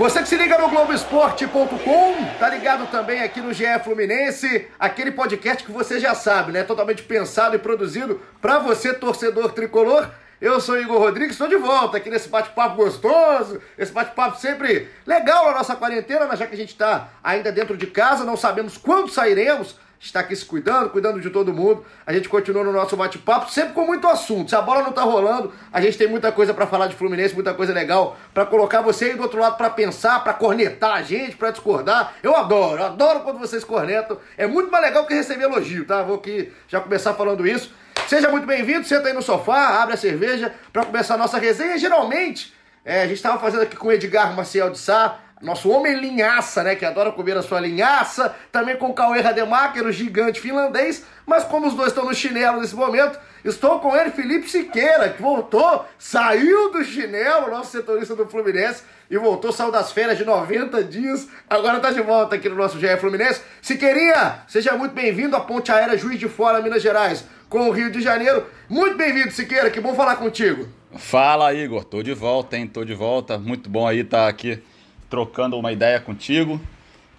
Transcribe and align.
Você 0.00 0.22
que 0.22 0.28
se 0.30 0.36
liga 0.38 0.56
no 0.56 0.70
Globoesporte.com, 0.70 2.24
tá 2.38 2.48
ligado 2.48 2.90
também 2.90 3.20
aqui 3.20 3.38
no 3.38 3.52
GE 3.52 3.66
Fluminense, 3.84 4.66
aquele 4.78 5.10
podcast 5.12 5.62
que 5.62 5.70
você 5.70 6.00
já 6.00 6.14
sabe, 6.14 6.52
né? 6.52 6.62
Totalmente 6.62 7.02
pensado 7.02 7.54
e 7.54 7.58
produzido 7.58 8.18
para 8.40 8.58
você, 8.60 8.94
torcedor 8.94 9.52
tricolor. 9.52 10.08
Eu 10.40 10.58
sou 10.58 10.80
Igor 10.80 11.00
Rodrigues, 11.00 11.32
estou 11.32 11.48
de 11.48 11.56
volta 11.56 11.98
aqui 11.98 12.08
nesse 12.08 12.30
bate-papo 12.30 12.76
gostoso, 12.76 13.60
esse 13.76 13.92
bate-papo 13.92 14.38
sempre 14.38 14.88
legal 15.04 15.44
na 15.48 15.58
nossa 15.58 15.76
quarentena, 15.76 16.34
já 16.34 16.46
que 16.46 16.54
a 16.54 16.58
gente 16.58 16.70
está 16.70 17.10
ainda 17.22 17.52
dentro 17.52 17.76
de 17.76 17.86
casa, 17.86 18.24
não 18.24 18.38
sabemos 18.38 18.78
quando 18.78 19.10
sairemos, 19.10 19.76
está 20.00 20.20
aqui 20.20 20.34
se 20.34 20.44
cuidando, 20.44 20.88
cuidando 20.88 21.20
de 21.20 21.28
todo 21.28 21.52
mundo. 21.52 21.84
A 22.06 22.12
gente 22.12 22.28
continua 22.28 22.64
no 22.64 22.72
nosso 22.72 22.96
bate-papo, 22.96 23.50
sempre 23.50 23.74
com 23.74 23.84
muito 23.84 24.08
assunto. 24.08 24.48
Se 24.48 24.56
a 24.56 24.62
bola 24.62 24.82
não 24.82 24.92
tá 24.92 25.02
rolando, 25.02 25.52
a 25.70 25.80
gente 25.80 25.98
tem 25.98 26.08
muita 26.08 26.32
coisa 26.32 26.54
para 26.54 26.66
falar 26.66 26.86
de 26.86 26.96
Fluminense, 26.96 27.34
muita 27.34 27.52
coisa 27.52 27.72
legal 27.72 28.16
para 28.32 28.46
colocar 28.46 28.80
você 28.80 29.06
aí 29.06 29.14
do 29.14 29.22
outro 29.22 29.38
lado 29.38 29.56
para 29.58 29.68
pensar, 29.68 30.24
para 30.24 30.32
cornetar 30.32 30.94
a 30.94 31.02
gente, 31.02 31.36
para 31.36 31.50
discordar. 31.50 32.14
Eu 32.22 32.34
adoro, 32.34 32.80
eu 32.80 32.86
adoro 32.86 33.20
quando 33.20 33.38
vocês 33.38 33.62
cornetam. 33.62 34.18
É 34.38 34.46
muito 34.46 34.70
mais 34.70 34.84
legal 34.84 35.06
que 35.06 35.12
receber 35.12 35.44
elogio, 35.44 35.84
tá? 35.84 36.02
Vou 36.02 36.16
aqui 36.16 36.50
já 36.66 36.80
começar 36.80 37.12
falando 37.12 37.46
isso. 37.46 37.70
Seja 38.08 38.28
muito 38.28 38.46
bem-vindo, 38.46 38.86
senta 38.86 39.08
aí 39.08 39.14
no 39.14 39.22
sofá, 39.22 39.82
abre 39.82 39.94
a 39.94 39.96
cerveja 39.98 40.52
para 40.72 40.84
começar 40.84 41.14
a 41.14 41.18
nossa 41.18 41.38
resenha. 41.38 41.78
Geralmente, 41.78 42.52
é, 42.84 43.02
a 43.02 43.06
gente 43.06 43.16
estava 43.16 43.38
fazendo 43.38 43.62
aqui 43.62 43.76
com 43.76 43.88
o 43.88 43.92
Edgar 43.92 44.34
Maciel 44.34 44.70
de 44.70 44.78
Sá, 44.78 45.18
nosso 45.40 45.70
homem 45.70 45.98
linhaça, 45.98 46.62
né, 46.62 46.74
que 46.74 46.84
adora 46.84 47.10
comer 47.10 47.36
a 47.36 47.42
sua 47.42 47.60
linhaça, 47.60 48.34
também 48.52 48.76
com 48.76 48.88
o 48.90 48.94
Cauê 48.94 49.20
Rademacher, 49.20 49.86
o 49.86 49.92
gigante 49.92 50.40
finlandês, 50.40 51.04
mas 51.24 51.44
como 51.44 51.66
os 51.66 51.74
dois 51.74 51.88
estão 51.88 52.04
no 52.04 52.14
chinelo 52.14 52.60
nesse 52.60 52.76
momento, 52.76 53.18
estou 53.42 53.80
com 53.80 53.96
ele, 53.96 54.10
Felipe 54.10 54.50
Siqueira, 54.50 55.08
que 55.08 55.22
voltou, 55.22 55.86
saiu 55.98 56.70
do 56.70 56.84
chinelo, 56.84 57.50
nosso 57.50 57.72
setorista 57.72 58.14
do 58.14 58.26
Fluminense, 58.26 58.82
e 59.10 59.16
voltou, 59.16 59.50
saiu 59.50 59.72
das 59.72 59.90
férias 59.90 60.18
de 60.18 60.24
90 60.24 60.84
dias, 60.84 61.26
agora 61.48 61.78
está 61.78 61.90
de 61.90 62.02
volta 62.02 62.36
aqui 62.36 62.48
no 62.48 62.56
nosso 62.56 62.78
GE 62.78 62.96
Fluminense. 62.98 63.40
Siqueirinha, 63.62 64.42
seja 64.46 64.76
muito 64.76 64.92
bem-vindo 64.92 65.34
à 65.34 65.40
Ponte 65.40 65.72
Aérea 65.72 65.96
Juiz 65.96 66.18
de 66.18 66.28
Fora, 66.28 66.60
Minas 66.60 66.82
Gerais, 66.82 67.24
com 67.48 67.68
o 67.68 67.72
Rio 67.72 67.90
de 67.90 68.00
Janeiro. 68.00 68.46
Muito 68.68 68.96
bem-vindo, 68.96 69.32
Siqueira, 69.32 69.70
que 69.70 69.80
bom 69.80 69.94
falar 69.94 70.16
contigo. 70.16 70.68
Fala, 70.96 71.54
Igor, 71.54 71.84
tô 71.84 72.02
de 72.02 72.12
volta, 72.12 72.56
hein, 72.56 72.66
tô 72.66 72.84
de 72.84 72.94
volta, 72.94 73.38
muito 73.38 73.70
bom 73.70 73.88
aí 73.88 74.00
estar 74.00 74.24
tá 74.24 74.28
aqui 74.28 74.62
trocando 75.10 75.58
uma 75.58 75.72
ideia 75.72 76.00
contigo. 76.00 76.60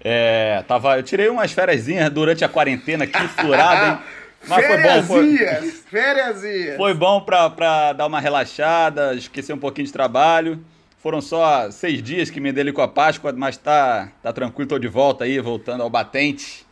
É, 0.03 0.63
tava, 0.67 0.97
eu 0.97 1.03
tirei 1.03 1.29
umas 1.29 1.51
férias 1.51 1.85
durante 2.11 2.43
a 2.43 2.49
quarentena 2.49 3.03
aqui, 3.03 3.27
furada, 3.27 3.87
hein? 3.87 3.99
Mas 4.47 4.65
foi 4.65 4.81
bom, 4.81 5.03
foi, 5.03 5.37
férias. 5.87 6.41
Foi 6.75 6.93
bom 6.95 7.21
pra, 7.21 7.47
pra 7.51 7.93
dar 7.93 8.07
uma 8.07 8.19
relaxada, 8.19 9.13
esquecer 9.13 9.53
um 9.53 9.57
pouquinho 9.59 9.85
de 9.85 9.93
trabalho. 9.93 10.59
Foram 10.97 11.21
só 11.21 11.69
seis 11.69 12.01
dias 12.01 12.31
que 12.31 12.39
me 12.39 12.51
dele 12.51 12.71
com 12.71 12.81
a 12.81 12.87
Páscoa, 12.87 13.31
mas 13.33 13.57
tá, 13.57 14.09
tá 14.21 14.33
tranquilo, 14.33 14.69
tô 14.69 14.79
de 14.79 14.87
volta 14.87 15.25
aí, 15.25 15.39
voltando 15.39 15.81
ao 15.81 15.89
batente. 15.91 16.65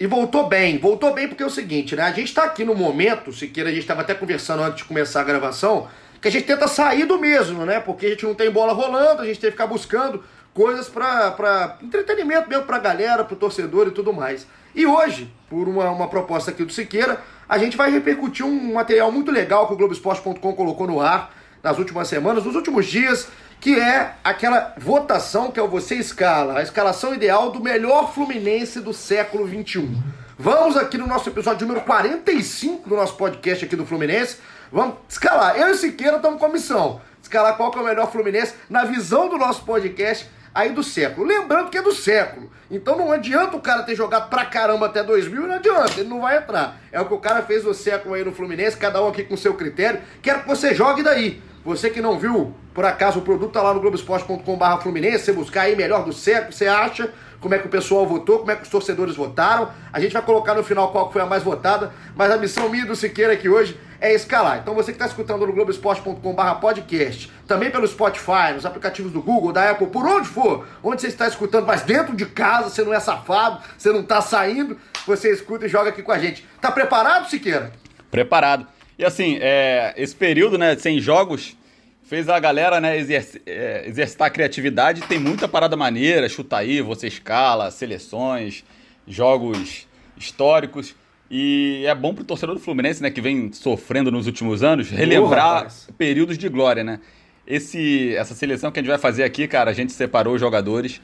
E 0.00 0.06
voltou 0.06 0.48
bem, 0.48 0.78
voltou 0.78 1.12
bem 1.12 1.26
porque 1.26 1.42
é 1.42 1.46
o 1.46 1.50
seguinte, 1.50 1.96
né? 1.96 2.02
A 2.02 2.12
gente 2.12 2.32
tá 2.32 2.44
aqui 2.44 2.64
no 2.64 2.74
momento, 2.74 3.32
Siqueira, 3.32 3.70
a 3.70 3.72
gente 3.72 3.86
tava 3.86 4.02
até 4.02 4.14
conversando 4.14 4.62
antes 4.62 4.78
de 4.78 4.84
começar 4.84 5.20
a 5.20 5.24
gravação, 5.24 5.88
que 6.20 6.28
a 6.28 6.30
gente 6.30 6.44
tenta 6.44 6.68
sair 6.68 7.04
do 7.04 7.18
mesmo, 7.18 7.64
né? 7.64 7.80
Porque 7.80 8.06
a 8.06 8.10
gente 8.10 8.24
não 8.24 8.34
tem 8.34 8.50
bola 8.50 8.72
rolando, 8.72 9.22
a 9.22 9.26
gente 9.26 9.40
tem 9.40 9.50
que 9.50 9.56
ficar 9.56 9.66
buscando 9.66 10.22
coisas 10.54 10.88
para 10.88 11.76
entretenimento 11.82 12.48
mesmo 12.48 12.64
para 12.64 12.76
a 12.76 12.80
galera, 12.80 13.24
para 13.24 13.34
o 13.34 13.38
torcedor 13.38 13.88
e 13.88 13.90
tudo 13.90 14.12
mais. 14.12 14.46
E 14.74 14.86
hoje, 14.86 15.32
por 15.48 15.68
uma, 15.68 15.90
uma 15.90 16.08
proposta 16.08 16.50
aqui 16.50 16.64
do 16.64 16.72
Siqueira, 16.72 17.20
a 17.48 17.58
gente 17.58 17.76
vai 17.76 17.90
repercutir 17.90 18.44
um 18.44 18.74
material 18.74 19.10
muito 19.10 19.30
legal 19.30 19.66
que 19.66 19.72
o 19.72 19.76
Globoesporte.com 19.76 20.52
colocou 20.52 20.86
no 20.86 21.00
ar 21.00 21.32
nas 21.62 21.78
últimas 21.78 22.08
semanas, 22.08 22.44
nos 22.44 22.54
últimos 22.54 22.86
dias, 22.86 23.28
que 23.60 23.78
é 23.78 24.14
aquela 24.22 24.74
votação 24.78 25.50
que 25.50 25.58
é 25.58 25.62
o 25.62 25.68
Você 25.68 25.96
Escala, 25.96 26.58
a 26.58 26.62
escalação 26.62 27.14
ideal 27.14 27.50
do 27.50 27.60
melhor 27.60 28.12
Fluminense 28.12 28.80
do 28.80 28.92
século 28.92 29.48
XXI. 29.48 29.96
Vamos 30.38 30.76
aqui 30.76 30.96
no 30.96 31.06
nosso 31.06 31.28
episódio 31.28 31.66
número 31.66 31.84
45 31.84 32.88
do 32.88 32.94
nosso 32.94 33.16
podcast 33.16 33.64
aqui 33.64 33.74
do 33.74 33.84
Fluminense. 33.84 34.36
Vamos 34.70 34.96
escalar. 35.08 35.56
Eu 35.58 35.68
e 35.70 35.74
Siqueira 35.74 36.16
estamos 36.16 36.38
com 36.38 36.46
a 36.46 36.48
missão. 36.48 37.00
Escalar 37.20 37.56
qual 37.56 37.72
que 37.72 37.78
é 37.78 37.82
o 37.82 37.84
melhor 37.84 38.12
Fluminense 38.12 38.54
na 38.70 38.84
visão 38.84 39.28
do 39.28 39.36
nosso 39.36 39.64
podcast 39.64 40.28
aí 40.58 40.72
do 40.72 40.82
século. 40.82 41.26
Lembrando 41.26 41.70
que 41.70 41.78
é 41.78 41.82
do 41.82 41.92
século. 41.92 42.50
Então 42.68 42.98
não 42.98 43.12
adianta 43.12 43.56
o 43.56 43.60
cara 43.60 43.84
ter 43.84 43.94
jogado 43.94 44.28
pra 44.28 44.44
caramba 44.44 44.86
até 44.86 45.02
2000, 45.02 45.46
não 45.46 45.54
adianta, 45.54 46.00
ele 46.00 46.08
não 46.08 46.20
vai 46.20 46.36
entrar. 46.36 46.80
É 46.90 47.00
o 47.00 47.06
que 47.06 47.14
o 47.14 47.18
cara 47.18 47.42
fez 47.42 47.64
no 47.64 47.72
século 47.72 48.14
aí 48.14 48.24
no 48.24 48.32
Fluminense, 48.32 48.76
cada 48.76 49.02
um 49.02 49.08
aqui 49.08 49.22
com 49.22 49.36
seu 49.36 49.54
critério. 49.54 50.00
Quero 50.20 50.40
que 50.40 50.48
você 50.48 50.74
jogue 50.74 51.02
daí. 51.02 51.40
Você 51.64 51.90
que 51.90 52.00
não 52.00 52.18
viu, 52.18 52.54
por 52.74 52.84
acaso, 52.84 53.20
o 53.20 53.22
produto 53.22 53.52
tá 53.52 53.62
lá 53.62 53.72
no 53.72 53.80
globoesporte.com.br 53.80 54.82
Fluminense, 54.82 55.24
você 55.24 55.32
buscar 55.32 55.62
aí 55.62 55.76
melhor 55.76 56.04
do 56.04 56.12
século, 56.12 56.52
você 56.52 56.66
acha 56.66 57.12
como 57.40 57.54
é 57.54 57.58
que 57.58 57.66
o 57.66 57.70
pessoal 57.70 58.06
votou, 58.06 58.40
como 58.40 58.50
é 58.50 58.56
que 58.56 58.62
os 58.62 58.68
torcedores 58.68 59.14
votaram. 59.16 59.70
A 59.92 60.00
gente 60.00 60.12
vai 60.12 60.22
colocar 60.22 60.54
no 60.54 60.64
final 60.64 60.90
qual 60.90 61.12
foi 61.12 61.22
a 61.22 61.26
mais 61.26 61.42
votada, 61.42 61.92
mas 62.16 62.30
a 62.30 62.36
missão 62.36 62.68
minha 62.68 62.84
do 62.84 62.96
Siqueira 62.96 63.32
aqui 63.32 63.48
hoje 63.48 63.78
é 64.00 64.14
escalar. 64.14 64.58
Então 64.58 64.74
você 64.74 64.92
que 64.92 64.96
está 64.96 65.06
escutando 65.06 65.46
no 65.46 65.52
globoesporte.com.br 65.52 66.60
podcast, 66.60 67.30
também 67.46 67.70
pelo 67.70 67.86
Spotify, 67.86 68.52
nos 68.54 68.64
aplicativos 68.64 69.12
do 69.12 69.20
Google, 69.20 69.52
da 69.52 69.70
Apple, 69.70 69.88
por 69.88 70.06
onde 70.06 70.28
for, 70.28 70.66
onde 70.82 71.00
você 71.00 71.08
está 71.08 71.26
escutando, 71.26 71.66
mas 71.66 71.82
dentro 71.82 72.14
de 72.14 72.26
casa, 72.26 72.70
você 72.70 72.82
não 72.82 72.94
é 72.94 73.00
safado, 73.00 73.60
você 73.76 73.90
não 73.90 74.00
está 74.00 74.20
saindo, 74.20 74.78
você 75.06 75.32
escuta 75.32 75.66
e 75.66 75.68
joga 75.68 75.90
aqui 75.90 76.02
com 76.02 76.12
a 76.12 76.18
gente. 76.18 76.44
Tá 76.60 76.70
preparado, 76.70 77.28
Siqueira? 77.28 77.72
Preparado. 78.10 78.66
E 78.98 79.04
assim, 79.04 79.38
é, 79.40 79.94
esse 79.96 80.14
período, 80.14 80.58
né, 80.58 80.76
sem 80.76 81.00
jogos, 81.00 81.56
fez 82.02 82.28
a 82.28 82.38
galera, 82.40 82.80
né, 82.80 82.96
exerc 82.96 83.40
é, 83.46 83.84
exercitar 83.86 84.28
a 84.28 84.30
criatividade. 84.30 85.02
Tem 85.02 85.18
muita 85.18 85.46
parada 85.46 85.76
maneira, 85.76 86.28
chuta 86.28 86.56
aí, 86.56 86.80
você 86.80 87.06
escala, 87.06 87.70
seleções, 87.70 88.64
jogos 89.06 89.86
históricos. 90.16 90.94
E 91.30 91.84
é 91.86 91.94
bom 91.94 92.14
pro 92.14 92.24
torcedor 92.24 92.54
do 92.54 92.60
Fluminense, 92.60 93.02
né, 93.02 93.10
que 93.10 93.20
vem 93.20 93.52
sofrendo 93.52 94.10
nos 94.10 94.26
últimos 94.26 94.62
anos, 94.62 94.88
relembrar 94.88 95.68
períodos 95.96 96.38
de 96.38 96.48
glória, 96.48 96.82
né? 96.82 97.00
Esse, 97.46 98.14
essa 98.14 98.34
seleção 98.34 98.70
que 98.70 98.78
a 98.78 98.82
gente 98.82 98.90
vai 98.90 98.98
fazer 98.98 99.24
aqui, 99.24 99.46
cara, 99.46 99.70
a 99.70 99.74
gente 99.74 99.92
separou 99.92 100.34
os 100.34 100.40
jogadores. 100.40 101.00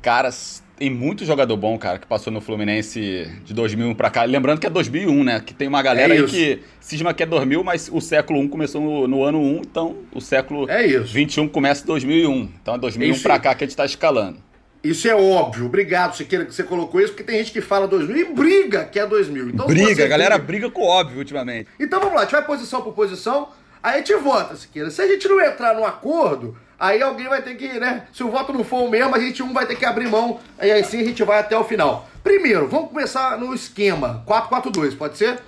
Caras, 0.00 0.62
tem 0.76 0.90
muito 0.90 1.24
jogador 1.24 1.56
bom, 1.56 1.78
cara, 1.78 1.98
que 1.98 2.06
passou 2.06 2.32
no 2.32 2.40
Fluminense 2.40 3.30
de 3.44 3.54
2001 3.54 3.94
pra 3.94 4.10
cá. 4.10 4.24
Lembrando 4.24 4.60
que 4.60 4.66
é 4.66 4.70
2001, 4.70 5.24
né? 5.24 5.40
Que 5.44 5.54
tem 5.54 5.68
uma 5.68 5.80
galera 5.80 6.12
é 6.12 6.18
aí 6.18 6.26
que 6.26 6.60
cisma 6.80 7.14
que 7.14 7.22
é 7.22 7.26
2000, 7.26 7.62
mas 7.62 7.88
o 7.92 8.00
século 8.00 8.40
1 8.40 8.48
começou 8.48 8.80
no, 8.80 9.08
no 9.08 9.22
ano 9.22 9.40
1, 9.40 9.56
então 9.58 9.96
o 10.12 10.20
século 10.20 10.68
é 10.68 10.98
21 10.98 11.46
começa 11.48 11.84
em 11.84 11.86
2001. 11.86 12.48
Então 12.60 12.74
é 12.74 12.78
2001 12.78 13.14
é 13.14 13.18
pra 13.20 13.38
cá 13.38 13.54
que 13.54 13.62
a 13.62 13.66
gente 13.66 13.76
tá 13.76 13.84
escalando. 13.84 14.38
Isso 14.82 15.06
é 15.06 15.14
óbvio. 15.14 15.66
Obrigado, 15.66 16.16
Siqueira, 16.16 16.44
que 16.44 16.54
você 16.54 16.64
colocou 16.64 17.00
isso, 17.00 17.12
porque 17.12 17.22
tem 17.22 17.38
gente 17.38 17.52
que 17.52 17.60
fala 17.60 17.86
2000 17.86 18.16
e 18.16 18.24
briga 18.32 18.84
que 18.84 18.98
é 18.98 19.06
2000. 19.06 19.50
Então, 19.50 19.66
briga, 19.66 20.04
a 20.04 20.08
galera 20.08 20.36
briga 20.38 20.68
com 20.70 20.82
óbvio 20.82 21.18
ultimamente. 21.18 21.68
Então 21.78 22.00
vamos 22.00 22.14
lá, 22.14 22.22
a 22.22 22.24
gente 22.24 22.32
vai 22.32 22.44
posição 22.44 22.82
por 22.82 22.92
posição, 22.92 23.50
aí 23.82 23.94
a 23.94 23.98
gente 23.98 24.14
vota, 24.16 24.56
Siqueira. 24.56 24.90
Se 24.90 25.00
a 25.00 25.06
gente 25.06 25.28
não 25.28 25.40
entrar 25.40 25.74
no 25.74 25.84
acordo, 25.84 26.56
aí 26.78 27.00
alguém 27.00 27.28
vai 27.28 27.40
ter 27.42 27.54
que, 27.54 27.78
né? 27.78 28.06
Se 28.12 28.24
o 28.24 28.30
voto 28.30 28.52
não 28.52 28.64
for 28.64 28.82
o 28.82 28.90
mesmo, 28.90 29.14
a 29.14 29.20
gente 29.20 29.40
um 29.42 29.52
vai 29.52 29.66
ter 29.66 29.76
que 29.76 29.84
abrir 29.84 30.08
mão, 30.08 30.40
e 30.60 30.70
aí 30.70 30.82
sim 30.82 31.00
a 31.00 31.04
gente 31.04 31.22
vai 31.22 31.38
até 31.38 31.56
o 31.56 31.62
final. 31.62 32.08
Primeiro, 32.24 32.66
vamos 32.66 32.88
começar 32.90 33.38
no 33.38 33.54
esquema 33.54 34.24
4-4-2, 34.26 34.96
pode 34.96 35.16
ser? 35.16 35.38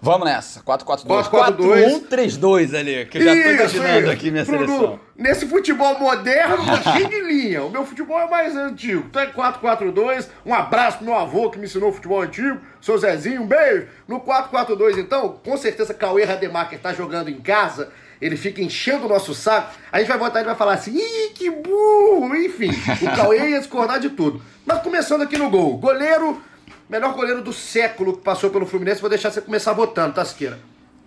Vamos 0.00 0.26
nessa. 0.26 0.60
4-4-2. 0.60 1.30
4-1-3-2 1.30 2.78
ali, 2.78 3.06
que 3.06 3.18
eu 3.18 3.22
já 3.22 3.32
tô 3.32 3.50
imaginando 3.50 4.10
aqui 4.10 4.30
minha 4.30 4.44
Bruno, 4.44 4.66
seleção. 4.66 5.00
Nesse 5.16 5.46
futebol 5.46 5.98
moderno, 5.98 6.64
tá 6.64 6.92
cheio 6.92 7.08
de 7.08 7.20
linha. 7.22 7.64
O 7.64 7.70
meu 7.70 7.84
futebol 7.84 8.20
é 8.20 8.28
mais 8.28 8.54
antigo. 8.54 9.04
Então 9.08 9.22
é 9.22 9.26
4-4-2. 9.26 10.28
Um 10.44 10.54
abraço 10.54 10.98
pro 10.98 11.06
meu 11.06 11.16
avô 11.16 11.50
que 11.50 11.58
me 11.58 11.64
ensinou 11.64 11.92
futebol 11.92 12.20
antigo. 12.20 12.60
Seu 12.80 12.96
Zezinho, 12.98 13.42
um 13.42 13.46
beijo. 13.46 13.88
No 14.06 14.20
4-4-2, 14.20 14.98
então, 14.98 15.40
com 15.44 15.56
certeza 15.56 15.94
Cauê 15.94 16.24
Rademacher 16.24 16.78
tá 16.78 16.92
jogando 16.92 17.30
em 17.30 17.40
casa. 17.40 17.90
Ele 18.20 18.36
fica 18.36 18.62
enchendo 18.62 19.06
o 19.06 19.08
nosso 19.08 19.34
saco. 19.34 19.74
A 19.90 19.98
gente 19.98 20.08
vai 20.08 20.18
voltar 20.18 20.40
e 20.40 20.44
vai 20.44 20.54
falar 20.54 20.74
assim, 20.74 20.96
ih, 20.96 21.30
que 21.34 21.50
burro. 21.50 22.34
Enfim, 22.36 22.70
o 22.70 23.16
Cauê 23.16 23.50
ia 23.50 23.58
discordar 23.58 23.98
de 23.98 24.10
tudo. 24.10 24.40
Mas 24.64 24.82
começando 24.82 25.22
aqui 25.22 25.36
no 25.36 25.50
gol. 25.50 25.76
Goleiro 25.78 26.40
melhor 26.88 27.14
goleiro 27.14 27.42
do 27.42 27.52
século 27.52 28.16
que 28.16 28.22
passou 28.22 28.50
pelo 28.50 28.66
Fluminense. 28.66 29.00
Vou 29.00 29.10
deixar 29.10 29.30
você 29.30 29.40
começar 29.40 29.72
votando, 29.72 30.14
Tasqueira. 30.14 30.58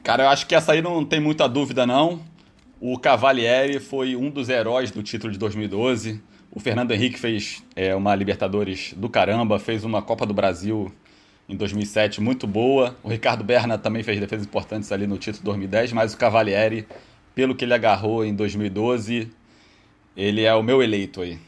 Cara, 0.04 0.24
eu 0.24 0.30
acho 0.30 0.48
que 0.48 0.56
essa 0.56 0.72
aí 0.72 0.82
não 0.82 1.04
tem 1.06 1.20
muita 1.20 1.48
dúvida, 1.48 1.86
não. 1.86 2.22
O 2.80 2.98
Cavalieri 2.98 3.80
foi 3.80 4.16
um 4.16 4.30
dos 4.30 4.50
heróis 4.50 4.92
do 4.92 5.04
título 5.04 5.32
de 5.32 5.38
2012. 5.38 6.22
O 6.52 6.60
Fernando 6.60 6.92
Henrique 6.92 7.20
fez 7.20 7.64
é, 7.76 7.94
uma 7.94 8.16
Libertadores 8.16 8.94
do 8.96 9.10
caramba, 9.10 9.60
fez 9.60 9.84
uma 9.84 10.02
Copa 10.02 10.26
do 10.26 10.34
Brasil 10.34 10.92
em 11.48 11.56
2007 11.56 12.22
muito 12.22 12.48
boa. 12.48 12.96
O 13.04 13.10
Ricardo 13.10 13.44
Berna 13.44 13.78
também 13.78 14.04
fez 14.04 14.20
defesas 14.20 14.46
importantes 14.46 14.92
ali 14.92 15.08
no 15.08 15.18
título 15.18 15.46
2010, 15.46 15.94
mas 15.94 16.14
o 16.14 16.18
Cavalieri, 16.18 16.88
pelo 17.36 17.56
que 17.56 17.66
ele 17.66 17.74
agarrou 17.74 18.24
em 18.24 18.34
2012, 18.34 19.30
ele 20.16 20.44
é 20.44 20.54
o 20.54 20.64
meu 20.64 20.82
eleito 20.82 21.22
aí. 21.22 21.40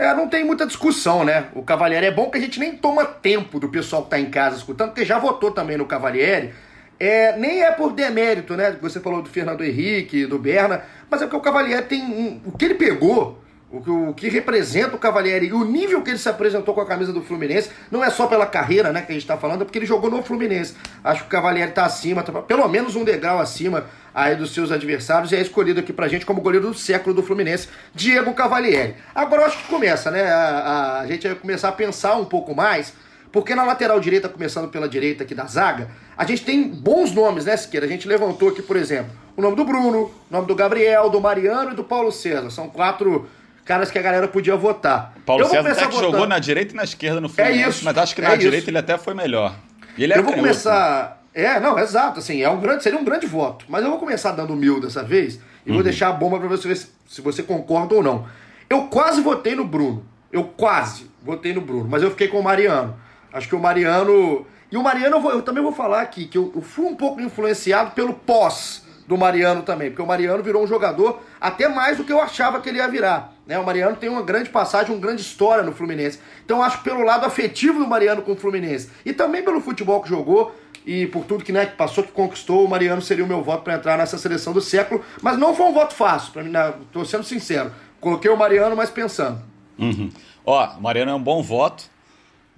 É, 0.00 0.14
não 0.14 0.26
tem 0.26 0.42
muita 0.42 0.66
discussão, 0.66 1.24
né? 1.24 1.48
O 1.54 1.62
Cavalieri 1.62 2.06
é 2.06 2.10
bom 2.10 2.30
que 2.30 2.38
a 2.38 2.40
gente 2.40 2.58
nem 2.58 2.74
toma 2.74 3.04
tempo 3.04 3.60
do 3.60 3.68
pessoal 3.68 4.02
que 4.02 4.08
tá 4.08 4.18
em 4.18 4.30
casa 4.30 4.56
escutando, 4.56 4.88
porque 4.88 5.04
já 5.04 5.18
votou 5.18 5.50
também 5.50 5.76
no 5.76 5.84
Cavalieri. 5.84 6.54
É, 6.98 7.36
nem 7.36 7.62
é 7.62 7.70
por 7.70 7.92
demérito, 7.92 8.56
né? 8.56 8.74
Você 8.80 8.98
falou 8.98 9.20
do 9.20 9.28
Fernando 9.28 9.62
Henrique, 9.62 10.24
do 10.24 10.38
Berna, 10.38 10.82
mas 11.10 11.20
é 11.20 11.26
porque 11.26 11.36
o 11.36 11.42
Cavalieri 11.42 11.84
tem. 11.84 12.02
Um, 12.02 12.40
o 12.46 12.56
que 12.56 12.64
ele 12.64 12.76
pegou 12.76 13.42
o 13.72 13.80
que, 13.80 13.90
o 13.90 14.14
que 14.14 14.28
representa 14.28 14.96
o 14.96 14.98
Cavalieri 14.98 15.46
e 15.46 15.52
o 15.52 15.64
nível 15.64 16.02
que 16.02 16.10
ele 16.10 16.18
se 16.18 16.28
apresentou 16.28 16.74
com 16.74 16.80
a 16.80 16.86
camisa 16.86 17.12
do 17.12 17.22
Fluminense, 17.22 17.70
não 17.90 18.04
é 18.04 18.10
só 18.10 18.26
pela 18.26 18.44
carreira 18.44 18.92
né, 18.92 19.00
que 19.00 19.12
a 19.12 19.14
gente 19.14 19.22
está 19.22 19.36
falando, 19.36 19.62
é 19.62 19.64
porque 19.64 19.78
ele 19.78 19.86
jogou 19.86 20.10
no 20.10 20.22
Fluminense. 20.22 20.74
Acho 21.04 21.22
que 21.22 21.28
o 21.28 21.30
Cavalieri 21.30 21.70
está 21.70 21.84
acima, 21.84 22.22
tá, 22.22 22.32
pelo 22.42 22.66
menos 22.68 22.96
um 22.96 23.04
degrau 23.04 23.38
acima 23.38 23.86
aí 24.12 24.34
dos 24.34 24.52
seus 24.52 24.72
adversários 24.72 25.30
e 25.30 25.36
é 25.36 25.40
escolhido 25.40 25.78
aqui 25.78 25.92
pra 25.92 26.08
gente 26.08 26.26
como 26.26 26.40
goleiro 26.40 26.66
do 26.68 26.74
século 26.74 27.14
do 27.14 27.22
Fluminense, 27.22 27.68
Diego 27.94 28.34
Cavalieri. 28.34 28.96
Agora 29.14 29.46
acho 29.46 29.58
que 29.58 29.68
começa, 29.68 30.10
né? 30.10 30.24
A, 30.28 30.38
a, 30.38 31.00
a 31.02 31.06
gente 31.06 31.28
vai 31.28 31.36
começar 31.36 31.68
a 31.68 31.72
pensar 31.72 32.16
um 32.16 32.24
pouco 32.24 32.54
mais. 32.54 32.92
Porque 33.32 33.54
na 33.54 33.62
lateral 33.62 34.00
direita, 34.00 34.28
começando 34.28 34.68
pela 34.68 34.88
direita 34.88 35.22
aqui 35.22 35.36
da 35.36 35.44
zaga, 35.44 35.88
a 36.16 36.24
gente 36.24 36.44
tem 36.44 36.68
bons 36.68 37.12
nomes, 37.12 37.44
né, 37.44 37.56
Siqueira? 37.56 37.86
A 37.86 37.88
gente 37.88 38.08
levantou 38.08 38.48
aqui, 38.48 38.60
por 38.60 38.76
exemplo, 38.76 39.12
o 39.36 39.40
nome 39.40 39.54
do 39.54 39.64
Bruno, 39.64 40.06
o 40.06 40.12
nome 40.28 40.48
do 40.48 40.54
Gabriel, 40.56 41.08
do 41.08 41.20
Mariano 41.20 41.70
e 41.70 41.74
do 41.76 41.84
Paulo 41.84 42.10
César. 42.10 42.50
São 42.50 42.68
quatro 42.68 43.28
caras 43.70 43.88
que 43.88 43.98
a 44.00 44.02
galera 44.02 44.26
podia 44.26 44.56
votar. 44.56 45.14
Paulo 45.24 45.44
César 45.44 45.70
até 45.70 45.86
que 45.86 45.94
votando. 45.94 46.10
jogou 46.10 46.26
na 46.26 46.40
direita 46.40 46.72
e 46.72 46.76
na 46.76 46.82
esquerda 46.82 47.20
no 47.20 47.28
Fluminense, 47.28 47.62
é 47.62 47.68
isso, 47.68 47.84
mas 47.84 47.96
acho 47.96 48.16
que 48.16 48.20
na 48.20 48.32
é 48.32 48.36
direita 48.36 48.64
isso. 48.64 48.70
ele 48.70 48.78
até 48.78 48.98
foi 48.98 49.14
melhor. 49.14 49.54
E 49.96 50.02
ele 50.02 50.12
é 50.12 50.18
eu 50.18 50.24
vou 50.24 50.32
começar... 50.32 51.22
É, 51.32 51.60
não, 51.60 51.78
exato, 51.78 52.18
assim, 52.18 52.42
é 52.42 52.50
um 52.50 52.58
grande, 52.58 52.82
seria 52.82 52.98
um 52.98 53.04
grande 53.04 53.28
voto. 53.28 53.64
Mas 53.68 53.84
eu 53.84 53.90
vou 53.90 54.00
começar 54.00 54.32
dando 54.32 54.56
mil 54.56 54.80
dessa 54.80 55.04
vez 55.04 55.38
e 55.64 55.68
uhum. 55.68 55.76
vou 55.76 55.84
deixar 55.84 56.08
a 56.08 56.12
bomba 56.12 56.40
para 56.40 56.48
você 56.48 56.66
ver 56.66 56.76
se, 56.76 56.88
se 57.06 57.20
você 57.20 57.44
concorda 57.44 57.94
ou 57.94 58.02
não. 58.02 58.26
Eu 58.68 58.88
quase 58.88 59.20
votei 59.20 59.54
no 59.54 59.64
Bruno. 59.64 60.04
Eu 60.32 60.42
quase 60.42 61.08
votei 61.22 61.52
no 61.52 61.60
Bruno, 61.60 61.88
mas 61.88 62.02
eu 62.02 62.10
fiquei 62.10 62.26
com 62.26 62.40
o 62.40 62.42
Mariano. 62.42 62.96
Acho 63.32 63.46
que 63.46 63.54
o 63.54 63.60
Mariano. 63.60 64.44
E 64.72 64.76
o 64.76 64.82
Mariano, 64.82 65.16
eu, 65.16 65.20
vou, 65.20 65.30
eu 65.30 65.42
também 65.42 65.62
vou 65.62 65.72
falar 65.72 66.00
aqui, 66.00 66.26
que 66.26 66.36
eu, 66.36 66.52
eu 66.56 66.62
fui 66.62 66.86
um 66.86 66.96
pouco 66.96 67.20
influenciado 67.20 67.92
pelo 67.92 68.14
pós 68.14 68.84
do 69.10 69.18
Mariano 69.18 69.62
também, 69.62 69.90
porque 69.90 70.02
o 70.02 70.06
Mariano 70.06 70.40
virou 70.40 70.62
um 70.62 70.66
jogador 70.68 71.20
até 71.40 71.68
mais 71.68 71.96
do 71.96 72.04
que 72.04 72.12
eu 72.12 72.20
achava 72.20 72.60
que 72.60 72.68
ele 72.68 72.78
ia 72.78 72.86
virar. 72.86 73.32
Né? 73.50 73.58
O 73.58 73.66
Mariano 73.66 73.96
tem 73.96 74.08
uma 74.08 74.22
grande 74.22 74.48
passagem, 74.48 74.94
uma 74.94 75.00
grande 75.00 75.22
história 75.22 75.64
no 75.64 75.72
Fluminense. 75.72 76.20
Então 76.44 76.62
acho 76.62 76.78
que 76.78 76.84
pelo 76.84 77.02
lado 77.02 77.26
afetivo 77.26 77.80
do 77.80 77.86
Mariano 77.88 78.22
com 78.22 78.30
o 78.30 78.36
Fluminense 78.36 78.88
e 79.04 79.12
também 79.12 79.42
pelo 79.42 79.60
futebol 79.60 80.00
que 80.00 80.08
jogou 80.08 80.54
e 80.86 81.08
por 81.08 81.24
tudo 81.24 81.42
que, 81.42 81.50
né, 81.50 81.66
que 81.66 81.74
passou, 81.74 82.04
que 82.04 82.12
conquistou, 82.12 82.64
o 82.64 82.68
Mariano 82.68 83.02
seria 83.02 83.24
o 83.24 83.26
meu 83.26 83.42
voto 83.42 83.64
para 83.64 83.74
entrar 83.74 83.98
nessa 83.98 84.16
seleção 84.18 84.52
do 84.52 84.60
século. 84.60 85.04
Mas 85.20 85.36
não 85.36 85.52
foi 85.52 85.66
um 85.66 85.72
voto 85.72 85.94
fácil, 85.94 86.32
para 86.32 86.44
mim, 86.44 86.50
né? 86.50 86.72
tô 86.92 87.04
sendo 87.04 87.24
sincero. 87.24 87.72
Coloquei 88.00 88.30
o 88.30 88.36
Mariano, 88.36 88.76
mas 88.76 88.88
pensando. 88.88 89.42
Uhum. 89.76 90.10
Ó, 90.46 90.64
o 90.78 90.80
Mariano 90.80 91.10
é 91.10 91.14
um 91.14 91.22
bom 91.22 91.42
voto, 91.42 91.90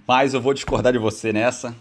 mas 0.07 0.35
eu 0.35 0.41
vou 0.41 0.53
discordar 0.53 0.93
de 0.93 0.99
você 0.99 1.33
nessa. 1.33 1.75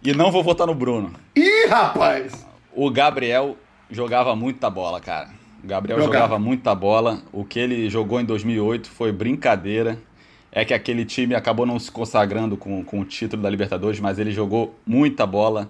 E 0.00 0.12
não 0.14 0.30
vou 0.30 0.44
votar 0.44 0.64
no 0.64 0.76
Bruno. 0.76 1.12
Ih, 1.34 1.66
rapaz! 1.66 2.46
O 2.72 2.88
Gabriel 2.88 3.56
jogava 3.90 4.36
muita 4.36 4.70
bola, 4.70 5.00
cara. 5.00 5.43
Gabriel 5.64 5.98
jogava. 5.98 6.24
jogava 6.24 6.38
muita 6.38 6.74
bola. 6.74 7.22
O 7.32 7.44
que 7.44 7.58
ele 7.58 7.88
jogou 7.88 8.20
em 8.20 8.24
2008 8.24 8.88
foi 8.88 9.10
brincadeira. 9.12 9.98
É 10.52 10.64
que 10.64 10.72
aquele 10.72 11.04
time 11.04 11.34
acabou 11.34 11.66
não 11.66 11.78
se 11.78 11.90
consagrando 11.90 12.56
com, 12.56 12.84
com 12.84 13.00
o 13.00 13.04
título 13.04 13.42
da 13.42 13.50
Libertadores, 13.50 13.98
mas 13.98 14.18
ele 14.18 14.30
jogou 14.30 14.78
muita 14.86 15.26
bola 15.26 15.68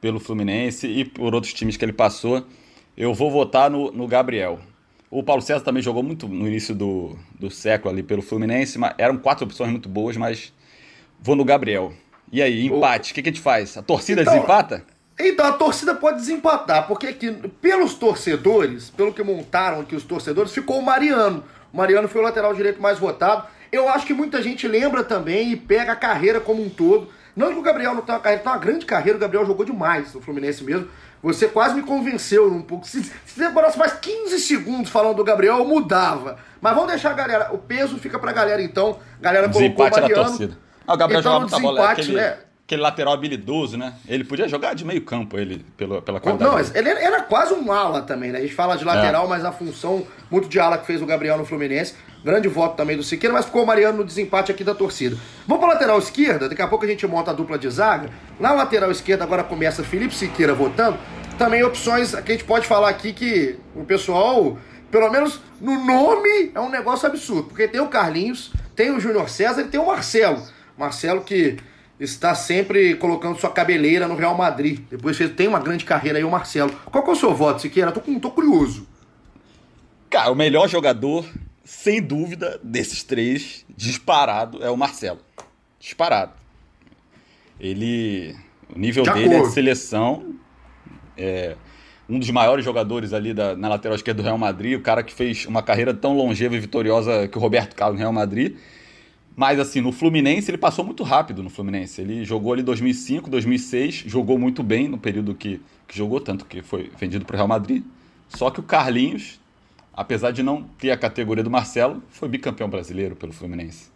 pelo 0.00 0.20
Fluminense 0.20 0.86
e 0.86 1.04
por 1.04 1.34
outros 1.34 1.54
times 1.54 1.76
que 1.76 1.84
ele 1.84 1.94
passou. 1.94 2.44
Eu 2.96 3.14
vou 3.14 3.30
votar 3.30 3.70
no, 3.70 3.90
no 3.90 4.06
Gabriel. 4.06 4.58
O 5.10 5.22
Paulo 5.22 5.40
César 5.40 5.64
também 5.64 5.82
jogou 5.82 6.02
muito 6.02 6.28
no 6.28 6.46
início 6.46 6.74
do, 6.74 7.16
do 7.38 7.50
século 7.50 7.90
ali 7.90 8.02
pelo 8.02 8.20
Fluminense. 8.20 8.78
Mas 8.78 8.94
eram 8.98 9.16
quatro 9.16 9.46
opções 9.46 9.70
muito 9.70 9.88
boas, 9.88 10.16
mas 10.16 10.52
vou 11.20 11.34
no 11.34 11.44
Gabriel. 11.44 11.92
E 12.30 12.42
aí, 12.42 12.66
empate, 12.66 13.12
o 13.12 13.14
que, 13.14 13.22
que 13.22 13.28
a 13.30 13.32
gente 13.32 13.40
faz? 13.40 13.78
A 13.78 13.82
torcida 13.82 14.20
então, 14.20 14.34
desempata? 14.34 14.84
Então 15.18 15.46
a 15.46 15.52
torcida 15.52 15.94
pode 15.94 16.18
desempatar, 16.18 16.86
porque 16.86 17.08
aqui, 17.08 17.30
pelos 17.60 17.94
torcedores, 17.94 18.88
pelo 18.90 19.12
que 19.12 19.22
montaram 19.22 19.80
aqui 19.80 19.96
os 19.96 20.04
torcedores, 20.04 20.52
ficou 20.52 20.78
o 20.78 20.82
Mariano. 20.82 21.42
O 21.72 21.76
Mariano 21.76 22.08
foi 22.08 22.20
o 22.20 22.24
lateral 22.24 22.54
direito 22.54 22.80
mais 22.80 22.98
votado. 22.98 23.46
Eu 23.72 23.88
acho 23.88 24.06
que 24.06 24.14
muita 24.14 24.40
gente 24.40 24.66
lembra 24.68 25.02
também 25.02 25.52
e 25.52 25.56
pega 25.56 25.92
a 25.92 25.96
carreira 25.96 26.40
como 26.40 26.62
um 26.62 26.70
todo. 26.70 27.08
Não 27.34 27.52
que 27.52 27.58
o 27.58 27.62
Gabriel 27.62 27.94
não 27.94 28.02
tenha 28.02 28.16
uma 28.16 28.22
carreira, 28.22 28.42
tem 28.42 28.52
uma 28.52 28.58
grande 28.58 28.86
carreira, 28.86 29.16
o 29.16 29.20
Gabriel 29.20 29.46
jogou 29.46 29.64
demais 29.64 30.14
no 30.14 30.20
Fluminense 30.20 30.64
mesmo. 30.64 30.88
Você 31.22 31.48
quase 31.48 31.74
me 31.74 31.82
convenceu 31.82 32.46
um 32.46 32.62
pouco. 32.62 32.86
Se, 32.86 33.02
se 33.02 33.38
demorasse 33.38 33.78
mais 33.78 33.92
15 33.92 34.38
segundos 34.38 34.90
falando 34.90 35.16
do 35.16 35.24
Gabriel, 35.24 35.58
eu 35.58 35.64
mudava. 35.64 36.38
Mas 36.60 36.74
vamos 36.74 36.90
deixar 36.90 37.10
a 37.10 37.14
galera. 37.14 37.52
O 37.52 37.58
peso 37.58 37.98
fica 37.98 38.18
pra 38.18 38.32
galera 38.32 38.62
então. 38.62 38.98
A 39.18 39.22
galera 39.22 39.48
colocou 39.48 39.86
o 39.86 39.90
Mariano. 39.90 40.24
torcida. 40.24 40.58
Ah, 40.86 40.94
o 40.94 40.96
Gabriel 40.96 41.20
então, 41.20 41.32
jogava 41.32 41.60
muita 41.60 41.74
bola. 41.74 41.90
Aquele... 41.90 42.12
Né? 42.14 42.38
Aquele 42.68 42.82
lateral 42.82 43.14
habilidoso, 43.14 43.78
né? 43.78 43.94
Ele 44.06 44.22
podia 44.22 44.46
jogar 44.46 44.74
de 44.74 44.84
meio 44.84 45.00
campo, 45.00 45.38
ele, 45.38 45.64
pela, 45.74 46.02
pela 46.02 46.20
qualidade. 46.20 46.50
Não, 46.50 46.76
ele 46.76 46.90
era 46.90 47.22
quase 47.22 47.54
um 47.54 47.72
ala 47.72 48.02
também, 48.02 48.30
né? 48.30 48.40
A 48.40 48.42
gente 48.42 48.54
fala 48.54 48.76
de 48.76 48.84
lateral, 48.84 49.24
é. 49.24 49.28
mas 49.28 49.42
a 49.42 49.50
função 49.50 50.06
muito 50.30 50.50
de 50.50 50.60
ala 50.60 50.76
que 50.76 50.84
fez 50.84 51.00
o 51.00 51.06
Gabriel 51.06 51.38
no 51.38 51.46
Fluminense. 51.46 51.94
Grande 52.22 52.46
voto 52.46 52.76
também 52.76 52.94
do 52.94 53.02
Siqueira, 53.02 53.32
mas 53.32 53.46
ficou 53.46 53.62
o 53.62 53.66
Mariano 53.66 53.96
no 53.96 54.04
desempate 54.04 54.52
aqui 54.52 54.62
da 54.62 54.74
torcida. 54.74 55.16
Vamos 55.46 55.64
para 55.64 55.72
lateral 55.72 55.98
esquerda, 55.98 56.46
daqui 56.46 56.60
a 56.60 56.68
pouco 56.68 56.84
a 56.84 56.88
gente 56.88 57.06
monta 57.06 57.30
a 57.30 57.34
dupla 57.34 57.58
de 57.58 57.70
zaga. 57.70 58.10
Na 58.38 58.52
lateral 58.52 58.90
esquerda 58.90 59.24
agora 59.24 59.42
começa 59.42 59.82
Felipe 59.82 60.14
Siqueira 60.14 60.52
votando. 60.52 60.98
Também 61.38 61.64
opções 61.64 62.14
que 62.14 62.32
a 62.32 62.34
gente 62.34 62.44
pode 62.44 62.66
falar 62.66 62.90
aqui 62.90 63.14
que 63.14 63.58
o 63.74 63.84
pessoal, 63.84 64.58
pelo 64.90 65.10
menos 65.10 65.40
no 65.58 65.82
nome, 65.86 66.50
é 66.54 66.60
um 66.60 66.68
negócio 66.68 67.08
absurdo. 67.08 67.44
Porque 67.44 67.66
tem 67.66 67.80
o 67.80 67.88
Carlinhos, 67.88 68.52
tem 68.76 68.90
o 68.90 69.00
Júnior 69.00 69.30
César 69.30 69.62
e 69.62 69.68
tem 69.68 69.80
o 69.80 69.86
Marcelo. 69.86 70.42
Marcelo 70.76 71.22
que 71.22 71.56
está 72.00 72.34
sempre 72.34 72.94
colocando 72.96 73.38
sua 73.38 73.50
cabeleira 73.50 74.06
no 74.06 74.14
Real 74.14 74.36
Madrid. 74.36 74.80
Depois 74.90 75.18
tem 75.36 75.48
uma 75.48 75.58
grande 75.58 75.84
carreira 75.84 76.18
aí 76.18 76.24
o 76.24 76.30
Marcelo. 76.30 76.72
Qual 76.86 77.02
que 77.02 77.10
é 77.10 77.12
o 77.12 77.16
seu 77.16 77.34
voto, 77.34 77.62
Siqueira? 77.62 77.92
Tô, 77.92 78.00
tô 78.20 78.30
curioso. 78.30 78.86
Cara, 80.08 80.30
o 80.30 80.34
melhor 80.34 80.68
jogador, 80.68 81.26
sem 81.64 82.00
dúvida, 82.00 82.58
desses 82.62 83.02
três, 83.02 83.64
disparado, 83.76 84.62
é 84.62 84.70
o 84.70 84.76
Marcelo. 84.76 85.20
Disparado. 85.78 86.32
Ele. 87.60 88.34
O 88.74 88.78
nível 88.78 89.02
de 89.04 89.12
dele 89.12 89.34
é 89.34 89.42
de 89.42 89.50
seleção. 89.50 90.34
É 91.16 91.56
um 92.08 92.18
dos 92.18 92.30
maiores 92.30 92.64
jogadores 92.64 93.12
ali 93.12 93.34
da, 93.34 93.54
na 93.54 93.68
lateral 93.68 93.94
esquerda 93.94 94.22
do 94.22 94.24
Real 94.24 94.38
Madrid, 94.38 94.78
o 94.78 94.80
cara 94.80 95.02
que 95.02 95.12
fez 95.12 95.44
uma 95.44 95.62
carreira 95.62 95.92
tão 95.92 96.16
longeva 96.16 96.56
e 96.56 96.60
vitoriosa 96.60 97.28
que 97.28 97.36
o 97.36 97.40
Roberto 97.40 97.74
Carlos 97.76 97.96
no 97.96 98.00
Real 98.00 98.12
Madrid. 98.12 98.56
Mas 99.38 99.60
assim, 99.60 99.80
no 99.80 99.92
Fluminense 99.92 100.50
ele 100.50 100.58
passou 100.58 100.84
muito 100.84 101.04
rápido 101.04 101.44
no 101.44 101.48
Fluminense. 101.48 102.00
Ele 102.00 102.24
jogou 102.24 102.54
ali 102.54 102.60
2005, 102.60 103.30
2006, 103.30 104.02
jogou 104.04 104.36
muito 104.36 104.64
bem 104.64 104.88
no 104.88 104.98
período 104.98 105.32
que, 105.32 105.60
que 105.86 105.96
jogou, 105.96 106.20
tanto 106.20 106.44
que 106.44 106.60
foi 106.60 106.90
vendido 106.98 107.24
para 107.24 107.34
o 107.34 107.36
Real 107.36 107.46
Madrid. 107.46 107.84
Só 108.28 108.50
que 108.50 108.58
o 108.58 108.64
Carlinhos, 108.64 109.38
apesar 109.94 110.32
de 110.32 110.42
não 110.42 110.64
ter 110.64 110.90
a 110.90 110.96
categoria 110.96 111.44
do 111.44 111.50
Marcelo, 111.50 112.02
foi 112.10 112.28
bicampeão 112.28 112.68
brasileiro 112.68 113.14
pelo 113.14 113.32
Fluminense. 113.32 113.90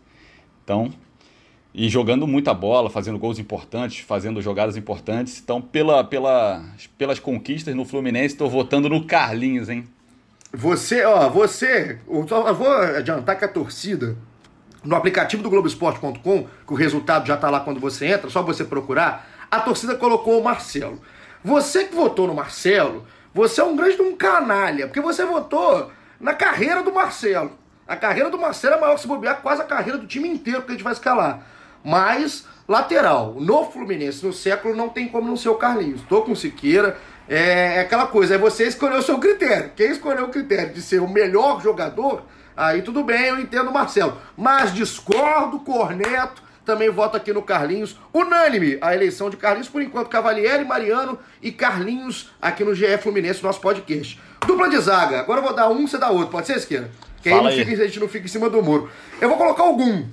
Então, 0.63 0.93
e 1.75 1.89
jogando 1.89 2.25
muita 2.25 2.55
bola, 2.55 2.89
fazendo 2.89 3.19
gols 3.19 3.41
importantes, 3.41 3.99
fazendo 3.99 4.41
jogadas 4.41 4.77
importantes. 4.77 5.41
Então, 5.43 5.61
pela, 5.61 6.05
pela, 6.05 6.65
pelas 6.97 7.19
conquistas 7.19 7.75
no 7.75 7.85
Fluminense, 7.85 8.35
estou 8.35 8.49
votando 8.49 8.89
no 8.89 9.05
Carlinhos, 9.05 9.69
hein? 9.69 9.89
Você, 10.53 11.05
ó, 11.05 11.29
você, 11.29 11.99
eu 12.07 12.55
vou 12.55 12.71
adiantar 12.71 13.37
que 13.37 13.45
a 13.45 13.49
torcida 13.49 14.17
no 14.85 14.97
aplicativo 14.97 15.43
do 15.43 15.51
Globoesporte.com, 15.51 16.47
que 16.67 16.73
o 16.73 16.77
resultado 16.77 17.27
já 17.27 17.35
está 17.35 17.49
lá 17.51 17.61
quando 17.61 17.81
você 17.81 18.07
entra, 18.07 18.31
só 18.31 18.43
você 18.43 18.65
procurar, 18.65 19.29
a 19.51 19.61
torcida 19.61 19.95
colocou 19.95 20.41
o 20.41 20.45
Marcelo. 20.45 21.01
Você 21.45 21.85
que 21.85 21.95
votou 21.95 22.27
no 22.27 22.35
Marcelo, 22.35 23.05
você 23.35 23.61
é 23.61 23.65
um 23.65 23.77
grande 23.77 24.01
um 24.01 24.17
canalha, 24.17 24.87
porque 24.87 25.01
você 25.01 25.25
votou 25.25 25.91
na 26.21 26.35
carreira 26.35 26.83
do 26.83 26.93
Marcelo. 26.93 27.59
A 27.87 27.97
carreira 27.97 28.31
do 28.31 28.39
Marcelo 28.39 28.77
é 28.77 28.81
maior 28.81 28.95
que 28.95 29.01
se 29.01 29.07
bobear 29.07 29.43
quase 29.43 29.61
a 29.61 29.65
carreira 29.65 29.99
do 29.99 30.07
time 30.07 30.29
inteiro 30.29 30.63
que 30.63 30.71
a 30.71 30.73
gente 30.75 30.85
vai 30.85 30.93
escalar. 30.93 31.47
Mas, 31.85 32.47
lateral, 32.69 33.35
no 33.39 33.65
Fluminense, 33.65 34.25
no 34.25 34.33
século, 34.33 34.77
não 34.77 34.89
tem 34.89 35.09
como 35.09 35.29
não 35.29 35.37
ser 35.37 35.49
o 35.49 35.57
Carlinhos. 35.57 36.01
Tô 36.09 36.23
com 36.23 36.35
Siqueira, 36.35 36.97
é, 37.29 37.77
é 37.77 37.81
aquela 37.81 38.07
coisa, 38.07 38.37
é 38.37 38.39
você 38.39 38.65
escolher 38.65 38.99
o 38.99 39.03
seu 39.03 39.19
critério. 39.19 39.73
Quem 39.75 39.91
escolheu 39.91 40.27
o 40.27 40.31
critério 40.31 40.73
de 40.73 40.81
ser 40.81 41.01
o 41.01 41.09
melhor 41.09 41.61
jogador 41.61 42.23
Aí 42.57 42.83
tudo 42.83 43.03
bem, 43.03 43.27
eu 43.29 43.39
entendo 43.41 43.69
o 43.71 43.73
Marcelo. 43.73 44.19
Mas 44.37 44.73
discordo, 44.75 45.59
corneto, 45.61 46.43
também 46.65 46.91
voto 46.91 47.17
aqui 47.17 47.33
no 47.33 47.43
Carlinhos. 47.43 47.97
Unânime 48.13 48.79
a 48.81 48.95
eleição 48.95 49.31
de 49.31 49.37
Carlinhos, 49.37 49.69
por 49.69 49.83
enquanto, 49.83 50.09
Cavalieri, 50.09 50.65
Mariano 50.65 51.19
e 51.41 51.51
Carlinhos 51.51 52.31
aqui 52.41 52.63
no 52.65 52.75
GE 52.75 52.99
Fluminense, 52.99 53.43
nosso 53.43 53.61
podcast. 53.61 54.21
Dupla 54.47 54.69
de 54.69 54.79
zaga. 54.79 55.21
Agora 55.21 55.41
eu 55.41 55.45
vou 55.45 55.55
dar 55.55 55.69
um, 55.69 55.87
você 55.87 55.99
dá 55.99 56.11
outro. 56.11 56.29
Pode 56.29 56.47
ser, 56.47 56.57
Esquerda? 56.57 56.91
Que 57.23 57.29
aí, 57.29 57.35
aí. 57.61 57.65
fica- 57.65 57.83
a 57.83 57.87
gente 57.87 58.01
não 58.01 58.09
fica 58.09 58.25
em 58.27 58.29
cima 58.29 58.49
do 58.51 58.63
muro. 58.63 58.91
Eu 59.21 59.29
vou 59.29 59.39
colocar 59.39 59.63
algum. 59.63 60.05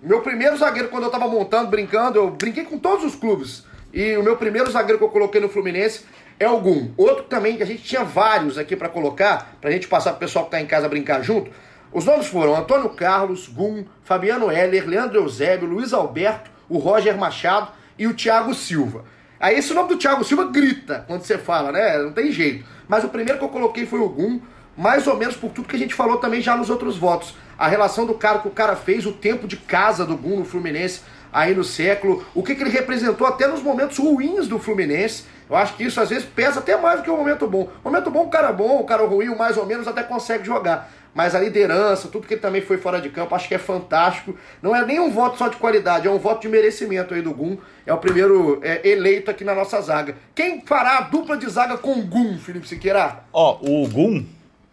Meu 0.00 0.20
primeiro 0.20 0.56
zagueiro, 0.56 0.88
quando 0.88 1.04
eu 1.04 1.10
tava 1.10 1.28
montando, 1.28 1.68
brincando, 1.70 2.18
eu 2.18 2.30
brinquei 2.30 2.64
com 2.64 2.78
todos 2.78 3.04
os 3.04 3.14
clubes. 3.14 3.64
E 3.92 4.16
o 4.16 4.22
meu 4.22 4.36
primeiro 4.36 4.70
zagueiro 4.70 4.98
que 4.98 5.04
eu 5.04 5.08
coloquei 5.08 5.40
no 5.40 5.48
Fluminense 5.48 6.04
é 6.40 6.48
o 6.48 6.58
Gum. 6.58 6.90
Outro 6.96 7.24
também, 7.24 7.56
que 7.56 7.62
a 7.62 7.66
gente 7.66 7.82
tinha 7.82 8.02
vários 8.02 8.56
aqui 8.58 8.74
pra 8.74 8.88
colocar, 8.88 9.56
pra 9.60 9.70
gente 9.70 9.86
passar 9.86 10.10
pro 10.12 10.20
pessoal 10.20 10.44
que 10.46 10.50
tá 10.52 10.60
em 10.60 10.66
casa 10.66 10.88
brincar 10.88 11.22
junto. 11.22 11.50
Os 11.92 12.06
nomes 12.06 12.26
foram 12.26 12.56
Antônio 12.56 12.88
Carlos, 12.88 13.46
Gum, 13.46 13.84
Fabiano 14.02 14.50
Heller, 14.50 14.88
Leandro 14.88 15.20
Eusébio, 15.20 15.68
Luiz 15.68 15.92
Alberto, 15.92 16.50
o 16.66 16.78
Roger 16.78 17.18
Machado 17.18 17.68
e 17.98 18.06
o 18.06 18.14
Thiago 18.14 18.54
Silva. 18.54 19.04
Aí 19.38 19.58
esse 19.58 19.74
nome 19.74 19.90
do 19.90 19.98
Thiago 19.98 20.24
Silva 20.24 20.44
grita 20.44 21.04
quando 21.06 21.22
você 21.22 21.36
fala, 21.36 21.70
né? 21.70 21.98
Não 21.98 22.12
tem 22.12 22.32
jeito. 22.32 22.64
Mas 22.88 23.04
o 23.04 23.10
primeiro 23.10 23.38
que 23.38 23.44
eu 23.44 23.50
coloquei 23.50 23.84
foi 23.84 24.00
o 24.00 24.08
Gum, 24.08 24.40
mais 24.74 25.06
ou 25.06 25.18
menos 25.18 25.36
por 25.36 25.50
tudo 25.50 25.68
que 25.68 25.76
a 25.76 25.78
gente 25.78 25.92
falou 25.92 26.16
também 26.16 26.40
já 26.40 26.56
nos 26.56 26.70
outros 26.70 26.96
votos. 26.96 27.34
A 27.58 27.68
relação 27.68 28.06
do 28.06 28.14
cara 28.14 28.38
que 28.38 28.48
o 28.48 28.52
cara 28.52 28.74
fez, 28.74 29.04
o 29.04 29.12
tempo 29.12 29.46
de 29.46 29.58
casa 29.58 30.06
do 30.06 30.16
Gum 30.16 30.38
no 30.38 30.44
Fluminense 30.46 31.02
aí 31.30 31.54
no 31.54 31.64
século, 31.64 32.24
o 32.34 32.42
que, 32.42 32.54
que 32.54 32.62
ele 32.62 32.70
representou 32.70 33.26
até 33.26 33.46
nos 33.46 33.62
momentos 33.62 33.98
ruins 33.98 34.48
do 34.48 34.58
Fluminense. 34.58 35.24
Eu 35.48 35.56
acho 35.56 35.74
que 35.74 35.84
isso 35.84 36.00
às 36.00 36.08
vezes 36.08 36.24
pesa 36.24 36.60
até 36.60 36.76
mais 36.76 37.00
do 37.00 37.04
que 37.04 37.10
o 37.10 37.16
momento 37.16 37.46
bom. 37.46 37.68
O 37.84 37.90
momento 37.90 38.10
bom, 38.10 38.24
o 38.24 38.30
cara 38.30 38.50
bom, 38.52 38.80
o 38.80 38.84
cara 38.84 39.04
ruim, 39.04 39.28
o 39.28 39.36
mais 39.36 39.58
ou 39.58 39.66
menos 39.66 39.86
até 39.86 40.02
consegue 40.02 40.44
jogar. 40.44 40.90
Mas 41.14 41.34
a 41.34 41.40
liderança, 41.40 42.08
tudo 42.08 42.26
que 42.26 42.34
ele 42.34 42.40
também 42.40 42.62
foi 42.62 42.78
fora 42.78 43.00
de 43.00 43.10
campo, 43.10 43.34
acho 43.34 43.46
que 43.46 43.54
é 43.54 43.58
fantástico. 43.58 44.34
Não 44.62 44.74
é 44.74 44.84
nem 44.84 44.98
um 44.98 45.10
voto 45.10 45.36
só 45.36 45.48
de 45.48 45.56
qualidade, 45.56 46.08
é 46.08 46.10
um 46.10 46.18
voto 46.18 46.42
de 46.42 46.48
merecimento 46.48 47.12
aí 47.12 47.20
do 47.20 47.34
Gum. 47.34 47.58
É 47.86 47.92
o 47.92 47.98
primeiro 47.98 48.60
é, 48.62 48.88
eleito 48.88 49.30
aqui 49.30 49.44
na 49.44 49.54
nossa 49.54 49.80
zaga. 49.80 50.16
Quem 50.34 50.62
fará 50.62 50.98
a 50.98 51.00
dupla 51.02 51.36
de 51.36 51.48
zaga 51.48 51.76
com 51.76 51.98
o 51.98 52.02
Gum, 52.02 52.38
Felipe 52.38 52.66
Siqueira? 52.66 53.24
Ó, 53.32 53.58
o 53.60 53.86
Gum 53.88 54.24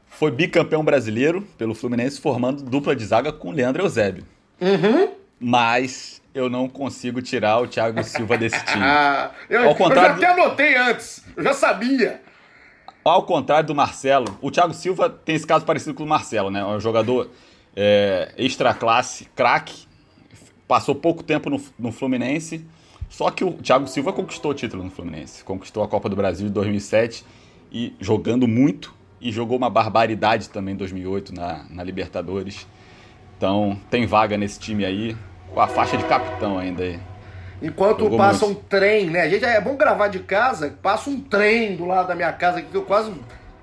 foi 0.07 0.31
bicampeão 0.31 0.83
brasileiro 0.83 1.41
pelo 1.57 1.75
Fluminense, 1.75 2.21
formando 2.21 2.63
dupla 2.63 2.95
de 2.95 3.05
zaga 3.05 3.33
com 3.33 3.49
o 3.49 3.51
Leandro 3.51 3.83
Eusébio. 3.83 4.25
Uhum. 4.61 5.11
Mas 5.39 6.21
eu 6.33 6.49
não 6.49 6.69
consigo 6.69 7.21
tirar 7.21 7.59
o 7.59 7.67
Thiago 7.67 8.03
Silva 8.03 8.37
desse 8.37 8.59
time. 8.65 8.83
Ah, 8.83 9.31
eu, 9.49 9.67
Ao 9.67 9.75
contrário 9.75 10.15
eu 10.15 10.21
já 10.21 10.31
até 10.31 10.41
anotei 10.41 10.75
antes, 10.75 11.23
eu 11.35 11.43
já 11.43 11.53
sabia. 11.53 12.21
Ao 13.09 13.23
contrário 13.23 13.65
do 13.65 13.73
Marcelo, 13.73 14.37
o 14.39 14.51
Thiago 14.51 14.71
Silva 14.71 15.09
tem 15.09 15.35
esse 15.35 15.47
caso 15.47 15.65
parecido 15.65 15.95
com 15.95 16.03
o 16.03 16.07
Marcelo, 16.07 16.51
né? 16.51 16.59
É 16.59 16.65
um 16.65 16.79
jogador 16.79 17.27
é, 17.75 18.31
extra 18.37 18.71
classe, 18.71 19.25
craque, 19.35 19.87
passou 20.67 20.93
pouco 20.93 21.23
tempo 21.23 21.49
no, 21.49 21.59
no 21.79 21.91
Fluminense, 21.91 22.63
só 23.09 23.31
que 23.31 23.43
o 23.43 23.53
Thiago 23.53 23.87
Silva 23.87 24.13
conquistou 24.13 24.51
o 24.51 24.53
título 24.53 24.83
no 24.83 24.91
Fluminense, 24.91 25.43
conquistou 25.43 25.81
a 25.81 25.87
Copa 25.87 26.07
do 26.07 26.15
Brasil 26.15 26.45
de 26.45 26.53
2007 26.53 27.25
e 27.71 27.95
jogando 27.99 28.47
muito 28.47 28.93
e 29.19 29.31
jogou 29.31 29.57
uma 29.57 29.71
barbaridade 29.71 30.47
também 30.47 30.75
em 30.75 30.77
2008 30.77 31.33
na, 31.33 31.65
na 31.67 31.83
Libertadores. 31.83 32.67
Então 33.35 33.75
tem 33.89 34.05
vaga 34.05 34.37
nesse 34.37 34.59
time 34.59 34.85
aí, 34.85 35.17
com 35.51 35.59
a 35.59 35.67
faixa 35.67 35.97
de 35.97 36.03
capitão 36.05 36.59
ainda 36.59 36.83
aí. 36.83 36.99
Enquanto 37.61 37.99
Jogou 37.99 38.17
passa 38.17 38.45
muito. 38.45 38.59
um 38.59 38.63
trem, 38.63 39.09
né? 39.09 39.21
A 39.21 39.29
gente 39.29 39.43
é 39.43 39.59
bom 39.59 39.75
gravar 39.75 40.07
de 40.07 40.19
casa, 40.19 40.77
passa 40.81 41.09
um 41.09 41.19
trem 41.19 41.75
do 41.75 41.85
lado 41.85 42.07
da 42.07 42.15
minha 42.15 42.31
casa 42.31 42.61
que 42.61 42.73
eu 42.73 42.83
quase 42.83 43.13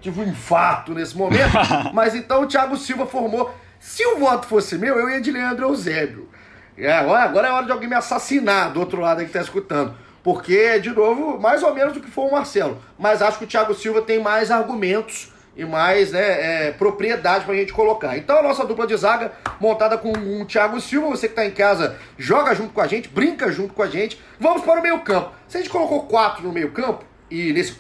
tive 0.01 0.21
um 0.21 0.25
infarto 0.25 0.93
nesse 0.93 1.17
momento. 1.17 1.53
Mas 1.93 2.15
então 2.15 2.43
o 2.43 2.47
Thiago 2.47 2.77
Silva 2.77 3.07
formou. 3.07 3.55
Se 3.81 4.05
o 4.07 4.19
voto 4.19 4.47
fosse 4.47 4.77
meu, 4.77 4.99
eu 4.99 5.09
ia 5.09 5.21
de 5.21 5.31
Leandro 5.31 5.67
Eusébio. 5.69 6.29
É, 6.77 6.93
agora, 6.93 7.23
agora 7.23 7.49
é 7.49 7.53
hora 7.53 7.67
de 7.67 7.73
alguém 7.73 7.89
me 7.89 7.95
assassinar 7.95 8.73
do 8.73 8.81
outro 8.81 9.01
lado 9.01 9.21
aí 9.21 9.27
que 9.27 9.33
tá 9.33 9.41
escutando. 9.41 9.95
Porque, 10.23 10.79
de 10.81 10.91
novo, 10.91 11.39
mais 11.39 11.63
ou 11.63 11.73
menos 11.73 11.95
do 11.95 12.01
que 12.01 12.11
foi 12.11 12.25
o 12.25 12.33
Marcelo. 12.33 12.79
Mas 12.99 13.23
acho 13.23 13.39
que 13.39 13.45
o 13.45 13.47
Thiago 13.47 13.75
Silva 13.75 14.03
tem 14.03 14.21
mais 14.21 14.51
argumentos 14.51 15.33
e 15.57 15.65
mais 15.65 16.13
né, 16.13 16.67
é, 16.67 16.71
propriedade 16.73 17.45
pra 17.45 17.55
gente 17.55 17.73
colocar. 17.73 18.17
Então 18.19 18.39
a 18.39 18.43
nossa 18.43 18.65
dupla 18.65 18.87
de 18.87 18.97
zaga, 18.97 19.33
montada 19.61 19.97
com 19.97 20.13
o 20.13 20.45
Thiago 20.45 20.81
Silva, 20.81 21.09
você 21.09 21.29
que 21.29 21.35
tá 21.35 21.47
em 21.47 21.51
casa, 21.51 21.97
joga 22.19 22.55
junto 22.55 22.73
com 22.75 22.81
a 22.81 22.87
gente, 22.87 23.09
brinca 23.09 23.51
junto 23.51 23.73
com 23.73 23.83
a 23.83 23.87
gente. 23.89 24.21
Vamos 24.39 24.63
para 24.63 24.81
o 24.81 24.83
meio 24.83 25.01
campo. 25.01 25.31
Se 25.49 25.57
a 25.57 25.61
gente 25.61 25.71
colocou 25.71 26.03
quatro 26.03 26.43
no 26.45 26.53
meio 26.53 26.71
campo, 26.73 27.05
e 27.29 27.53
nesse 27.53 27.73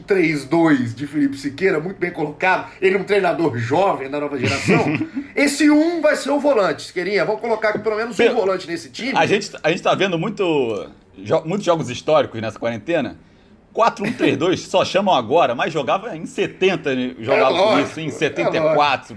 4-1-3-2 0.00 0.94
de 0.94 1.06
Felipe 1.06 1.36
Siqueira, 1.36 1.80
muito 1.80 1.98
bem 1.98 2.10
colocado, 2.10 2.70
ele 2.80 2.96
é 2.96 2.98
um 3.00 3.04
treinador 3.04 3.56
jovem 3.56 4.08
da 4.08 4.20
nova 4.20 4.38
geração, 4.38 4.84
esse 5.34 5.70
um 5.70 6.00
vai 6.00 6.16
ser 6.16 6.30
o 6.30 6.38
volante, 6.38 6.82
Siqueirinha. 6.82 7.24
Vamos 7.24 7.40
colocar 7.40 7.70
aqui 7.70 7.78
pelo 7.80 7.96
menos 7.96 8.18
um 8.18 8.34
volante 8.34 8.66
nesse 8.66 8.90
time. 8.90 9.12
A 9.16 9.26
gente, 9.26 9.50
a 9.62 9.70
gente 9.70 9.82
tá 9.82 9.94
vendo 9.94 10.18
muito, 10.18 10.88
jo- 11.18 11.42
muitos 11.44 11.64
jogos 11.66 11.90
históricos 11.90 12.40
nessa 12.40 12.58
quarentena. 12.58 13.18
4-1-3-2 13.76 14.56
só 14.58 14.84
chamam 14.84 15.14
agora, 15.14 15.54
mas 15.54 15.72
jogava 15.72 16.16
em 16.16 16.24
70, 16.26 16.94
jogava 17.20 17.56
É 17.56 17.60
lógico, 17.60 17.88
isso, 17.90 18.00
em 18.00 18.08
é 18.08 18.10
74, 18.10 19.16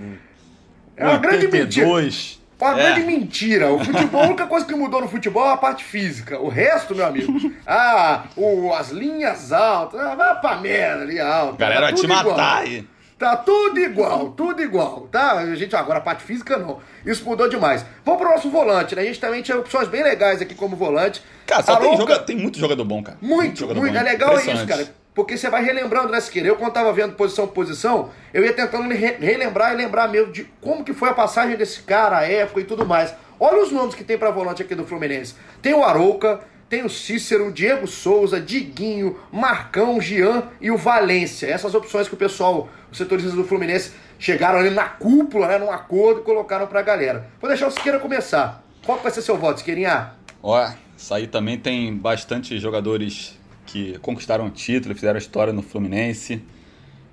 É 0.98 1.06
uma 1.08 1.18
grande 1.18 1.46
mentira. 1.48 1.88
82. 1.88 2.40
Uma 2.62 2.72
É. 2.74 2.76
grande 2.76 3.08
mentira. 3.08 3.72
O 3.72 3.80
futebol, 3.84 4.22
a 4.22 4.26
única 4.26 4.46
coisa 4.46 4.66
que 4.66 4.76
mudou 4.76 5.00
no 5.00 5.08
futebol 5.08 5.46
é 5.46 5.54
a 5.54 5.58
parte 5.58 5.84
física. 5.86 6.38
O 6.40 6.50
resto, 6.50 6.94
meu 6.94 7.06
amigo, 7.06 7.32
ah, 7.66 8.24
o, 8.36 8.74
as 8.74 8.90
linhas 8.90 9.54
altas, 9.54 9.98
ah, 10.00 10.14
vai 10.16 10.40
pra 10.42 10.58
merda, 10.58 11.06
linha 11.06 11.26
alta. 11.26 11.56
Galera 11.58 11.80
tá 11.82 11.86
vai 11.88 11.94
te 11.94 12.08
matar 12.08 12.58
aí. 12.58 12.86
Tá 13.20 13.36
tudo 13.36 13.78
igual, 13.80 14.30
tudo 14.30 14.62
igual, 14.64 15.08
tá? 15.12 15.34
A 15.34 15.54
gente, 15.54 15.76
agora 15.76 16.00
a 16.00 16.02
parte 16.02 16.24
física 16.24 16.58
não. 16.58 16.80
Isso 17.06 17.24
mudou 17.26 17.50
demais. 17.50 17.86
Vamos 18.06 18.22
pro 18.22 18.30
nosso 18.30 18.50
volante, 18.50 18.96
né? 18.96 19.02
A 19.02 19.06
gente 19.06 19.20
também 19.20 19.42
tinha 19.42 19.58
opções 19.58 19.90
bem 19.90 20.02
legais 20.02 20.42
aqui 20.42 20.56
como 20.56 20.78
volante. 20.78 21.22
Cara, 21.46 21.62
só 21.62 21.76
tem, 21.76 21.98
joga, 21.98 22.18
tem 22.20 22.38
muito 22.38 22.58
jogador 22.58 22.86
bom, 22.86 23.04
cara. 23.04 23.18
muito, 23.22 23.60
jogador 23.60 23.82
muito. 23.82 23.94
bom, 23.94 24.00
É 24.00 24.04
legal 24.04 24.40
isso, 24.40 24.66
cara. 24.66 24.88
Porque 25.14 25.36
você 25.38 25.50
vai 25.50 25.62
relembrando, 25.62 26.08
né, 26.08 26.22
Siqueira? 26.22 26.48
Eu, 26.48 26.56
quando 26.56 26.72
tava 26.72 26.94
vendo 26.94 27.14
posição 27.16 27.46
por 27.46 27.56
posição, 27.56 28.10
eu 28.34 28.46
ia 28.46 28.54
tentando 28.54 28.88
re- 28.94 29.18
relembrar 29.20 29.74
e 29.74 29.76
lembrar 29.76 30.08
mesmo 30.08 30.32
de 30.32 30.46
como 30.62 30.86
que 30.86 30.94
foi 30.94 31.10
a 31.10 31.14
passagem 31.14 31.58
desse 31.58 31.82
cara, 31.82 32.20
a 32.20 32.24
época 32.24 32.62
e 32.62 32.64
tudo 32.64 32.86
mais. 32.86 33.14
Olha 33.38 33.62
os 33.62 33.70
nomes 33.70 33.96
que 33.96 34.04
tem 34.06 34.18
pra 34.18 34.32
volante 34.32 34.62
aqui 34.62 34.74
do 34.76 34.86
Fluminense. 34.86 35.36
Tem 35.62 35.74
o 35.74 35.84
Arouca, 35.84 36.40
tem 36.70 36.86
o 36.86 36.90
Cícero, 36.90 37.48
o 37.48 37.52
Diego 37.52 37.88
Souza, 37.88 38.40
Diguinho, 38.40 39.18
Marcão, 39.32 40.00
Gian 40.00 40.44
e 40.62 40.70
o 40.70 40.78
Valência. 40.78 41.48
Essas 41.48 41.74
opções 41.74 42.08
que 42.08 42.14
o 42.14 42.18
pessoal, 42.18 42.70
os 42.92 42.98
setoristas 42.98 43.34
do 43.34 43.44
Fluminense, 43.44 43.92
chegaram 44.20 44.60
ali 44.60 44.70
na 44.70 44.86
cúpula, 44.86 45.48
né, 45.48 45.58
num 45.58 45.72
acordo 45.72 46.22
e 46.22 46.24
colocaram 46.24 46.68
pra 46.68 46.84
galera. 46.84 47.28
Vou 47.42 47.50
deixar 47.50 47.68
o 47.68 47.72
Siqueira 47.72 48.00
começar. 48.00 48.64
Qual 48.86 49.00
vai 49.00 49.12
ser 49.12 49.24
seu 49.24 49.36
voto, 49.36 49.60
Siqueirinha? 49.60 50.12
Ó, 50.44 50.70
isso 50.96 51.14
aí 51.14 51.26
também 51.26 51.58
tem 51.58 51.96
bastante 51.96 52.60
jogadores 52.60 53.38
que 53.66 53.98
conquistaram 54.00 54.50
título, 54.50 54.94
fizeram 54.94 55.18
história 55.18 55.52
no 55.52 55.64
Fluminense. 55.64 56.42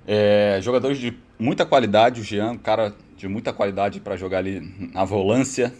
É, 0.07 0.59
jogadores 0.61 0.99
de 0.99 1.17
muita 1.39 1.65
qualidade, 1.65 2.21
o 2.21 2.23
Jean, 2.23 2.51
um 2.51 2.57
cara 2.57 2.93
de 3.17 3.27
muita 3.27 3.51
qualidade 3.51 3.99
para 3.99 4.15
jogar 4.15 4.37
ali 4.37 4.91
na 4.93 5.03
volância. 5.03 5.73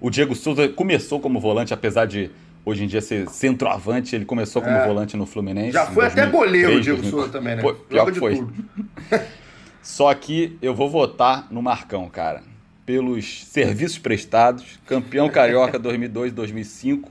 O 0.00 0.10
Diego 0.10 0.34
Souza 0.34 0.68
começou 0.68 1.20
como 1.20 1.38
volante, 1.38 1.72
apesar 1.72 2.06
de 2.06 2.30
hoje 2.64 2.84
em 2.84 2.86
dia 2.86 3.00
ser 3.00 3.28
centroavante, 3.28 4.14
ele 4.14 4.24
começou 4.24 4.60
como 4.62 4.74
É. 4.74 4.86
volante 4.86 5.16
no 5.16 5.26
Fluminense. 5.26 5.72
Já 5.72 5.86
foi 5.86 6.06
até 6.06 6.26
2003, 6.26 6.32
goleiro 6.32 6.78
o 6.78 6.80
Diego 6.80 7.00
2004. 7.02 7.10
Souza 7.10 7.32
também, 7.32 7.56
né? 7.56 7.62
Foi, 7.62 7.74
pior 7.74 8.14
foi. 8.14 8.36
tudo. 8.36 8.54
Só 9.82 10.12
que 10.14 10.58
eu 10.60 10.74
vou 10.74 10.90
votar 10.90 11.46
no 11.50 11.62
Marcão, 11.62 12.08
cara. 12.08 12.42
Pelos 12.84 13.44
serviços 13.44 13.98
prestados, 13.98 14.78
campeão 14.86 15.28
carioca 15.28 15.78
2002, 15.80 16.32
2005, 16.32 17.10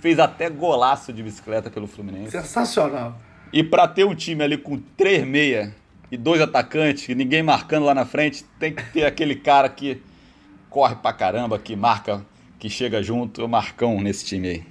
fez 0.00 0.18
até 0.18 0.50
golaço 0.50 1.12
de 1.12 1.22
bicicleta 1.22 1.70
pelo 1.70 1.86
Fluminense. 1.86 2.30
Sensacional. 2.32 3.18
E 3.52 3.62
pra 3.62 3.88
ter 3.88 4.04
um 4.04 4.14
time 4.14 4.42
ali 4.44 4.56
com 4.56 4.78
três 4.96 5.24
meia 5.26 5.74
e 6.10 6.16
dois 6.16 6.40
atacantes, 6.40 7.08
e 7.08 7.14
ninguém 7.14 7.42
marcando 7.42 7.84
lá 7.86 7.94
na 7.94 8.04
frente, 8.04 8.44
tem 8.58 8.72
que 8.72 8.82
ter 8.92 9.04
aquele 9.04 9.34
cara 9.36 9.68
que 9.68 10.00
corre 10.68 10.96
pra 10.96 11.12
caramba, 11.12 11.58
que 11.58 11.74
marca, 11.76 12.24
que 12.58 12.68
chega 12.68 13.02
junto, 13.02 13.44
o 13.44 13.48
Marcão 13.48 14.00
nesse 14.00 14.24
time 14.24 14.48
aí. 14.48 14.64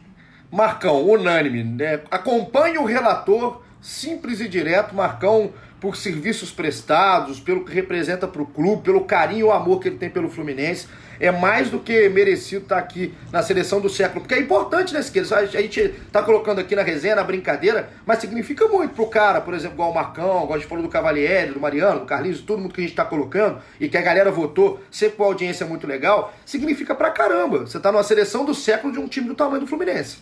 Marcão, 0.51 1.07
unânime. 1.07 1.63
Né? 1.63 2.01
Acompanhe 2.09 2.77
o 2.77 2.85
relator, 2.85 3.61
simples 3.81 4.39
e 4.39 4.47
direto. 4.47 4.95
Marcão, 4.95 5.51
por 5.79 5.95
serviços 5.95 6.51
prestados, 6.51 7.39
pelo 7.39 7.63
que 7.63 7.73
representa 7.73 8.27
para 8.27 8.41
o 8.41 8.45
clube, 8.45 8.83
pelo 8.83 9.05
carinho 9.05 9.39
e 9.39 9.43
o 9.43 9.51
amor 9.51 9.79
que 9.79 9.87
ele 9.87 9.97
tem 9.97 10.09
pelo 10.09 10.29
Fluminense. 10.29 10.87
É 11.21 11.31
mais 11.31 11.69
do 11.69 11.79
que 11.79 12.07
merecido 12.07 12.63
estar 12.63 12.77
aqui 12.77 13.13
na 13.29 13.43
seleção 13.43 13.81
do 13.81 13.89
século. 13.89 14.21
Porque 14.21 14.35
é 14.35 14.39
importante, 14.39 14.93
né, 14.93 15.01
Siqueira? 15.01 15.37
A 15.37 15.45
gente 15.45 15.89
tá 16.13 16.23
colocando 16.23 16.59
aqui 16.59 16.75
na 16.75 16.81
resenha, 16.81 17.15
na 17.15 17.23
brincadeira, 17.23 17.89
mas 18.05 18.19
significa 18.19 18.67
muito 18.69 18.93
pro 18.93 19.05
cara, 19.07 19.41
por 19.41 19.53
exemplo, 19.53 19.75
igual 19.75 19.91
o 19.91 19.95
Marcão, 19.95 20.43
igual 20.43 20.53
a 20.53 20.57
gente 20.57 20.67
falou 20.67 20.83
do 20.83 20.89
Cavalieri, 20.89 21.51
do 21.51 21.59
Mariano, 21.59 22.01
do 22.01 22.05
Carlinhos, 22.05 22.39
todo 22.39 22.59
mundo 22.59 22.73
que 22.73 22.79
a 22.79 22.83
gente 22.85 22.95
tá 22.95 23.03
colocando, 23.03 23.59
e 23.81 23.89
que 23.89 23.97
a 23.97 24.01
galera 24.01 24.31
votou, 24.31 24.79
sempre 24.89 25.17
com 25.17 25.25
audiência 25.25 25.65
muito 25.65 25.85
legal, 25.85 26.33
significa 26.45 26.95
pra 26.95 27.11
caramba. 27.11 27.59
Você 27.59 27.79
tá 27.81 27.91
numa 27.91 28.03
seleção 28.03 28.45
do 28.45 28.55
século 28.55 28.93
de 28.93 28.99
um 28.99 29.07
time 29.07 29.27
do 29.27 29.35
tamanho 29.35 29.59
do 29.59 29.67
Fluminense. 29.67 30.17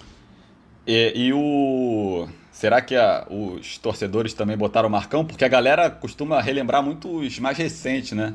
E, 0.87 1.11
e 1.27 1.33
o. 1.33 2.27
Será 2.51 2.81
que 2.81 2.95
a- 2.95 3.27
os 3.29 3.77
torcedores 3.77 4.33
também 4.33 4.57
botaram 4.57 4.87
o 4.87 4.91
Marcão? 4.91 5.23
Porque 5.25 5.45
a 5.45 5.47
galera 5.47 5.89
costuma 5.91 6.41
relembrar 6.41 6.81
muito 6.81 7.07
os 7.19 7.37
mais 7.39 7.57
recentes, 7.57 8.13
né? 8.13 8.33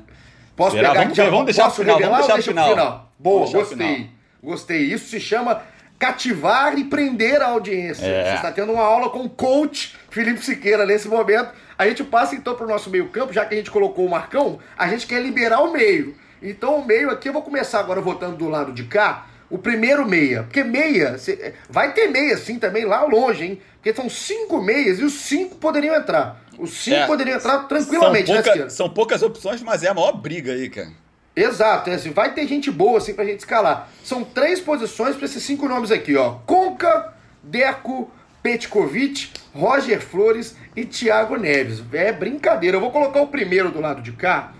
Posso 0.54 0.76
Será? 0.76 0.90
pegar 0.90 1.00
Vamos 1.04 1.18
aqui, 1.18 1.24
ver, 1.24 1.30
vamos 1.30 1.46
deixar 1.46 1.64
posso 1.64 1.76
final, 1.80 1.96
revelar 1.96 2.20
vamos 2.20 2.34
deixar 2.34 2.52
pro 2.52 2.62
final? 2.74 3.12
Boa, 3.18 3.50
gostei. 3.50 3.64
final. 3.78 4.08
Gostei. 4.42 4.82
Isso 4.82 5.08
se 5.08 5.18
chama 5.18 5.62
cativar 5.98 6.76
e 6.78 6.84
prender 6.84 7.40
a 7.40 7.46
audiência. 7.46 8.04
É. 8.04 8.24
Você 8.30 8.34
está 8.36 8.52
tendo 8.52 8.72
uma 8.72 8.82
aula 8.82 9.08
com 9.08 9.20
o 9.20 9.30
coach 9.30 9.96
Felipe 10.10 10.44
Siqueira 10.44 10.84
nesse 10.84 11.08
momento. 11.08 11.50
A 11.78 11.86
gente 11.88 12.04
passa 12.04 12.34
então 12.34 12.54
pro 12.54 12.66
nosso 12.68 12.90
meio 12.90 13.08
campo, 13.08 13.32
já 13.32 13.44
que 13.44 13.54
a 13.54 13.56
gente 13.56 13.70
colocou 13.70 14.04
o 14.06 14.10
Marcão, 14.10 14.58
a 14.76 14.86
gente 14.88 15.06
quer 15.06 15.22
liberar 15.22 15.60
o 15.60 15.72
meio. 15.72 16.14
Então 16.42 16.76
o 16.76 16.84
meio 16.84 17.08
aqui, 17.10 17.28
eu 17.28 17.32
vou 17.32 17.42
começar 17.42 17.78
agora 17.80 18.00
votando 18.00 18.36
do 18.36 18.48
lado 18.48 18.72
de 18.72 18.84
cá, 18.84 19.26
o 19.52 19.58
primeiro 19.58 20.04
meia. 20.08 20.42
Porque 20.44 20.64
meia, 20.64 21.16
cê- 21.18 21.54
vai 21.68 21.92
ter 21.92 22.08
meia 22.08 22.36
sim 22.36 22.58
também 22.58 22.84
lá 22.84 23.04
longe, 23.04 23.44
hein? 23.44 23.62
Porque 23.74 23.94
são 23.94 24.08
cinco 24.08 24.60
meias 24.62 24.98
e 24.98 25.04
os 25.04 25.12
cinco 25.12 25.56
poderiam 25.56 25.94
entrar. 25.94 26.40
Os 26.58 26.70
cinco 26.72 26.96
É, 26.96 27.06
poderiam 27.06 27.36
entrar 27.36 27.58
tranquilamente, 27.68 28.26
são, 28.26 28.34
né, 28.34 28.40
pouca- 28.42 28.50
Siqueira? 28.52 28.70
são 28.70 28.88
poucas 28.90 29.22
opções, 29.22 29.62
mas 29.62 29.82
é 29.82 29.88
a 29.88 29.94
maior 29.94 30.12
briga 30.12 30.52
aí, 30.52 30.68
cara. 30.68 30.90
Exato, 31.34 31.88
é 31.88 31.94
assim, 31.94 32.10
vai 32.10 32.34
ter 32.34 32.46
gente 32.46 32.70
boa 32.70 32.98
assim 32.98 33.14
pra 33.14 33.24
gente 33.24 33.40
escalar. 33.40 33.88
São 34.04 34.22
três 34.22 34.60
posições 34.60 35.16
pra 35.16 35.24
esses 35.24 35.42
cinco 35.42 35.66
nomes 35.68 35.90
aqui, 35.90 36.14
ó. 36.16 36.32
Conca, 36.46 37.14
Deco, 37.42 38.10
Petkovic, 38.42 39.30
Roger 39.54 40.00
Flores 40.00 40.54
e 40.76 40.84
Thiago 40.84 41.36
Neves. 41.36 41.82
É 41.92 42.12
brincadeira. 42.12 42.76
Eu 42.76 42.80
vou 42.80 42.90
colocar 42.90 43.20
o 43.22 43.28
primeiro 43.28 43.70
do 43.70 43.80
lado 43.80 44.02
de 44.02 44.12
cá 44.12 44.52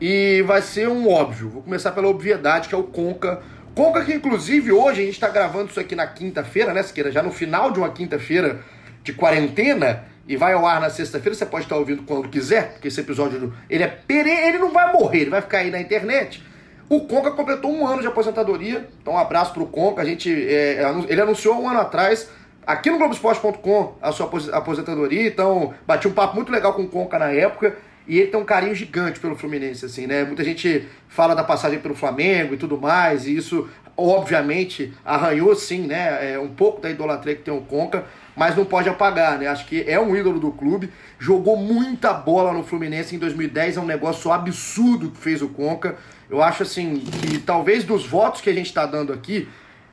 e 0.00 0.42
vai 0.46 0.60
ser 0.60 0.88
um 0.88 1.08
óbvio. 1.08 1.48
Vou 1.48 1.62
começar 1.62 1.92
pela 1.92 2.08
obviedade, 2.08 2.68
que 2.68 2.74
é 2.74 2.78
o 2.78 2.82
Conca. 2.84 3.40
Conca 3.78 4.04
que, 4.04 4.12
inclusive, 4.12 4.72
hoje 4.72 5.02
a 5.02 5.04
gente 5.04 5.20
tá 5.20 5.28
gravando 5.28 5.70
isso 5.70 5.78
aqui 5.78 5.94
na 5.94 6.04
quinta-feira, 6.04 6.74
né, 6.74 6.82
Siqueira? 6.82 7.12
Já 7.12 7.22
no 7.22 7.30
final 7.30 7.70
de 7.70 7.78
uma 7.78 7.88
quinta-feira 7.90 8.58
de 9.04 9.12
quarentena 9.12 10.02
e 10.26 10.36
vai 10.36 10.52
ao 10.52 10.66
ar 10.66 10.80
na 10.80 10.90
sexta-feira. 10.90 11.32
Você 11.36 11.46
pode 11.46 11.62
estar 11.64 11.76
ouvindo 11.76 12.02
quando 12.02 12.28
quiser, 12.28 12.72
porque 12.72 12.88
esse 12.88 12.98
episódio 13.00 13.54
ele 13.70 13.84
é 13.84 13.86
pere... 13.86 14.30
ele 14.30 14.58
não 14.58 14.72
vai 14.72 14.92
morrer, 14.92 15.20
ele 15.20 15.30
vai 15.30 15.40
ficar 15.40 15.58
aí 15.58 15.70
na 15.70 15.80
internet. 15.80 16.42
O 16.88 17.02
Conca 17.02 17.30
completou 17.30 17.70
um 17.72 17.86
ano 17.86 18.00
de 18.00 18.08
aposentadoria, 18.08 18.88
então 19.00 19.14
um 19.14 19.18
abraço 19.18 19.52
pro 19.52 19.64
Conca. 19.66 20.02
A 20.02 20.04
gente, 20.04 20.28
é, 20.52 20.82
anu- 20.82 21.06
ele 21.08 21.20
anunciou 21.20 21.62
um 21.62 21.68
ano 21.68 21.78
atrás 21.78 22.28
aqui 22.66 22.90
no 22.90 22.98
Globoesporte.com 22.98 23.94
a 24.02 24.10
sua 24.10 24.26
apos- 24.26 24.52
aposentadoria, 24.52 25.28
então 25.28 25.72
bati 25.86 26.08
um 26.08 26.12
papo 26.12 26.34
muito 26.34 26.50
legal 26.50 26.74
com 26.74 26.82
o 26.82 26.88
Conca 26.88 27.16
na 27.16 27.30
época. 27.30 27.76
E 28.08 28.18
ele 28.18 28.30
tem 28.30 28.40
um 28.40 28.44
carinho 28.44 28.74
gigante 28.74 29.20
pelo 29.20 29.36
Fluminense, 29.36 29.84
assim, 29.84 30.06
né? 30.06 30.24
Muita 30.24 30.42
gente 30.42 30.88
fala 31.08 31.34
da 31.34 31.44
passagem 31.44 31.78
pelo 31.78 31.94
Flamengo 31.94 32.54
e 32.54 32.56
tudo 32.56 32.80
mais, 32.80 33.26
e 33.26 33.36
isso, 33.36 33.68
obviamente, 33.94 34.94
arranhou, 35.04 35.54
sim, 35.54 35.82
né? 35.82 36.32
É, 36.32 36.38
um 36.38 36.48
pouco 36.48 36.80
da 36.80 36.88
idolatria 36.88 37.36
que 37.36 37.42
tem 37.42 37.52
o 37.52 37.60
Conca, 37.60 38.06
mas 38.34 38.56
não 38.56 38.64
pode 38.64 38.88
apagar, 38.88 39.38
né? 39.38 39.46
Acho 39.46 39.66
que 39.66 39.84
é 39.86 40.00
um 40.00 40.16
ídolo 40.16 40.40
do 40.40 40.50
clube, 40.50 40.90
jogou 41.18 41.58
muita 41.58 42.14
bola 42.14 42.50
no 42.54 42.64
Fluminense 42.64 43.14
em 43.14 43.18
2010, 43.18 43.76
é 43.76 43.80
um 43.80 43.86
negócio 43.86 44.32
absurdo 44.32 45.10
que 45.10 45.18
fez 45.18 45.42
o 45.42 45.48
Conca. 45.50 45.96
Eu 46.30 46.42
acho, 46.42 46.62
assim, 46.62 47.00
que 47.00 47.38
talvez 47.38 47.84
dos 47.84 48.06
votos 48.06 48.40
que 48.40 48.48
a 48.48 48.54
gente 48.54 48.72
tá 48.72 48.86
dando 48.86 49.12
aqui, 49.12 49.46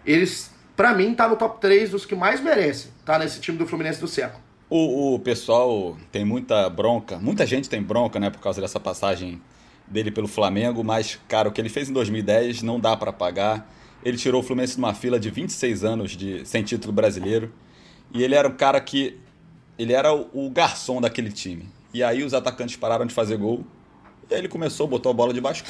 eles, 0.06 0.52
pra 0.74 0.94
mim, 0.94 1.14
tá 1.14 1.28
no 1.28 1.36
top 1.36 1.60
3 1.60 1.90
dos 1.90 2.06
que 2.06 2.16
mais 2.16 2.40
merecem, 2.40 2.92
tá 3.04 3.20
nesse 3.20 3.42
time 3.42 3.58
do 3.58 3.68
Fluminense 3.68 4.00
do 4.00 4.08
século. 4.08 4.42
O, 4.70 5.16
o 5.16 5.20
pessoal 5.20 5.96
tem 6.12 6.26
muita 6.26 6.70
bronca, 6.70 7.18
muita 7.18 7.46
gente 7.46 7.70
tem 7.70 7.82
bronca, 7.82 8.20
né, 8.20 8.30
por 8.30 8.40
causa 8.40 8.60
dessa 8.60 8.80
passagem 8.80 9.40
dele 9.88 10.10
pelo 10.10 10.28
Flamengo, 10.28 10.84
mas, 10.84 11.20
cara, 11.28 11.50
o 11.50 11.52
que 11.52 11.62
ele 11.62 11.70
fez 11.70 11.90
em 11.90 11.94
2010 11.94 12.64
não 12.64 12.80
dá 12.80 12.98
pra 12.98 13.14
pagar. 13.14 13.70
Ele 14.04 14.18
tirou 14.18 14.42
o 14.42 14.44
Fluminense 14.44 14.74
de 14.74 14.80
uma 14.80 14.94
fila 14.94 15.20
de 15.20 15.30
26 15.30 15.84
anos 15.84 16.12
de, 16.12 16.46
sem 16.46 16.64
título 16.64 16.94
brasileiro. 16.94 17.52
E 18.14 18.24
ele 18.24 18.36
era 18.36 18.48
um 18.48 18.56
cara 18.56 18.80
que. 18.80 19.18
Ele 19.78 19.94
era 19.94 20.14
o, 20.14 20.30
o 20.34 20.50
garçom 20.50 21.02
daquele 21.02 21.32
time. 21.32 21.68
E 21.94 22.04
aí 22.04 22.24
os 22.24 22.34
atacantes 22.34 22.76
pararam 22.76 23.06
de 23.06 23.14
fazer 23.14 23.38
gol. 23.38 23.66
E 24.30 24.34
aí 24.34 24.42
ele 24.42 24.48
começou, 24.48 24.88
botou 24.88 25.12
a 25.12 25.14
bola 25.14 25.34
debaixo, 25.34 25.64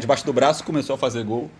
debaixo 0.00 0.24
do 0.24 0.32
braço, 0.32 0.64
começou 0.64 0.94
a 0.94 0.98
fazer 0.98 1.24
gol. 1.24 1.50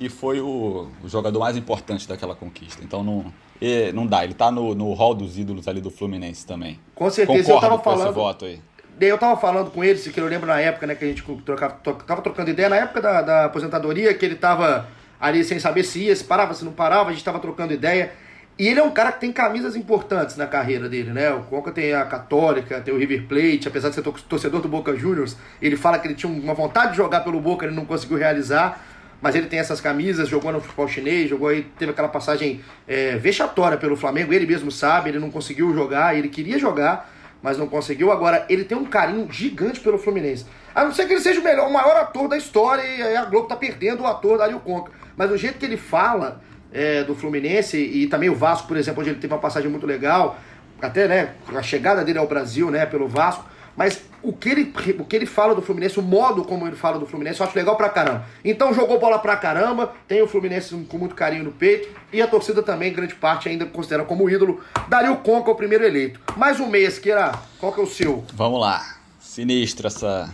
E 0.00 0.08
foi 0.08 0.40
o, 0.40 0.88
o 1.02 1.08
jogador 1.08 1.38
mais 1.38 1.56
importante 1.56 2.06
daquela 2.08 2.34
conquista. 2.34 2.82
Então 2.84 3.02
não, 3.02 3.32
e 3.60 3.92
não 3.92 4.06
dá. 4.06 4.24
Ele 4.24 4.34
tá 4.34 4.50
no, 4.50 4.74
no 4.74 4.92
hall 4.94 5.14
dos 5.14 5.38
ídolos 5.38 5.66
ali 5.68 5.80
do 5.80 5.90
Fluminense 5.90 6.46
também. 6.46 6.78
Com 6.94 7.08
certeza, 7.10 7.52
Concordo 7.52 7.66
eu 7.66 7.70
tava 7.70 7.82
com 7.82 7.90
esse 7.90 7.98
falando. 8.00 8.14
voto 8.14 8.44
aí. 8.44 8.60
Eu 9.00 9.18
tava 9.18 9.40
falando 9.40 9.70
com 9.70 9.82
ele, 9.82 9.98
que 9.98 10.20
eu 10.20 10.26
lembro 10.26 10.46
na 10.46 10.60
época, 10.60 10.86
né, 10.86 10.94
que 10.94 11.04
a 11.04 11.08
gente 11.08 11.22
trocava, 11.44 11.74
tava 12.06 12.22
trocando 12.22 12.50
ideia, 12.50 12.68
na 12.68 12.76
época 12.76 13.00
da, 13.00 13.22
da 13.22 13.44
aposentadoria, 13.46 14.14
que 14.14 14.24
ele 14.24 14.36
tava 14.36 14.86
ali 15.20 15.42
sem 15.42 15.58
saber 15.58 15.82
se 15.82 16.00
ia, 16.04 16.14
se 16.14 16.22
parava, 16.24 16.54
se 16.54 16.64
não 16.64 16.72
parava, 16.72 17.10
a 17.10 17.12
gente 17.12 17.24
tava 17.24 17.40
trocando 17.40 17.72
ideia. 17.72 18.12
E 18.56 18.68
ele 18.68 18.78
é 18.78 18.82
um 18.84 18.92
cara 18.92 19.10
que 19.10 19.20
tem 19.20 19.32
camisas 19.32 19.74
importantes 19.74 20.36
na 20.36 20.46
carreira 20.46 20.88
dele, 20.88 21.10
né? 21.12 21.28
O 21.32 21.40
Conca 21.40 21.72
tem 21.72 21.92
a 21.92 22.04
Católica, 22.04 22.80
tem 22.80 22.94
o 22.94 22.96
River 22.98 23.26
Plate, 23.26 23.66
apesar 23.66 23.88
de 23.88 23.96
ser 23.96 24.02
tor- 24.02 24.20
torcedor 24.20 24.60
do 24.60 24.68
Boca 24.68 24.94
Juniors, 24.94 25.36
ele 25.60 25.76
fala 25.76 25.98
que 25.98 26.06
ele 26.06 26.14
tinha 26.14 26.30
uma 26.32 26.54
vontade 26.54 26.92
de 26.92 26.98
jogar 26.98 27.22
pelo 27.22 27.40
Boca, 27.40 27.66
ele 27.66 27.74
não 27.74 27.84
conseguiu 27.84 28.16
realizar. 28.16 28.80
Mas 29.20 29.34
ele 29.34 29.46
tem 29.46 29.58
essas 29.58 29.80
camisas, 29.80 30.28
jogou 30.28 30.52
no 30.52 30.60
futebol 30.60 30.86
chinês, 30.86 31.30
jogou 31.30 31.48
aí, 31.48 31.62
teve 31.78 31.92
aquela 31.92 32.08
passagem 32.08 32.60
é, 32.86 33.16
vexatória 33.16 33.78
pelo 33.78 33.96
Flamengo, 33.96 34.32
ele 34.32 34.46
mesmo 34.46 34.70
sabe, 34.70 35.10
ele 35.10 35.18
não 35.18 35.30
conseguiu 35.30 35.74
jogar, 35.74 36.16
ele 36.16 36.28
queria 36.28 36.58
jogar, 36.58 37.10
mas 37.42 37.56
não 37.58 37.66
conseguiu. 37.66 38.12
Agora, 38.12 38.44
ele 38.48 38.64
tem 38.64 38.76
um 38.76 38.84
carinho 38.84 39.26
gigante 39.30 39.80
pelo 39.80 39.98
Fluminense. 39.98 40.46
A 40.74 40.84
não 40.84 40.92
ser 40.92 41.06
que 41.06 41.12
ele 41.12 41.20
seja 41.20 41.40
o 41.40 41.44
melhor, 41.44 41.68
o 41.68 41.72
maior 41.72 41.96
ator 41.96 42.28
da 42.28 42.36
história 42.36 42.82
e 42.82 43.16
a 43.16 43.24
Globo 43.24 43.46
tá 43.46 43.56
perdendo 43.56 44.02
o 44.02 44.06
ator 44.06 44.38
Dario 44.38 44.58
Conca. 44.60 44.92
Mas 45.16 45.30
o 45.30 45.36
jeito 45.36 45.58
que 45.58 45.64
ele 45.64 45.76
fala 45.76 46.42
é, 46.72 47.04
do 47.04 47.14
Fluminense 47.14 47.76
e 47.78 48.06
também 48.08 48.28
o 48.28 48.34
Vasco, 48.34 48.66
por 48.66 48.76
exemplo, 48.76 49.00
onde 49.00 49.10
ele 49.10 49.20
teve 49.20 49.32
uma 49.32 49.40
passagem 49.40 49.70
muito 49.70 49.86
legal, 49.86 50.36
até 50.82 51.06
né, 51.06 51.34
a 51.54 51.62
chegada 51.62 52.04
dele 52.04 52.18
ao 52.18 52.26
Brasil, 52.26 52.70
né, 52.70 52.84
pelo 52.84 53.06
Vasco. 53.06 53.44
Mas 53.76 54.02
o 54.24 54.32
que, 54.32 54.48
ele, 54.48 54.72
o 54.98 55.04
que 55.04 55.14
ele 55.14 55.26
fala 55.26 55.54
do 55.54 55.60
Fluminense, 55.60 56.00
o 56.00 56.02
modo 56.02 56.44
como 56.44 56.66
ele 56.66 56.74
fala 56.74 56.98
do 56.98 57.06
Fluminense, 57.06 57.40
eu 57.40 57.46
acho 57.46 57.56
legal 57.56 57.76
pra 57.76 57.90
caramba. 57.90 58.24
Então 58.44 58.72
jogou 58.72 58.98
bola 58.98 59.18
pra 59.18 59.36
caramba, 59.36 59.92
tem 60.08 60.22
o 60.22 60.26
Fluminense 60.26 60.74
com 60.88 60.98
muito 60.98 61.14
carinho 61.14 61.44
no 61.44 61.52
peito, 61.52 61.88
e 62.12 62.22
a 62.22 62.26
torcida 62.26 62.62
também, 62.62 62.92
grande 62.92 63.14
parte, 63.14 63.48
ainda 63.48 63.66
considera 63.66 64.04
como 64.04 64.28
ídolo. 64.28 64.60
Dario 64.88 65.16
Conca, 65.18 65.50
o 65.50 65.54
primeiro 65.54 65.84
eleito. 65.84 66.18
Mais 66.36 66.58
um 66.58 66.66
mês, 66.66 66.94
Esqueira, 66.94 67.32
qual 67.58 67.72
que 67.72 67.80
é 67.80 67.82
o 67.82 67.86
seu? 67.86 68.24
Vamos 68.32 68.60
lá. 68.60 68.96
Sinistra 69.20 69.88
essa, 69.88 70.32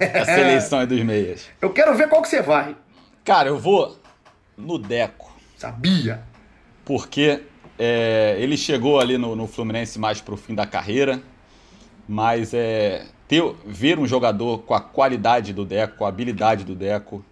essa 0.00 0.32
eleição 0.40 0.78
aí 0.78 0.86
dos 0.86 1.02
meias. 1.02 1.46
Eu 1.60 1.70
quero 1.70 1.94
ver 1.94 2.08
qual 2.08 2.22
que 2.22 2.28
você 2.28 2.40
vai. 2.40 2.74
Cara, 3.24 3.48
eu 3.48 3.58
vou 3.58 3.98
no 4.56 4.78
Deco. 4.78 5.36
Sabia. 5.56 6.22
porque 6.84 7.42
é, 7.78 8.36
ele 8.38 8.56
chegou 8.56 9.00
ali 9.00 9.18
no, 9.18 9.34
no 9.34 9.46
Fluminense 9.46 9.98
mais 9.98 10.20
pro 10.20 10.36
fim 10.36 10.54
da 10.54 10.66
carreira, 10.66 11.20
mas 12.08 12.52
é, 12.54 13.06
ter, 13.28 13.42
ver 13.64 13.98
um 13.98 14.06
jogador 14.06 14.58
com 14.58 14.74
a 14.74 14.80
qualidade 14.80 15.52
do 15.52 15.64
Deco, 15.64 15.98
com 15.98 16.04
a 16.04 16.08
habilidade 16.08 16.64
do 16.64 16.74
Deco 16.74 17.24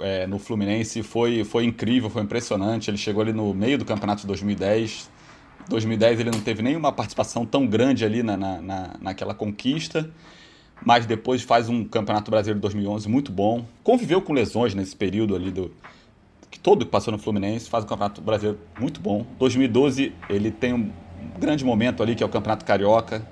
é, 0.00 0.26
no 0.26 0.38
Fluminense 0.38 1.02
foi, 1.02 1.44
foi 1.44 1.64
incrível, 1.64 2.08
foi 2.08 2.22
impressionante. 2.22 2.90
Ele 2.90 2.98
chegou 2.98 3.22
ali 3.22 3.32
no 3.32 3.52
meio 3.52 3.78
do 3.78 3.84
campeonato 3.84 4.22
de 4.22 4.26
2010. 4.26 5.10
2010 5.68 6.20
ele 6.20 6.30
não 6.30 6.40
teve 6.40 6.62
nenhuma 6.62 6.92
participação 6.92 7.44
tão 7.44 7.66
grande 7.66 8.04
ali 8.04 8.22
na, 8.22 8.36
na, 8.36 8.60
na, 8.60 8.90
naquela 9.00 9.34
conquista, 9.34 10.10
mas 10.82 11.04
depois 11.04 11.42
faz 11.42 11.68
um 11.68 11.84
campeonato 11.84 12.30
brasileiro 12.30 12.58
de 12.58 12.62
2011 12.62 13.08
muito 13.08 13.30
bom. 13.30 13.66
Conviveu 13.82 14.22
com 14.22 14.32
lesões 14.32 14.74
nesse 14.74 14.96
período 14.96 15.36
ali 15.36 15.50
do, 15.50 15.70
que 16.50 16.58
todo 16.58 16.84
que 16.84 16.90
passou 16.90 17.12
no 17.12 17.18
Fluminense, 17.18 17.68
faz 17.68 17.84
um 17.84 17.86
campeonato 17.86 18.20
brasileiro 18.20 18.58
muito 18.78 19.00
bom. 19.00 19.26
2012 19.38 20.12
ele 20.30 20.50
tem 20.50 20.72
um 20.72 20.90
grande 21.38 21.64
momento 21.64 22.02
ali 22.02 22.14
que 22.14 22.22
é 22.22 22.26
o 22.26 22.28
Campeonato 22.28 22.64
Carioca. 22.64 23.26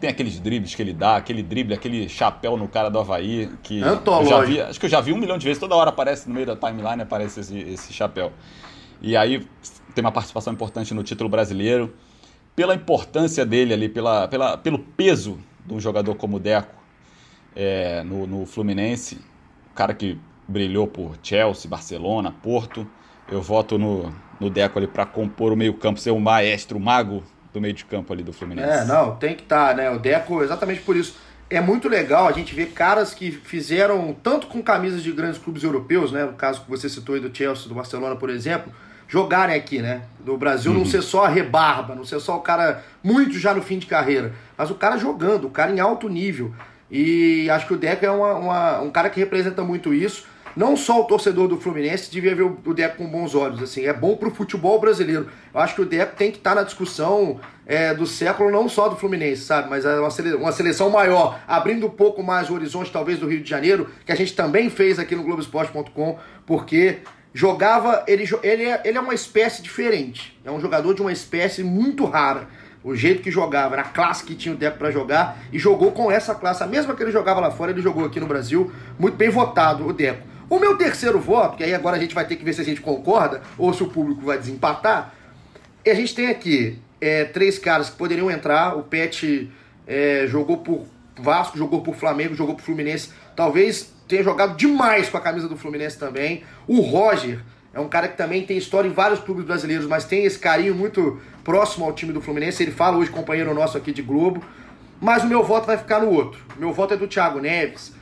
Tem 0.00 0.08
aqueles 0.08 0.40
dribles 0.40 0.74
que 0.74 0.80
ele 0.80 0.94
dá, 0.94 1.16
aquele 1.16 1.42
drible, 1.42 1.74
aquele 1.74 2.08
chapéu 2.08 2.56
no 2.56 2.66
cara 2.66 2.88
do 2.88 2.98
Havaí, 2.98 3.50
que 3.62 3.80
eu 3.80 4.26
já 4.26 4.40
vi, 4.40 4.60
acho 4.60 4.80
que 4.80 4.86
eu 4.86 4.90
já 4.90 5.00
vi 5.00 5.12
um 5.12 5.18
milhão 5.18 5.36
de 5.36 5.44
vezes, 5.44 5.60
toda 5.60 5.74
hora 5.74 5.90
aparece 5.90 6.26
no 6.26 6.34
meio 6.34 6.46
da 6.46 6.56
timeline, 6.56 7.02
aparece 7.02 7.40
esse, 7.40 7.58
esse 7.58 7.92
chapéu. 7.92 8.32
E 9.02 9.14
aí 9.14 9.46
tem 9.94 10.02
uma 10.02 10.10
participação 10.10 10.52
importante 10.52 10.94
no 10.94 11.02
título 11.02 11.28
brasileiro. 11.28 11.94
Pela 12.56 12.74
importância 12.74 13.44
dele 13.44 13.74
ali, 13.74 13.88
pela, 13.88 14.26
pela, 14.26 14.56
pelo 14.56 14.78
peso 14.78 15.38
de 15.66 15.74
um 15.74 15.80
jogador 15.80 16.14
como 16.14 16.36
o 16.36 16.40
Deco 16.40 16.74
é, 17.54 18.02
no, 18.02 18.26
no 18.26 18.46
Fluminense, 18.46 19.20
o 19.70 19.74
cara 19.74 19.92
que 19.92 20.18
brilhou 20.48 20.86
por 20.86 21.16
Chelsea, 21.22 21.70
Barcelona, 21.70 22.34
Porto. 22.42 22.86
Eu 23.30 23.40
voto 23.40 23.78
no, 23.78 24.12
no 24.40 24.50
Deco 24.50 24.78
ali 24.78 24.88
para 24.88 25.06
compor 25.06 25.52
o 25.52 25.56
meio-campo, 25.56 26.00
ser 26.00 26.10
o 26.10 26.18
maestro, 26.18 26.78
o 26.78 26.80
mago 26.80 27.22
do 27.52 27.60
meio 27.60 27.74
de 27.74 27.84
campo 27.84 28.12
ali 28.12 28.22
do 28.22 28.32
Fluminense. 28.32 28.68
É, 28.70 28.84
não, 28.84 29.16
tem 29.16 29.34
que 29.34 29.42
estar, 29.42 29.74
né? 29.74 29.90
O 29.90 29.98
Deco, 29.98 30.42
exatamente 30.42 30.80
por 30.82 30.96
isso. 30.96 31.16
É 31.48 31.60
muito 31.60 31.88
legal 31.88 32.28
a 32.28 32.32
gente 32.32 32.54
ver 32.54 32.66
caras 32.66 33.12
que 33.12 33.30
fizeram 33.32 34.14
tanto 34.22 34.46
com 34.46 34.62
camisas 34.62 35.02
de 35.02 35.10
grandes 35.10 35.38
clubes 35.38 35.64
europeus, 35.64 36.12
né? 36.12 36.24
No 36.24 36.34
caso 36.34 36.60
que 36.62 36.70
você 36.70 36.88
citou 36.88 37.16
aí 37.16 37.20
do 37.20 37.36
Chelsea, 37.36 37.68
do 37.68 37.74
Barcelona, 37.74 38.14
por 38.14 38.30
exemplo, 38.30 38.72
jogarem 39.08 39.56
aqui, 39.56 39.82
né? 39.82 40.02
No 40.24 40.38
Brasil 40.38 40.72
não 40.72 40.84
ser 40.84 41.02
só 41.02 41.24
a 41.24 41.28
rebarba, 41.28 41.96
não 41.96 42.04
ser 42.04 42.20
só 42.20 42.36
o 42.36 42.40
cara 42.40 42.84
muito 43.02 43.36
já 43.36 43.52
no 43.52 43.60
fim 43.62 43.78
de 43.80 43.86
carreira, 43.86 44.32
mas 44.56 44.70
o 44.70 44.74
cara 44.76 44.96
jogando, 44.96 45.48
o 45.48 45.50
cara 45.50 45.72
em 45.72 45.80
alto 45.80 46.08
nível. 46.08 46.54
E 46.88 47.48
acho 47.50 47.66
que 47.66 47.74
o 47.74 47.76
Deco 47.76 48.04
é 48.06 48.10
uma- 48.10 48.34
uma- 48.34 48.80
um 48.82 48.90
cara 48.90 49.10
que 49.10 49.18
representa 49.18 49.62
muito 49.64 49.92
isso. 49.92 50.24
Não 50.56 50.76
só 50.76 51.00
o 51.00 51.04
torcedor 51.04 51.48
do 51.48 51.56
Fluminense 51.60 52.10
devia 52.10 52.34
ver 52.34 52.42
o 52.42 52.58
o 52.66 52.74
Deco 52.74 52.96
com 52.98 53.06
bons 53.08 53.34
olhos, 53.34 53.62
assim, 53.62 53.84
é 53.86 53.92
bom 53.92 54.16
pro 54.16 54.30
futebol 54.30 54.80
brasileiro. 54.80 55.28
Eu 55.54 55.60
acho 55.60 55.74
que 55.74 55.80
o 55.80 55.86
Deco 55.86 56.16
tem 56.16 56.30
que 56.30 56.38
estar 56.38 56.54
na 56.54 56.62
discussão 56.62 57.40
é, 57.66 57.94
do 57.94 58.06
século, 58.06 58.50
não 58.50 58.68
só 58.68 58.88
do 58.88 58.96
Fluminense, 58.96 59.42
sabe? 59.42 59.70
Mas 59.70 59.84
é 59.84 59.98
uma, 60.00 60.10
sele- 60.10 60.34
uma 60.34 60.52
seleção 60.52 60.90
maior, 60.90 61.38
abrindo 61.46 61.86
um 61.86 61.90
pouco 61.90 62.22
mais 62.22 62.50
o 62.50 62.54
horizonte, 62.54 62.90
talvez, 62.90 63.18
do 63.18 63.26
Rio 63.28 63.42
de 63.42 63.48
Janeiro, 63.48 63.88
que 64.04 64.12
a 64.12 64.14
gente 64.16 64.34
também 64.34 64.68
fez 64.70 64.98
aqui 64.98 65.14
no 65.16 65.22
Globoesporte.com, 65.22 66.18
porque 66.44 66.98
jogava. 67.32 68.04
Ele, 68.06 68.24
ele, 68.42 68.64
é, 68.64 68.80
ele 68.84 68.98
é 68.98 69.00
uma 69.00 69.14
espécie 69.14 69.62
diferente. 69.62 70.38
É 70.44 70.50
um 70.50 70.60
jogador 70.60 70.94
de 70.94 71.00
uma 71.02 71.12
espécie 71.12 71.62
muito 71.62 72.04
rara. 72.04 72.48
o 72.82 72.94
jeito 72.96 73.22
que 73.22 73.30
jogava, 73.30 73.76
na 73.76 73.84
classe 73.84 74.24
que 74.24 74.34
tinha 74.34 74.54
o 74.54 74.58
Deco 74.58 74.78
para 74.78 74.90
jogar 74.90 75.38
e 75.52 75.58
jogou 75.58 75.92
com 75.92 76.10
essa 76.10 76.34
classe, 76.34 76.62
a 76.62 76.66
mesma 76.66 76.94
que 76.94 77.02
ele 77.02 77.12
jogava 77.12 77.38
lá 77.40 77.50
fora, 77.50 77.70
ele 77.72 77.82
jogou 77.82 78.04
aqui 78.06 78.18
no 78.18 78.26
Brasil, 78.26 78.72
muito 78.98 79.16
bem 79.16 79.28
votado 79.28 79.86
o 79.86 79.92
Deco. 79.92 80.26
O 80.50 80.58
meu 80.58 80.76
terceiro 80.76 81.20
voto, 81.20 81.56
que 81.56 81.62
aí 81.62 81.72
agora 81.72 81.96
a 81.96 82.00
gente 82.00 82.12
vai 82.12 82.26
ter 82.26 82.34
que 82.34 82.44
ver 82.44 82.52
se 82.52 82.60
a 82.60 82.64
gente 82.64 82.80
concorda 82.80 83.40
ou 83.56 83.72
se 83.72 83.84
o 83.84 83.88
público 83.88 84.22
vai 84.22 84.36
desempatar, 84.36 85.14
a 85.86 85.94
gente 85.94 86.12
tem 86.12 86.26
aqui 86.26 86.76
é, 87.00 87.24
três 87.24 87.56
caras 87.56 87.88
que 87.88 87.96
poderiam 87.96 88.28
entrar. 88.28 88.76
O 88.76 88.82
Pet 88.82 89.48
é, 89.86 90.26
jogou 90.26 90.58
por 90.58 90.86
Vasco, 91.16 91.56
jogou 91.56 91.82
por 91.82 91.94
Flamengo, 91.94 92.34
jogou 92.34 92.56
por 92.56 92.62
Fluminense. 92.62 93.10
Talvez 93.36 93.92
tenha 94.08 94.24
jogado 94.24 94.56
demais 94.56 95.08
com 95.08 95.16
a 95.16 95.20
camisa 95.20 95.48
do 95.48 95.56
Fluminense 95.56 95.96
também. 95.96 96.42
O 96.66 96.80
Roger 96.80 97.38
é 97.72 97.78
um 97.78 97.88
cara 97.88 98.08
que 98.08 98.16
também 98.16 98.44
tem 98.44 98.58
história 98.58 98.88
em 98.88 98.92
vários 98.92 99.20
clubes 99.20 99.44
brasileiros, 99.44 99.86
mas 99.86 100.04
tem 100.04 100.24
esse 100.24 100.38
carinho 100.38 100.74
muito 100.74 101.20
próximo 101.44 101.84
ao 101.84 101.92
time 101.92 102.12
do 102.12 102.20
Fluminense. 102.20 102.60
Ele 102.60 102.72
fala 102.72 102.96
hoje, 102.96 103.08
companheiro 103.08 103.54
nosso 103.54 103.78
aqui 103.78 103.92
de 103.92 104.02
Globo. 104.02 104.42
Mas 105.00 105.22
o 105.22 105.28
meu 105.28 105.44
voto 105.44 105.66
vai 105.66 105.78
ficar 105.78 106.00
no 106.00 106.10
outro. 106.10 106.42
O 106.56 106.60
meu 106.60 106.72
voto 106.72 106.94
é 106.94 106.96
do 106.96 107.06
Thiago 107.06 107.38
Neves. 107.38 107.99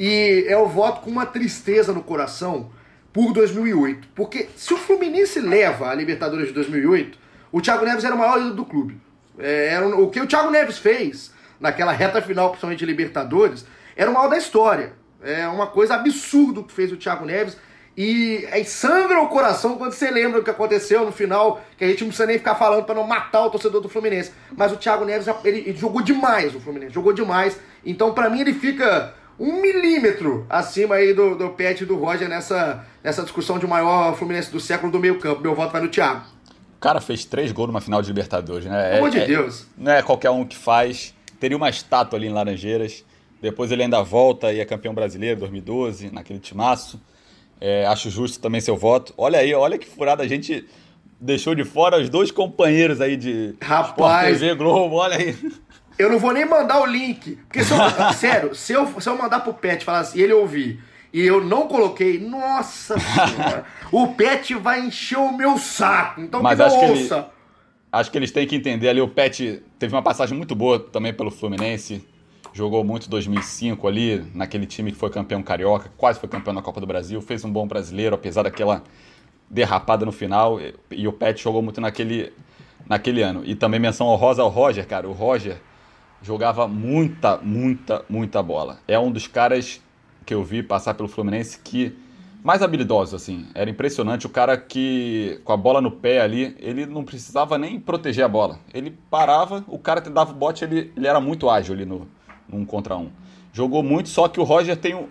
E 0.00 0.46
é 0.48 0.56
o 0.56 0.66
voto 0.66 1.02
com 1.02 1.10
uma 1.10 1.26
tristeza 1.26 1.92
no 1.92 2.02
coração 2.02 2.70
por 3.12 3.34
2008. 3.34 4.08
Porque 4.14 4.48
se 4.56 4.72
o 4.72 4.78
Fluminense 4.78 5.38
leva 5.40 5.90
a 5.90 5.94
Libertadores 5.94 6.48
de 6.48 6.54
2008, 6.54 7.18
o 7.52 7.60
Thiago 7.60 7.84
Neves 7.84 8.02
era 8.02 8.14
o 8.14 8.18
maior 8.18 8.38
ídolo 8.38 8.54
do 8.54 8.64
clube. 8.64 8.98
É, 9.38 9.74
era 9.74 9.86
o 9.86 10.08
que 10.08 10.18
o 10.18 10.26
Thiago 10.26 10.50
Neves 10.50 10.78
fez 10.78 11.34
naquela 11.60 11.92
reta 11.92 12.22
final, 12.22 12.48
principalmente 12.48 12.78
de 12.78 12.86
Libertadores, 12.86 13.66
era 13.94 14.10
o 14.10 14.14
maior 14.14 14.28
da 14.28 14.38
história. 14.38 14.94
É 15.22 15.46
uma 15.46 15.66
coisa 15.66 15.96
absurda 15.96 16.60
o 16.60 16.64
que 16.64 16.72
fez 16.72 16.90
o 16.90 16.96
Thiago 16.96 17.26
Neves. 17.26 17.58
E 17.94 18.48
aí 18.50 18.64
sangra 18.64 19.20
o 19.20 19.28
coração 19.28 19.76
quando 19.76 19.92
você 19.92 20.10
lembra 20.10 20.40
o 20.40 20.42
que 20.42 20.48
aconteceu 20.48 21.04
no 21.04 21.12
final, 21.12 21.60
que 21.76 21.84
a 21.84 21.88
gente 21.88 22.00
não 22.00 22.08
precisa 22.08 22.26
nem 22.26 22.38
ficar 22.38 22.54
falando 22.54 22.84
para 22.84 22.94
não 22.94 23.06
matar 23.06 23.44
o 23.44 23.50
torcedor 23.50 23.82
do 23.82 23.88
Fluminense. 23.90 24.32
Mas 24.56 24.72
o 24.72 24.78
Thiago 24.78 25.04
Neves, 25.04 25.26
ele, 25.44 25.58
ele 25.58 25.76
jogou 25.76 26.00
demais 26.00 26.54
o 26.54 26.60
Fluminense, 26.60 26.94
jogou 26.94 27.12
demais. 27.12 27.60
Então, 27.84 28.14
para 28.14 28.30
mim, 28.30 28.40
ele 28.40 28.54
fica 28.54 29.19
um 29.40 29.62
milímetro 29.62 30.44
acima 30.50 30.96
aí 30.96 31.14
do, 31.14 31.34
do 31.34 31.48
Pet 31.50 31.82
e 31.82 31.86
do 31.86 31.96
Roger 31.96 32.28
nessa, 32.28 32.84
nessa 33.02 33.22
discussão 33.22 33.58
de 33.58 33.66
maior 33.66 34.14
Fluminense 34.14 34.52
do 34.52 34.60
século 34.60 34.92
do 34.92 34.98
meio 34.98 35.18
campo. 35.18 35.40
Meu 35.40 35.54
voto 35.54 35.72
vai 35.72 35.80
no 35.80 35.88
Thiago. 35.88 36.26
O 36.76 36.80
cara 36.80 37.00
fez 37.00 37.24
três 37.24 37.50
gols 37.50 37.68
numa 37.68 37.80
final 37.80 38.02
de 38.02 38.08
Libertadores, 38.08 38.66
né? 38.66 38.90
Pelo 38.90 38.98
amor 38.98 39.10
de 39.10 39.18
é, 39.18 39.26
Deus. 39.26 39.66
Não 39.78 39.92
é 39.92 40.02
qualquer 40.02 40.30
um 40.30 40.44
que 40.44 40.56
faz. 40.56 41.14
Teria 41.40 41.56
uma 41.56 41.70
estátua 41.70 42.18
ali 42.18 42.26
em 42.26 42.32
Laranjeiras. 42.32 43.02
Depois 43.40 43.72
ele 43.72 43.82
ainda 43.82 44.02
volta 44.02 44.52
e 44.52 44.60
é 44.60 44.64
campeão 44.66 44.92
brasileiro, 44.92 45.40
2012, 45.40 46.12
naquele 46.12 46.38
timaço. 46.38 47.00
É, 47.58 47.86
acho 47.86 48.10
justo 48.10 48.40
também 48.40 48.60
seu 48.60 48.76
voto. 48.76 49.14
Olha 49.16 49.38
aí, 49.38 49.54
olha 49.54 49.78
que 49.78 49.86
furada 49.86 50.22
a 50.22 50.28
gente 50.28 50.66
deixou 51.18 51.54
de 51.54 51.64
fora 51.64 51.98
os 51.98 52.10
dois 52.10 52.30
companheiros 52.30 53.00
aí 53.00 53.16
de 53.16 53.54
Rapaz, 53.60 54.36
Sport 54.36 54.40
TV 54.40 54.54
Globo, 54.54 54.96
olha 54.96 55.16
aí. 55.16 55.36
Eu 56.00 56.08
não 56.10 56.18
vou 56.18 56.32
nem 56.32 56.46
mandar 56.46 56.80
o 56.80 56.86
link. 56.86 57.36
Porque 57.46 57.62
se 57.62 57.72
eu, 57.72 57.78
sério, 58.14 58.54
se 58.54 58.72
eu, 58.72 59.00
se 59.00 59.08
eu 59.08 59.18
mandar 59.18 59.40
pro 59.40 59.52
Pet 59.52 59.84
falar 59.84 60.00
assim, 60.00 60.18
ele 60.20 60.32
ouvir, 60.32 60.82
e 61.12 61.20
eu 61.20 61.44
não 61.44 61.68
coloquei, 61.68 62.18
nossa 62.18 62.98
senhora, 62.98 63.64
o 63.92 64.08
Pet 64.08 64.54
vai 64.54 64.80
encher 64.80 65.18
o 65.18 65.36
meu 65.36 65.58
saco. 65.58 66.20
Então 66.22 66.42
Mas 66.42 66.56
que 66.56 66.62
acho 66.62 66.78
que 66.78 66.84
ele- 66.86 67.02
ouça. 67.02 67.28
Acho 67.92 68.10
que 68.10 68.16
eles 68.18 68.30
têm 68.30 68.46
que 68.46 68.54
entender 68.56 68.88
ali. 68.88 69.00
O 69.00 69.08
Pet 69.08 69.62
teve 69.78 69.94
uma 69.94 70.00
passagem 70.02 70.36
muito 70.36 70.54
boa 70.54 70.78
também 70.78 71.12
pelo 71.12 71.30
Fluminense. 71.30 72.06
Jogou 72.52 72.82
muito 72.84 73.06
em 73.06 73.10
2005 73.10 73.86
ali, 73.86 74.24
naquele 74.34 74.64
time 74.64 74.92
que 74.92 74.96
foi 74.98 75.10
campeão 75.10 75.42
carioca, 75.42 75.90
quase 75.96 76.18
foi 76.18 76.28
campeão 76.28 76.54
na 76.54 76.62
Copa 76.62 76.80
do 76.80 76.86
Brasil. 76.86 77.20
Fez 77.20 77.44
um 77.44 77.50
bom 77.50 77.66
brasileiro, 77.66 78.14
apesar 78.14 78.44
daquela 78.44 78.82
derrapada 79.50 80.06
no 80.06 80.12
final. 80.12 80.58
E, 80.90 81.06
o 81.06 81.12
Pet 81.12 81.42
jogou 81.42 81.60
muito 81.62 81.80
naquele, 81.80 82.32
naquele 82.88 83.22
ano. 83.22 83.42
E 83.44 83.54
também 83.54 83.78
menção 83.80 84.06
honrosa 84.06 84.40
ao 84.40 84.48
Roger, 84.48 84.86
cara. 84.86 85.08
O 85.08 85.12
Roger 85.12 85.60
jogava 86.22 86.66
muita, 86.68 87.38
muita, 87.38 88.04
muita 88.08 88.42
bola. 88.42 88.78
É 88.86 88.98
um 88.98 89.10
dos 89.10 89.26
caras 89.26 89.80
que 90.24 90.34
eu 90.34 90.44
vi 90.44 90.62
passar 90.62 90.94
pelo 90.94 91.08
Fluminense 91.08 91.58
que 91.58 91.96
mais 92.42 92.62
habilidoso 92.62 93.16
assim. 93.16 93.46
Era 93.54 93.68
impressionante 93.68 94.26
o 94.26 94.30
cara 94.30 94.56
que 94.56 95.40
com 95.44 95.52
a 95.52 95.56
bola 95.56 95.80
no 95.80 95.90
pé 95.90 96.20
ali, 96.20 96.56
ele 96.58 96.86
não 96.86 97.04
precisava 97.04 97.58
nem 97.58 97.78
proteger 97.78 98.24
a 98.24 98.28
bola. 98.28 98.58
Ele 98.72 98.96
parava, 99.10 99.64
o 99.68 99.78
cara 99.78 100.00
te 100.00 100.10
dava 100.10 100.32
o 100.32 100.34
bote, 100.34 100.64
ele, 100.64 100.92
ele 100.96 101.06
era 101.06 101.20
muito 101.20 101.48
ágil 101.50 101.74
ali 101.74 101.84
no, 101.84 102.08
um 102.52 102.64
contra 102.64 102.96
um. 102.96 103.10
Jogou 103.52 103.82
muito, 103.82 104.08
só 104.08 104.28
que 104.28 104.38
o 104.38 104.44
Roger 104.44 104.76
tem 104.76 104.94
o 104.94 105.08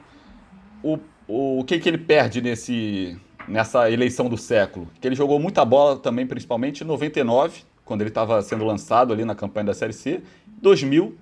o, 0.83 0.97
o, 1.27 1.59
o 1.59 1.63
que 1.63 1.79
que 1.79 1.89
ele 1.89 1.97
perde 1.97 2.41
nesse 2.41 3.17
nessa 3.47 3.89
eleição 3.89 4.29
do 4.29 4.37
século? 4.37 4.87
Que 5.01 5.07
ele 5.07 5.15
jogou 5.15 5.39
muita 5.39 5.65
bola 5.65 5.97
também, 5.97 6.25
principalmente 6.27 6.83
em 6.83 6.87
99, 6.87 7.63
quando 7.83 8.01
ele 8.01 8.09
estava 8.09 8.41
sendo 8.41 8.63
lançado 8.63 9.11
ali 9.11 9.25
na 9.25 9.33
campanha 9.33 9.67
da 9.67 9.73
Série 9.73 9.93
C, 9.93 10.21
2000. 10.61 11.15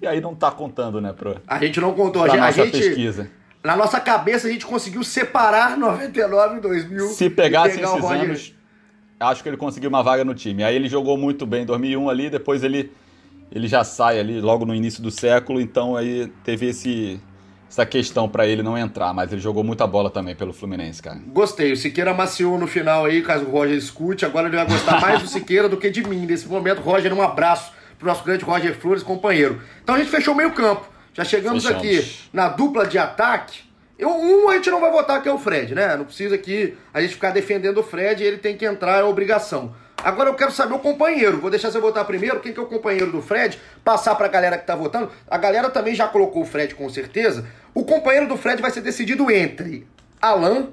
E 0.00 0.06
aí 0.06 0.20
não 0.20 0.34
tá 0.34 0.50
contando, 0.50 1.00
né, 1.00 1.12
pro, 1.12 1.36
A 1.46 1.58
gente 1.60 1.80
não 1.80 1.92
contou. 1.94 2.24
A 2.24 2.28
gente, 2.28 2.38
a 2.38 2.46
nossa 2.46 2.64
gente- 2.64 2.72
pesquisa. 2.78 3.30
na 3.62 3.76
nossa 3.76 4.00
cabeça, 4.00 4.48
a 4.48 4.50
gente 4.50 4.66
conseguiu 4.66 5.04
separar 5.04 5.76
99 5.78 6.56
e 6.56 6.60
2000. 6.60 7.06
Se 7.08 7.26
e 7.26 7.30
pegasse 7.30 7.76
pegar 7.76 7.92
o 7.94 7.98
esses 7.98 8.10
anos, 8.10 8.54
acho 9.20 9.42
que 9.42 9.48
ele 9.48 9.56
conseguiu 9.56 9.88
uma 9.88 10.02
vaga 10.02 10.24
no 10.24 10.34
time. 10.34 10.64
Aí 10.64 10.74
ele 10.74 10.88
jogou 10.88 11.16
muito 11.16 11.46
bem 11.46 11.62
em 11.62 11.66
2001 11.66 12.10
ali, 12.10 12.28
depois 12.30 12.64
ele, 12.64 12.90
ele 13.52 13.68
já 13.68 13.84
sai 13.84 14.18
ali 14.18 14.40
logo 14.40 14.64
no 14.64 14.74
início 14.74 15.00
do 15.00 15.10
século, 15.12 15.60
então 15.60 15.94
aí 15.94 16.26
teve 16.42 16.66
esse, 16.66 17.20
essa 17.70 17.86
questão 17.86 18.28
pra 18.28 18.44
ele 18.44 18.60
não 18.64 18.76
entrar, 18.76 19.14
mas 19.14 19.30
ele 19.30 19.40
jogou 19.40 19.62
muita 19.62 19.86
bola 19.86 20.10
também 20.10 20.34
pelo 20.34 20.52
Fluminense, 20.52 21.00
cara. 21.00 21.20
Gostei. 21.28 21.70
O 21.70 21.76
Siqueira 21.76 22.12
maciou 22.12 22.58
no 22.58 22.66
final 22.66 23.04
aí, 23.04 23.22
caso 23.22 23.44
o 23.44 23.50
Roger 23.52 23.76
escute. 23.76 24.26
Agora 24.26 24.48
ele 24.48 24.56
vai 24.56 24.66
gostar 24.66 25.00
mais 25.00 25.22
do 25.22 25.28
Siqueira 25.30 25.68
do 25.68 25.76
que 25.76 25.88
de 25.90 26.02
mim. 26.02 26.26
Nesse 26.26 26.48
momento, 26.48 26.80
Roger, 26.80 27.14
um 27.14 27.22
abraço 27.22 27.70
pro 28.02 28.08
nosso 28.08 28.24
grande 28.24 28.44
Roger 28.44 28.74
Flores, 28.74 29.02
companheiro. 29.02 29.62
Então 29.82 29.94
a 29.94 29.98
gente 29.98 30.10
fechou 30.10 30.34
o 30.34 30.36
meio 30.36 30.50
campo. 30.50 30.90
Já 31.14 31.24
chegamos 31.24 31.64
Fechamos. 31.64 31.86
aqui 31.86 32.14
na 32.32 32.48
dupla 32.48 32.86
de 32.86 32.98
ataque. 32.98 33.62
Eu, 33.98 34.10
um 34.10 34.48
a 34.48 34.54
gente 34.54 34.70
não 34.70 34.80
vai 34.80 34.90
votar 34.90 35.22
que 35.22 35.28
é 35.28 35.32
o 35.32 35.38
Fred, 35.38 35.74
né? 35.74 35.96
Não 35.96 36.04
precisa 36.04 36.34
aqui 36.34 36.76
a 36.92 37.00
gente 37.00 37.14
ficar 37.14 37.30
defendendo 37.30 37.78
o 37.78 37.82
Fred, 37.82 38.24
ele 38.24 38.38
tem 38.38 38.56
que 38.56 38.64
entrar, 38.64 38.98
é 38.98 39.04
obrigação. 39.04 39.74
Agora 40.02 40.28
eu 40.28 40.34
quero 40.34 40.50
saber 40.50 40.74
o 40.74 40.80
companheiro. 40.80 41.38
Vou 41.38 41.48
deixar 41.48 41.70
você 41.70 41.78
votar 41.78 42.04
primeiro. 42.04 42.40
Quem 42.40 42.52
que 42.52 42.58
é 42.58 42.62
o 42.62 42.66
companheiro 42.66 43.12
do 43.12 43.22
Fred? 43.22 43.60
Passar 43.84 44.16
pra 44.16 44.26
galera 44.26 44.58
que 44.58 44.66
tá 44.66 44.74
votando. 44.74 45.12
A 45.30 45.38
galera 45.38 45.70
também 45.70 45.94
já 45.94 46.08
colocou 46.08 46.42
o 46.42 46.46
Fred 46.46 46.74
com 46.74 46.88
certeza. 46.88 47.46
O 47.72 47.84
companheiro 47.84 48.26
do 48.26 48.36
Fred 48.36 48.60
vai 48.60 48.72
ser 48.72 48.80
decidido 48.80 49.30
entre 49.30 49.86
Alan, 50.20 50.70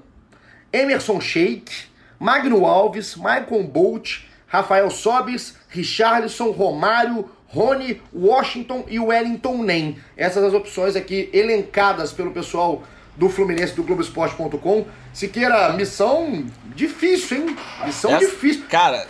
Emerson 0.73 1.21
Sheik, 1.21 1.71
Magno 2.19 2.65
Alves, 2.65 3.15
Michael 3.15 3.63
Bolt, 3.65 4.28
Rafael 4.49 4.89
Sobis, 4.89 5.55
Richarlison, 5.69 6.51
Romário, 6.51 7.29
Rony, 7.47 8.01
Washington 8.13 8.83
e 8.89 8.99
Wellington 8.99 9.63
Nem. 9.63 9.97
Essas 10.17 10.43
as 10.43 10.53
opções 10.53 10.95
aqui 10.95 11.29
elencadas 11.31 12.11
pelo 12.11 12.31
pessoal 12.31 12.83
do 13.15 13.29
Fluminense 13.29 13.73
do 13.75 13.83
Globoesporte.com. 13.83 14.85
Siqueira, 15.13 15.73
missão 15.73 16.45
difícil, 16.75 17.37
hein? 17.49 17.55
Missão 17.85 18.11
Essa- 18.11 18.25
difícil. 18.25 18.65
Cara, 18.69 19.05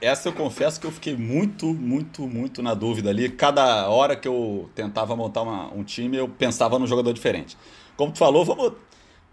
essa 0.00 0.28
eu 0.28 0.32
confesso 0.32 0.80
que 0.80 0.86
eu 0.86 0.92
fiquei 0.92 1.16
muito, 1.16 1.66
muito, 1.72 2.22
muito 2.26 2.62
na 2.62 2.74
dúvida 2.74 3.10
ali. 3.10 3.28
Cada 3.28 3.88
hora 3.88 4.14
que 4.16 4.28
eu 4.28 4.68
tentava 4.74 5.14
montar 5.16 5.42
uma- 5.42 5.72
um 5.74 5.82
time, 5.82 6.16
eu 6.16 6.28
pensava 6.28 6.78
num 6.78 6.86
jogador 6.86 7.12
diferente. 7.12 7.56
Como 7.96 8.12
tu 8.12 8.18
falou, 8.18 8.44
vamos. 8.44 8.72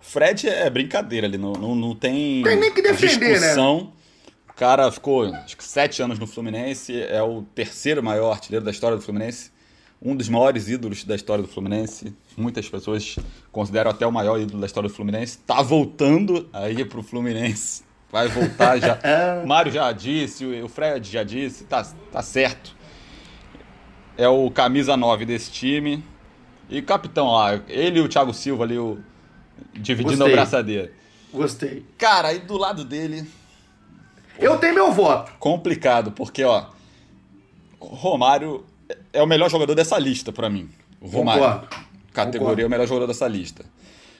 Fred 0.01 0.47
é 0.47 0.69
brincadeira 0.69 1.27
ali, 1.27 1.37
não, 1.37 1.51
não, 1.53 1.75
não 1.75 1.93
tem. 1.93 2.41
Tem 2.43 2.55
nem 2.57 2.71
que 2.73 2.81
defender, 2.81 3.31
né? 3.31 3.39
discussão. 3.39 3.77
O 3.77 3.98
cara 4.59 4.91
ficou 4.91 5.23
acho 5.23 5.55
que 5.55 5.63
sete 5.63 6.01
anos 6.01 6.19
no 6.19 6.27
Fluminense, 6.27 7.01
é 7.01 7.23
o 7.23 7.43
terceiro 7.55 8.03
maior 8.03 8.31
artilheiro 8.33 8.65
da 8.65 8.71
história 8.71 8.97
do 8.97 9.01
Fluminense, 9.01 9.51
um 10.01 10.13
dos 10.13 10.27
maiores 10.27 10.67
ídolos 10.67 11.05
da 11.05 11.15
história 11.15 11.41
do 11.41 11.47
Fluminense. 11.47 12.13
Muitas 12.35 12.67
pessoas 12.67 13.17
consideram 13.53 13.89
até 13.89 14.05
o 14.05 14.11
maior 14.11 14.37
ídolo 14.37 14.59
da 14.59 14.65
história 14.65 14.89
do 14.89 14.93
Fluminense. 14.93 15.37
Tá 15.39 15.61
voltando 15.61 16.49
aí 16.51 16.83
pro 16.83 17.01
Fluminense. 17.01 17.83
Vai 18.11 18.27
voltar 18.27 18.77
já. 18.79 18.99
O 19.41 19.47
Mário 19.47 19.71
já 19.71 19.89
disse, 19.93 20.45
o 20.45 20.67
Fred 20.67 21.09
já 21.09 21.23
disse, 21.23 21.63
tá, 21.63 21.81
tá 22.11 22.21
certo. 22.21 22.75
É 24.17 24.27
o 24.27 24.51
camisa 24.51 24.97
9 24.97 25.25
desse 25.25 25.51
time. 25.51 26.03
E 26.69 26.81
capitão 26.81 27.31
lá, 27.31 27.61
ele 27.69 27.99
e 27.99 28.01
o 28.01 28.09
Thiago 28.09 28.33
Silva 28.33 28.65
ali, 28.65 28.77
o, 28.77 28.99
dividindo 29.73 30.17
Gostei. 30.17 30.33
a 30.33 30.35
braçadeira. 30.35 30.91
Gostei. 31.33 31.85
Cara, 31.97 32.27
aí 32.27 32.39
do 32.39 32.57
lado 32.57 32.83
dele, 32.83 33.25
Eu 34.39 34.57
tenho 34.57 34.73
meu 34.73 34.91
voto. 34.91 35.31
complicado, 35.39 36.11
porque, 36.11 36.43
ó, 36.43 36.65
Romário 37.79 38.65
é 39.13 39.21
o 39.21 39.27
melhor 39.27 39.49
jogador 39.49 39.75
dessa 39.75 39.97
lista 39.97 40.31
pra 40.31 40.49
mim. 40.49 40.69
O 41.01 41.07
Romário. 41.07 41.43
Concordo. 41.43 41.67
Categoria 42.13 42.39
Concordo. 42.39 42.61
é 42.61 42.65
o 42.65 42.69
melhor 42.69 42.87
jogador 42.87 43.07
dessa 43.07 43.27
lista. 43.27 43.65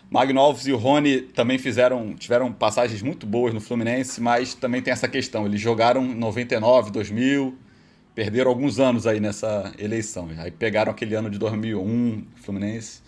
Magno 0.10 0.40
Alves 0.40 0.66
e 0.66 0.72
o 0.72 0.78
Rony 0.78 1.22
também 1.22 1.58
fizeram, 1.60 2.16
tiveram 2.16 2.52
passagens 2.52 3.02
muito 3.02 3.28
boas 3.28 3.54
no 3.54 3.62
Fluminense, 3.62 4.20
mas 4.20 4.56
também 4.56 4.82
tem 4.82 4.92
essa 4.92 5.08
questão. 5.08 5.46
Eles 5.46 5.62
jogaram 5.62 6.04
em 6.04 6.16
99, 6.16 6.92
2000, 6.92 7.56
perderam 8.16 8.50
alguns 8.50 8.80
anos 8.80 9.06
aí 9.06 9.20
nessa 9.20 9.72
eleição. 9.78 10.30
Aí 10.40 10.50
pegaram 10.50 10.92
aquele 10.92 11.14
ano 11.14 11.30
de 11.30 11.38
2001, 11.38 12.26
Fluminense. 12.38 13.02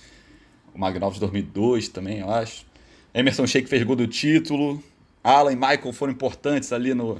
O 0.75 0.79
Magno 0.79 1.03
Alves 1.03 1.19
2002 1.19 1.87
também, 1.89 2.19
eu 2.19 2.29
acho. 2.29 2.65
Emerson 3.13 3.47
Sheik 3.47 3.67
fez 3.67 3.83
gol 3.83 3.95
do 3.95 4.07
título. 4.07 4.81
Alan 5.23 5.51
e 5.51 5.55
Michael 5.55 5.93
foram 5.93 6.11
importantes 6.11 6.73
ali 6.73 6.93
no, 6.93 7.17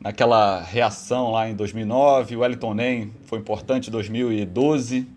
naquela 0.00 0.60
reação 0.60 1.32
lá 1.32 1.48
em 1.48 1.54
2009. 1.54 2.36
O 2.36 2.40
Wellington 2.40 2.74
Nem 2.74 3.12
foi 3.24 3.38
importante 3.38 3.88
em 3.88 3.90
2012. 3.90 5.08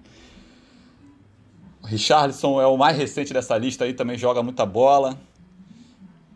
O 1.84 1.88
Richarlison 1.88 2.60
é 2.60 2.68
o 2.68 2.78
mais 2.78 2.98
recente 2.98 3.34
dessa 3.34 3.58
lista 3.58 3.86
aí, 3.86 3.94
também 3.94 4.18
joga 4.18 4.42
muita 4.42 4.66
bola. 4.66 5.18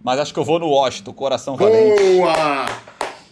Mas 0.04 0.20
acho 0.20 0.34
que 0.34 0.40
eu 0.40 0.44
vou 0.44 0.60
no 0.60 0.68
Washington, 0.68 1.14
coração 1.14 1.56
valente. 1.56 2.02
Boa! 2.02 2.66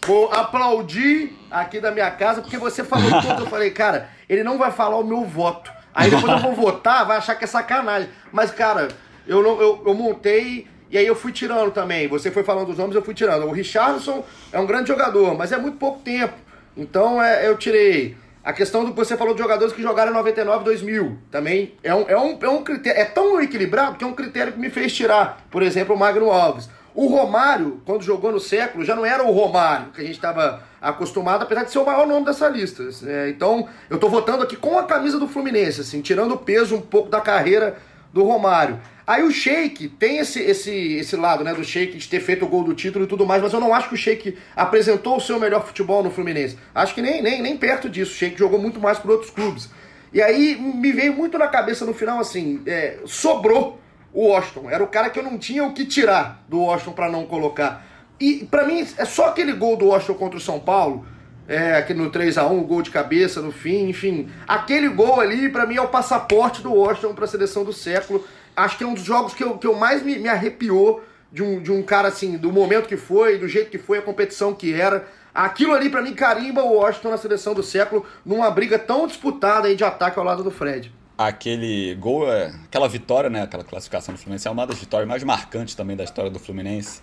Vou 0.05 0.31
aplaudir 0.31 1.37
aqui 1.51 1.79
da 1.79 1.91
minha 1.91 2.09
casa, 2.11 2.41
porque 2.41 2.57
você 2.57 2.83
falou 2.83 3.21
tudo. 3.21 3.43
Eu 3.43 3.47
falei, 3.47 3.71
cara, 3.71 4.09
ele 4.27 4.43
não 4.43 4.57
vai 4.57 4.71
falar 4.71 4.97
o 4.97 5.03
meu 5.03 5.23
voto. 5.23 5.71
Aí 5.93 6.09
depois 6.09 6.31
eu 6.31 6.39
vou 6.39 6.53
votar, 6.53 7.05
vai 7.05 7.17
achar 7.17 7.35
que 7.35 7.43
é 7.43 7.47
sacanagem. 7.47 8.09
Mas, 8.31 8.51
cara, 8.51 8.87
eu, 9.27 9.43
não, 9.43 9.59
eu, 9.61 9.83
eu 9.85 9.93
montei 9.93 10.67
e 10.91 10.97
aí 10.97 11.05
eu 11.05 11.15
fui 11.15 11.31
tirando 11.31 11.71
também. 11.71 12.07
Você 12.07 12.31
foi 12.31 12.43
falando 12.43 12.69
os 12.69 12.77
nomes, 12.77 12.95
eu 12.95 13.01
fui 13.01 13.13
tirando. 13.13 13.45
O 13.45 13.51
Richardson 13.51 14.23
é 14.51 14.59
um 14.59 14.65
grande 14.65 14.87
jogador, 14.87 15.37
mas 15.37 15.51
é 15.51 15.57
muito 15.57 15.77
pouco 15.77 15.99
tempo. 15.99 16.33
Então 16.75 17.21
é, 17.21 17.47
eu 17.47 17.57
tirei. 17.57 18.17
A 18.43 18.53
questão 18.53 18.83
do 18.83 18.91
que 18.91 18.97
você 18.97 19.17
falou 19.17 19.33
de 19.33 19.41
jogadores 19.41 19.73
que 19.73 19.81
jogaram 19.81 20.11
em 20.11 20.15
99 20.15 20.63
2000 20.63 21.17
também 21.29 21.75
é 21.83 21.93
um, 21.93 22.05
é, 22.07 22.17
um, 22.17 22.39
é 22.41 22.49
um 22.49 22.63
critério. 22.63 22.99
É 22.99 23.05
tão 23.05 23.39
equilibrado 23.41 23.97
que 23.97 24.03
é 24.03 24.07
um 24.07 24.13
critério 24.13 24.53
que 24.53 24.59
me 24.59 24.69
fez 24.69 24.93
tirar, 24.93 25.45
por 25.51 25.61
exemplo, 25.61 25.93
o 25.93 25.99
Magno 25.99 26.31
Alves. 26.31 26.69
O 26.95 27.07
Romário, 27.07 27.81
quando 27.85 28.01
jogou 28.01 28.31
no 28.31 28.39
século, 28.39 28.83
já 28.83 28.95
não 28.95 29.05
era 29.05 29.23
o 29.23 29.31
Romário 29.31 29.91
que 29.91 30.01
a 30.01 30.03
gente 30.03 30.15
estava 30.15 30.63
acostumado, 30.81 31.43
apesar 31.43 31.63
de 31.63 31.71
ser 31.71 31.79
o 31.79 31.85
maior 31.85 32.07
nome 32.07 32.25
dessa 32.25 32.47
lista. 32.49 32.83
É, 33.05 33.29
então, 33.29 33.67
eu 33.89 33.95
estou 33.95 34.09
votando 34.09 34.43
aqui 34.43 34.55
com 34.55 34.77
a 34.77 34.83
camisa 34.83 35.19
do 35.19 35.27
Fluminense, 35.27 35.81
assim, 35.81 36.01
tirando 36.01 36.33
o 36.33 36.37
peso 36.37 36.75
um 36.75 36.81
pouco 36.81 37.09
da 37.09 37.21
carreira 37.21 37.77
do 38.13 38.23
Romário. 38.23 38.79
Aí 39.05 39.23
o 39.23 39.31
Sheik 39.31 39.87
tem 39.87 40.19
esse, 40.19 40.39
esse, 40.39 40.71
esse 40.71 41.15
lado, 41.15 41.43
né, 41.43 41.53
do 41.53 41.63
Sheik 41.63 41.97
de 41.97 42.07
ter 42.07 42.19
feito 42.19 42.45
o 42.45 42.47
gol 42.47 42.63
do 42.63 42.75
título 42.75 43.05
e 43.05 43.07
tudo 43.07 43.25
mais, 43.25 43.41
mas 43.41 43.51
eu 43.51 43.59
não 43.59 43.73
acho 43.73 43.89
que 43.89 43.95
o 43.95 43.97
Sheik 43.97 44.37
apresentou 44.55 45.17
o 45.17 45.19
seu 45.19 45.39
melhor 45.39 45.65
futebol 45.65 46.03
no 46.03 46.11
Fluminense. 46.11 46.59
Acho 46.75 46.93
que 46.93 47.01
nem, 47.01 47.21
nem, 47.21 47.41
nem 47.41 47.57
perto 47.57 47.89
disso. 47.89 48.11
O 48.11 48.15
Sheik 48.15 48.37
jogou 48.37 48.59
muito 48.59 48.79
mais 48.79 48.99
por 48.99 49.09
outros 49.09 49.31
clubes. 49.31 49.69
E 50.13 50.21
aí 50.21 50.55
me 50.55 50.91
veio 50.91 51.13
muito 51.13 51.37
na 51.37 51.47
cabeça 51.47 51.85
no 51.85 51.93
final 51.93 52.19
assim, 52.19 52.61
é, 52.67 52.99
sobrou 53.05 53.79
o 54.13 54.27
Washington. 54.27 54.69
Era 54.69 54.83
o 54.83 54.87
cara 54.87 55.09
que 55.09 55.17
eu 55.17 55.23
não 55.23 55.37
tinha 55.37 55.63
o 55.63 55.73
que 55.73 55.85
tirar 55.85 56.43
do 56.47 56.59
Washington 56.59 56.91
para 56.91 57.09
não 57.09 57.25
colocar. 57.25 57.85
E 58.19 58.47
para 58.49 58.65
mim 58.65 58.85
é 58.97 59.05
só 59.05 59.29
aquele 59.29 59.53
gol 59.53 59.77
do 59.77 59.87
Washington 59.87 60.15
contra 60.15 60.37
o 60.37 60.41
São 60.41 60.59
Paulo, 60.59 61.05
é, 61.49 61.77
aqui 61.77 61.95
no 61.95 62.11
3 62.11 62.37
a 62.37 62.45
1 62.45 62.63
gol 62.63 62.83
de 62.83 62.91
cabeça 62.91 63.41
no 63.41 63.51
fim, 63.51 63.89
enfim. 63.89 64.29
Aquele 64.47 64.87
gol 64.87 65.19
ali, 65.19 65.49
para 65.49 65.65
mim, 65.65 65.77
é 65.77 65.81
o 65.81 65.87
passaporte 65.87 66.61
do 66.61 66.71
Washington 66.71 67.15
para 67.15 67.25
a 67.25 67.27
seleção 67.27 67.63
do 67.63 67.73
século. 67.73 68.23
Acho 68.55 68.77
que 68.77 68.83
é 68.83 68.87
um 68.87 68.93
dos 68.93 69.03
jogos 69.03 69.33
que 69.33 69.43
eu, 69.43 69.57
que 69.57 69.65
eu 69.65 69.75
mais 69.75 70.03
me, 70.03 70.19
me 70.19 70.29
arrepiou 70.29 71.03
de 71.31 71.41
um, 71.41 71.59
de 71.59 71.71
um 71.71 71.81
cara 71.81 72.07
assim, 72.07 72.37
do 72.37 72.53
momento 72.53 72.87
que 72.87 72.95
foi, 72.95 73.39
do 73.39 73.47
jeito 73.47 73.71
que 73.71 73.79
foi, 73.79 73.97
a 73.97 74.01
competição 74.03 74.53
que 74.53 74.71
era. 74.71 75.07
Aquilo 75.33 75.73
ali, 75.73 75.89
para 75.89 76.03
mim, 76.03 76.13
carimba 76.13 76.61
o 76.61 76.75
Washington 76.75 77.09
na 77.09 77.17
seleção 77.17 77.55
do 77.55 77.63
século, 77.63 78.05
numa 78.23 78.51
briga 78.51 78.77
tão 78.77 79.07
disputada 79.07 79.67
aí 79.67 79.75
de 79.75 79.83
ataque 79.83 80.19
ao 80.19 80.25
lado 80.25 80.43
do 80.43 80.51
Fred 80.51 80.93
aquele 81.17 81.95
gol, 81.95 82.31
é, 82.31 82.45
aquela 82.63 82.87
vitória, 82.87 83.29
né, 83.29 83.41
aquela 83.41 83.61
classificação 83.61 84.13
do 84.13 84.17
Fluminense 84.17 84.47
é 84.47 84.51
uma 84.51 84.65
das 84.65 84.79
vitórias 84.79 85.05
mais 85.05 85.21
marcantes 85.21 85.75
também 85.75 85.97
da 85.97 86.05
história 86.05 86.31
do 86.31 86.39
Fluminense. 86.39 87.01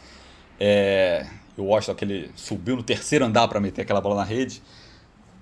É, 0.59 1.26
o 1.57 1.64
Washington 1.64 1.92
aquele 1.92 2.31
subiu 2.35 2.77
no 2.77 2.83
terceiro 2.83 3.25
andar 3.25 3.49
para 3.49 3.61
meter 3.61 3.83
aquela 3.83 4.01
bola 4.01 4.16
na 4.16 4.25
rede. 4.25 4.62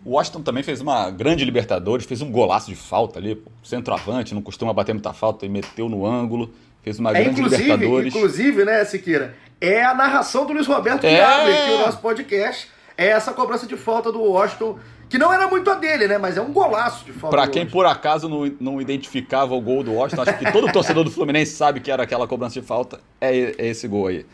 O 0.05 0.11
Washington 0.11 0.43
também 0.43 0.63
fez 0.63 0.81
uma 0.81 1.11
grande 1.11 1.45
Libertadores, 1.45 2.05
fez 2.05 2.21
um 2.21 2.31
golaço 2.31 2.69
de 2.69 2.77
falta 2.77 3.19
ali, 3.19 3.43
centroavante, 3.63 4.35
não 4.35 4.43
costuma 4.43 4.73
bater 4.73 4.93
muita 4.93 5.13
falta 5.15 5.47
e 5.47 5.49
meteu 5.49 5.89
no 5.89 6.05
ângulo, 6.07 6.53
fez 6.83 6.99
uma 6.99 7.11
é, 7.11 7.23
grande 7.25 7.43
Libertadores. 7.43 8.15
Inclusive, 8.15 8.65
né, 8.65 8.85
Siqueira, 8.85 9.35
é 9.61 9.83
a 9.83 9.95
narração 9.95 10.45
do 10.45 10.53
Luiz 10.53 10.67
Roberto 10.67 11.05
é... 11.05 11.11
que 11.11 11.21
abre 11.21 11.53
aqui 11.53 11.71
o 11.71 11.79
nosso 11.79 11.99
podcast, 11.99 12.69
é 12.99 13.09
essa 13.09 13.33
cobrança 13.33 13.67
de 13.67 13.77
falta 13.77 14.13
do 14.13 14.21
Washington 14.21 14.79
que 15.09 15.19
não 15.19 15.33
era 15.33 15.47
muito 15.49 15.71
a 15.71 15.75
dele, 15.75 16.09
né? 16.09 16.19
Mas 16.19 16.37
é 16.37 16.41
um 16.41 16.53
golaço 16.53 17.05
de 17.05 17.13
falta. 17.13 17.37
Pra 17.37 17.47
quem 17.47 17.67
por 17.67 17.87
acaso 17.87 18.29
não, 18.29 18.51
não 18.61 18.81
identificava 18.81 19.55
o 19.55 19.61
gol 19.61 19.83
do 19.83 19.93
Washington, 19.93 20.23
acho 20.23 20.39
que 20.39 20.51
todo 20.51 20.73
torcedor 20.73 21.05
do 21.05 21.11
Fluminense 21.11 21.53
sabe 21.53 21.81
que 21.81 21.91
era 21.91 22.03
aquela 22.03 22.27
cobrança 22.27 22.61
de 22.61 22.67
falta. 22.67 23.01
É, 23.21 23.55
é 23.59 23.69
esse 23.69 23.87
gol 23.87 24.09
aí, 24.09 24.27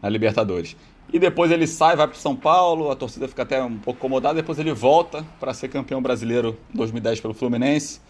na 0.00 0.08
Libertadores. 0.08 0.76
E 1.12 1.18
depois 1.18 1.50
ele 1.50 1.66
sai, 1.66 1.94
vai 1.94 2.08
para 2.08 2.16
São 2.16 2.34
Paulo, 2.34 2.90
a 2.90 2.96
torcida 2.96 3.28
fica 3.28 3.42
até 3.42 3.62
um 3.62 3.76
pouco 3.76 3.98
incomodada. 3.98 4.34
Depois 4.34 4.58
ele 4.58 4.72
volta 4.72 5.24
para 5.38 5.52
ser 5.52 5.68
campeão 5.68 6.00
brasileiro 6.00 6.58
2010 6.72 7.20
pelo 7.20 7.34
Fluminense. 7.34 8.00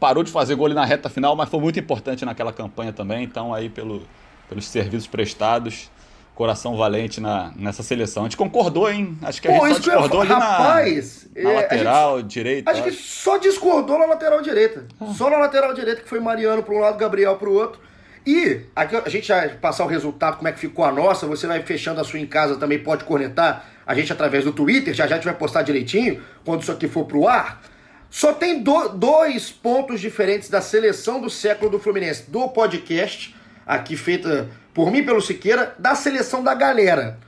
Parou 0.00 0.22
de 0.22 0.30
fazer 0.30 0.54
gol 0.54 0.68
na 0.70 0.84
reta 0.84 1.10
final, 1.10 1.36
mas 1.36 1.48
foi 1.48 1.60
muito 1.60 1.78
importante 1.78 2.24
naquela 2.24 2.52
campanha 2.52 2.92
também. 2.92 3.22
Então, 3.22 3.52
aí, 3.52 3.68
pelo, 3.68 4.02
pelos 4.48 4.66
serviços 4.66 5.06
prestados, 5.06 5.90
coração 6.34 6.76
valente 6.76 7.20
na, 7.20 7.52
nessa 7.54 7.82
seleção. 7.82 8.22
A 8.22 8.26
gente 8.26 8.36
concordou, 8.36 8.90
hein? 8.90 9.18
Acho 9.22 9.42
que 9.42 9.48
a 9.48 9.58
Pô, 9.58 9.66
gente 9.66 9.82
só 9.82 9.90
discordou 9.90 10.20
ali 10.22 10.30
rapaz, 10.30 11.28
na, 11.34 11.42
na 11.42 11.50
é, 11.50 11.54
lateral 11.54 12.20
gente, 12.20 12.28
direita. 12.28 12.70
Acho 12.70 12.82
que 12.84 12.92
só 12.92 13.36
discordou 13.36 13.98
na 13.98 14.06
lateral 14.06 14.40
direita. 14.40 14.86
Ah. 15.00 15.12
Só 15.14 15.28
na 15.28 15.36
lateral 15.36 15.74
direita, 15.74 16.00
que 16.00 16.08
foi 16.08 16.20
Mariano 16.20 16.62
para 16.62 16.74
um 16.74 16.78
lado, 16.78 16.96
Gabriel 16.96 17.36
para 17.36 17.48
o 17.48 17.54
outro. 17.54 17.80
E 18.28 18.66
a 18.76 19.08
gente 19.08 19.26
vai 19.28 19.48
passar 19.54 19.84
o 19.84 19.86
resultado, 19.86 20.36
como 20.36 20.48
é 20.48 20.52
que 20.52 20.60
ficou 20.60 20.84
a 20.84 20.92
nossa. 20.92 21.26
Você 21.26 21.46
vai 21.46 21.62
fechando 21.62 21.98
a 21.98 22.04
sua 22.04 22.20
em 22.20 22.26
casa 22.26 22.56
também, 22.56 22.78
pode 22.78 23.04
cornetar 23.04 23.64
a 23.86 23.94
gente 23.94 24.12
através 24.12 24.44
do 24.44 24.52
Twitter. 24.52 24.92
Já 24.92 25.06
já 25.06 25.14
a 25.14 25.16
gente 25.16 25.24
vai 25.24 25.32
postar 25.32 25.62
direitinho 25.62 26.22
quando 26.44 26.60
isso 26.60 26.70
aqui 26.70 26.86
for 26.86 27.06
pro 27.06 27.26
ar. 27.26 27.62
Só 28.10 28.34
tem 28.34 28.62
do, 28.62 28.90
dois 28.90 29.50
pontos 29.50 29.98
diferentes 29.98 30.50
da 30.50 30.60
seleção 30.60 31.22
do 31.22 31.30
século 31.30 31.70
do 31.70 31.78
Fluminense, 31.78 32.30
do 32.30 32.50
podcast, 32.50 33.34
aqui 33.66 33.96
feita 33.96 34.50
por 34.74 34.92
mim 34.92 35.02
pelo 35.02 35.22
Siqueira, 35.22 35.74
da 35.78 35.94
seleção 35.94 36.44
da 36.44 36.52
galera. 36.52 37.18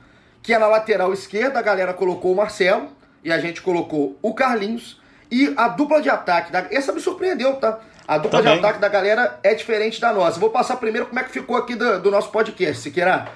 Que 0.43 0.53
é 0.53 0.59
na 0.59 0.67
lateral 0.67 1.11
esquerda, 1.11 1.57
a 1.57 1.63
galera 1.63 1.95
colocou 1.95 2.31
o 2.31 2.35
Marcelo 2.35 2.91
e 3.23 3.31
a 3.31 3.39
gente 3.39 3.59
colocou 3.63 4.19
o 4.21 4.35
Carlinhos. 4.35 5.01
E 5.31 5.51
a 5.57 5.67
dupla 5.67 5.99
de 5.99 6.11
ataque, 6.11 6.51
da... 6.51 6.67
essa 6.69 6.93
me 6.93 7.01
surpreendeu, 7.01 7.55
tá? 7.55 7.79
A 8.11 8.17
dupla 8.17 8.39
Também. 8.39 8.55
de 8.55 8.59
ataque 8.59 8.81
da 8.81 8.89
galera 8.89 9.39
é 9.41 9.53
diferente 9.53 10.01
da 10.01 10.11
nossa. 10.11 10.37
Vou 10.37 10.49
passar 10.49 10.75
primeiro 10.75 11.07
como 11.07 11.17
é 11.17 11.23
que 11.23 11.31
ficou 11.31 11.55
aqui 11.55 11.75
do, 11.75 12.01
do 12.01 12.11
nosso 12.11 12.29
podcast, 12.29 12.83
Siqueira. 12.83 13.29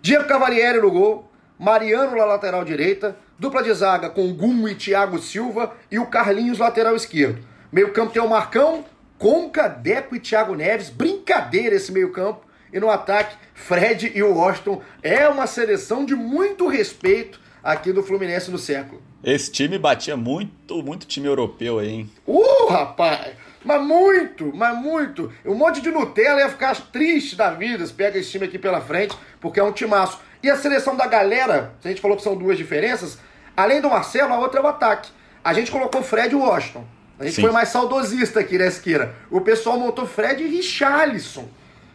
Diego 0.00 0.24
Cavalieri 0.24 0.80
no 0.80 0.90
gol, 0.90 1.30
Mariano 1.58 2.16
na 2.16 2.24
lateral 2.24 2.64
direita, 2.64 3.18
dupla 3.38 3.62
de 3.62 3.70
zaga 3.74 4.08
com 4.08 4.32
Gum 4.32 4.66
e 4.66 4.74
Thiago 4.74 5.18
Silva 5.18 5.74
e 5.90 5.98
o 5.98 6.06
Carlinhos 6.06 6.58
lateral 6.58 6.96
esquerdo. 6.96 7.44
Meio 7.70 7.92
campo 7.92 8.14
tem 8.14 8.22
o 8.22 8.26
Marcão, 8.26 8.86
Conca, 9.18 9.68
Deco 9.68 10.16
e 10.16 10.20
Thiago 10.20 10.54
Neves. 10.54 10.88
Brincadeira 10.88 11.76
esse 11.76 11.92
meio 11.92 12.10
campo. 12.10 12.46
E 12.72 12.80
no 12.80 12.88
ataque, 12.88 13.36
Fred 13.52 14.10
e 14.14 14.22
o 14.22 14.36
Washington. 14.36 14.80
É 15.02 15.28
uma 15.28 15.46
seleção 15.46 16.02
de 16.02 16.16
muito 16.16 16.66
respeito 16.66 17.38
aqui 17.62 17.92
do 17.92 18.02
Fluminense 18.02 18.50
no 18.50 18.56
século. 18.56 19.02
Esse 19.22 19.52
time 19.52 19.78
batia 19.78 20.16
muito, 20.16 20.82
muito 20.82 21.06
time 21.06 21.26
europeu 21.26 21.78
aí, 21.78 21.90
hein? 21.90 22.10
Uh, 22.26 22.68
rapaz! 22.70 23.43
Mas 23.64 23.82
muito, 23.82 24.52
mas 24.54 24.76
muito. 24.76 25.32
Um 25.44 25.54
monte 25.54 25.80
de 25.80 25.90
Nutella 25.90 26.40
ia 26.40 26.48
ficar 26.48 26.74
triste 26.92 27.34
da 27.34 27.50
vida 27.50 27.84
se 27.86 27.92
pega 27.92 28.18
esse 28.18 28.30
time 28.30 28.44
aqui 28.44 28.58
pela 28.58 28.80
frente, 28.80 29.16
porque 29.40 29.58
é 29.58 29.64
um 29.64 29.72
timaço. 29.72 30.20
E 30.42 30.50
a 30.50 30.56
seleção 30.56 30.94
da 30.94 31.06
galera, 31.06 31.72
se 31.80 31.88
a 31.88 31.90
gente 31.90 32.02
falou 32.02 32.16
que 32.16 32.22
são 32.22 32.36
duas 32.36 32.58
diferenças, 32.58 33.18
além 33.56 33.80
do 33.80 33.88
Marcelo, 33.88 34.32
a 34.32 34.38
outra 34.38 34.60
é 34.60 34.62
o 34.62 34.66
ataque. 34.66 35.10
A 35.42 35.54
gente 35.54 35.70
colocou 35.70 36.02
Fred 36.02 36.32
e 36.32 36.36
Washington. 36.36 36.84
A 37.18 37.24
gente 37.24 37.36
Sim. 37.36 37.42
foi 37.42 37.50
mais 37.52 37.68
saudosista 37.68 38.40
aqui, 38.40 38.58
né, 38.58 38.66
Esquira? 38.66 39.14
O 39.30 39.40
pessoal 39.40 39.78
montou 39.78 40.06
Fred 40.06 40.42
e 40.42 40.48
Richarlison. 40.48 41.48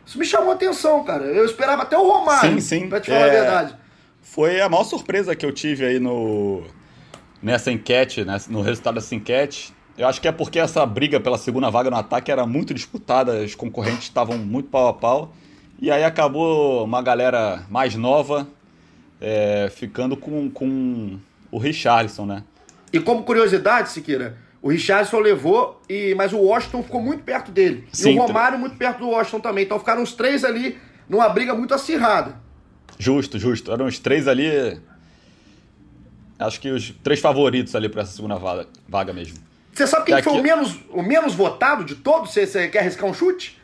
Isso 0.06 0.18
me 0.18 0.26
chamou 0.26 0.52
a 0.52 0.56
atenção, 0.56 1.04
cara. 1.04 1.26
Eu 1.26 1.46
esperava 1.46 1.84
até 1.84 1.98
o 1.98 2.02
Romário, 2.02 2.54
sim, 2.54 2.82
sim. 2.82 2.90
pra 2.90 3.00
te 3.00 3.12
falar 3.12 3.28
é... 3.28 3.30
a 3.30 3.32
verdade. 3.32 3.76
Foi 4.22 4.62
a 4.62 4.70
maior 4.70 4.84
surpresa 4.84 5.36
que 5.36 5.46
eu 5.46 5.52
tive 5.52 5.86
aí 5.86 6.00
no 6.00 6.64
nessa 7.42 7.72
enquete, 7.72 8.26
né, 8.26 8.38
no 8.48 8.62
resultado 8.62 8.96
dessa 8.96 9.14
enquete. 9.14 9.74
Eu 10.00 10.08
acho 10.08 10.22
que 10.22 10.30
é 10.30 10.32
porque 10.32 10.58
essa 10.58 10.86
briga 10.86 11.20
pela 11.20 11.38
segunda 11.38 11.70
vaga 11.70 11.90
no 11.90 11.98
ataque 11.98 12.32
era 12.32 12.46
muito 12.46 12.74
disputada, 12.74 13.44
os 13.44 13.54
concorrentes 13.54 14.04
estavam 14.04 14.38
muito 14.38 14.70
pau 14.70 14.88
a 14.88 14.94
pau. 14.94 15.34
E 15.78 15.92
aí 15.92 16.06
acabou 16.06 16.86
uma 16.86 17.02
galera 17.02 17.66
mais 17.70 17.96
nova 17.96 18.48
é, 19.20 19.70
ficando 19.76 20.16
com, 20.16 20.50
com 20.50 21.20
o 21.52 21.58
Richarlison, 21.58 22.26
né? 22.26 22.46
E 22.94 23.00
como 23.02 23.24
curiosidade, 23.24 23.90
Siqueira, 23.90 24.38
o 24.62 24.70
Richardson 24.70 25.20
levou, 25.20 25.82
e, 25.90 26.16
mas 26.16 26.32
o 26.32 26.38
Washington 26.38 26.82
ficou 26.82 27.02
muito 27.02 27.24
perto 27.24 27.52
dele. 27.52 27.86
Sim, 27.92 28.14
e 28.14 28.18
o 28.18 28.22
Romário 28.22 28.58
muito 28.58 28.78
perto 28.78 29.00
do 29.00 29.10
Washington 29.10 29.42
também. 29.42 29.66
Então 29.66 29.78
ficaram 29.80 30.02
os 30.02 30.14
três 30.14 30.46
ali 30.46 30.78
numa 31.10 31.28
briga 31.28 31.54
muito 31.54 31.74
acirrada. 31.74 32.40
Justo, 32.98 33.38
justo. 33.38 33.70
Eram 33.70 33.86
os 33.86 34.00
três 34.00 34.30
ali. 34.30 34.80
Acho 36.40 36.58
que 36.62 36.70
os 36.70 36.92
três 37.04 37.20
favoritos 37.20 37.76
ali 37.76 37.90
para 37.90 38.04
essa 38.04 38.14
segunda 38.14 38.38
vaga, 38.38 38.66
vaga 38.88 39.12
mesmo. 39.12 39.49
Você 39.74 39.88
sabe 39.88 40.06
quem 40.06 40.22
foi 40.22 40.34
o 40.34 40.44
menos, 40.44 40.76
o 40.90 41.02
menos 41.02 41.34
votado 41.34 41.84
de 41.84 41.96
todos? 41.96 42.32
Você, 42.32 42.46
você 42.46 42.68
quer 42.68 42.80
arriscar 42.80 43.10
um 43.10 43.14
chute? 43.14 43.60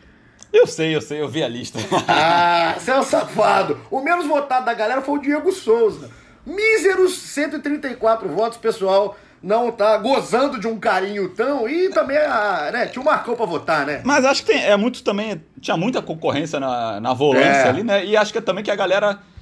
Eu 0.53 0.65
sei, 0.65 0.95
eu 0.95 1.01
sei, 1.01 1.19
eu 1.21 1.27
vi 1.27 1.43
a 1.43 1.47
lista. 1.47 1.79
ah, 2.07 2.75
você 2.77 2.91
é 2.91 2.99
um 2.99 3.03
safado. 3.03 3.79
O 3.91 4.01
menos 4.01 4.25
votado 4.25 4.65
da 4.65 4.73
galera 4.73 5.01
foi 5.01 5.17
o 5.17 5.21
Diego 5.21 5.51
Souza. 5.51 6.09
Míseros 6.45 7.17
134 7.17 8.29
votos, 8.29 8.57
pessoal 8.57 9.17
não 9.45 9.71
tá 9.71 9.95
gozando 9.97 10.59
de 10.59 10.67
um 10.67 10.79
carinho 10.79 11.29
tão. 11.29 11.69
E 11.69 11.89
também 11.89 12.17
a, 12.17 12.71
né, 12.71 12.87
tinha 12.87 13.01
um 13.01 13.05
Marcão 13.05 13.35
pra 13.35 13.45
votar, 13.45 13.85
né? 13.85 14.01
Mas 14.03 14.25
acho 14.25 14.43
que 14.43 14.51
é 14.51 14.75
muito 14.75 15.03
também. 15.03 15.43
Tinha 15.61 15.77
muita 15.77 16.01
concorrência 16.01 16.59
na, 16.59 16.99
na 16.99 17.13
volância 17.13 17.47
é. 17.47 17.69
ali, 17.69 17.83
né? 17.83 18.03
E 18.05 18.17
acho 18.17 18.31
que 18.31 18.39
é 18.39 18.41
também 18.41 18.63
que 18.63 18.71
a 18.71 18.75
galera 18.75 19.11
o- 19.13 19.34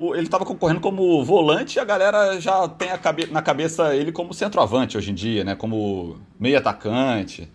ele 0.00 0.22
estava 0.22 0.44
concorrendo 0.44 0.80
como 0.80 1.24
volante 1.24 1.76
e 1.76 1.80
a 1.80 1.84
galera 1.84 2.40
já 2.40 2.66
tem 2.68 2.88
cabe- 2.98 3.28
na 3.30 3.40
cabeça 3.42 3.94
ele 3.94 4.10
como 4.12 4.34
centroavante 4.34 4.96
hoje 4.98 5.10
em 5.10 5.14
dia, 5.14 5.44
né? 5.44 5.54
Como 5.54 6.16
meio 6.38 6.58
atacante. 6.58 7.50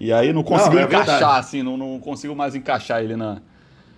E 0.00 0.12
aí 0.12 0.32
não 0.32 0.42
conseguiu 0.42 0.80
é 0.80 0.82
encaixar, 0.84 1.18
verdade. 1.18 1.38
assim, 1.40 1.62
não, 1.62 1.76
não 1.76 1.98
consigo 2.00 2.34
mais 2.34 2.54
encaixar 2.54 3.02
ele 3.02 3.16
na. 3.16 3.38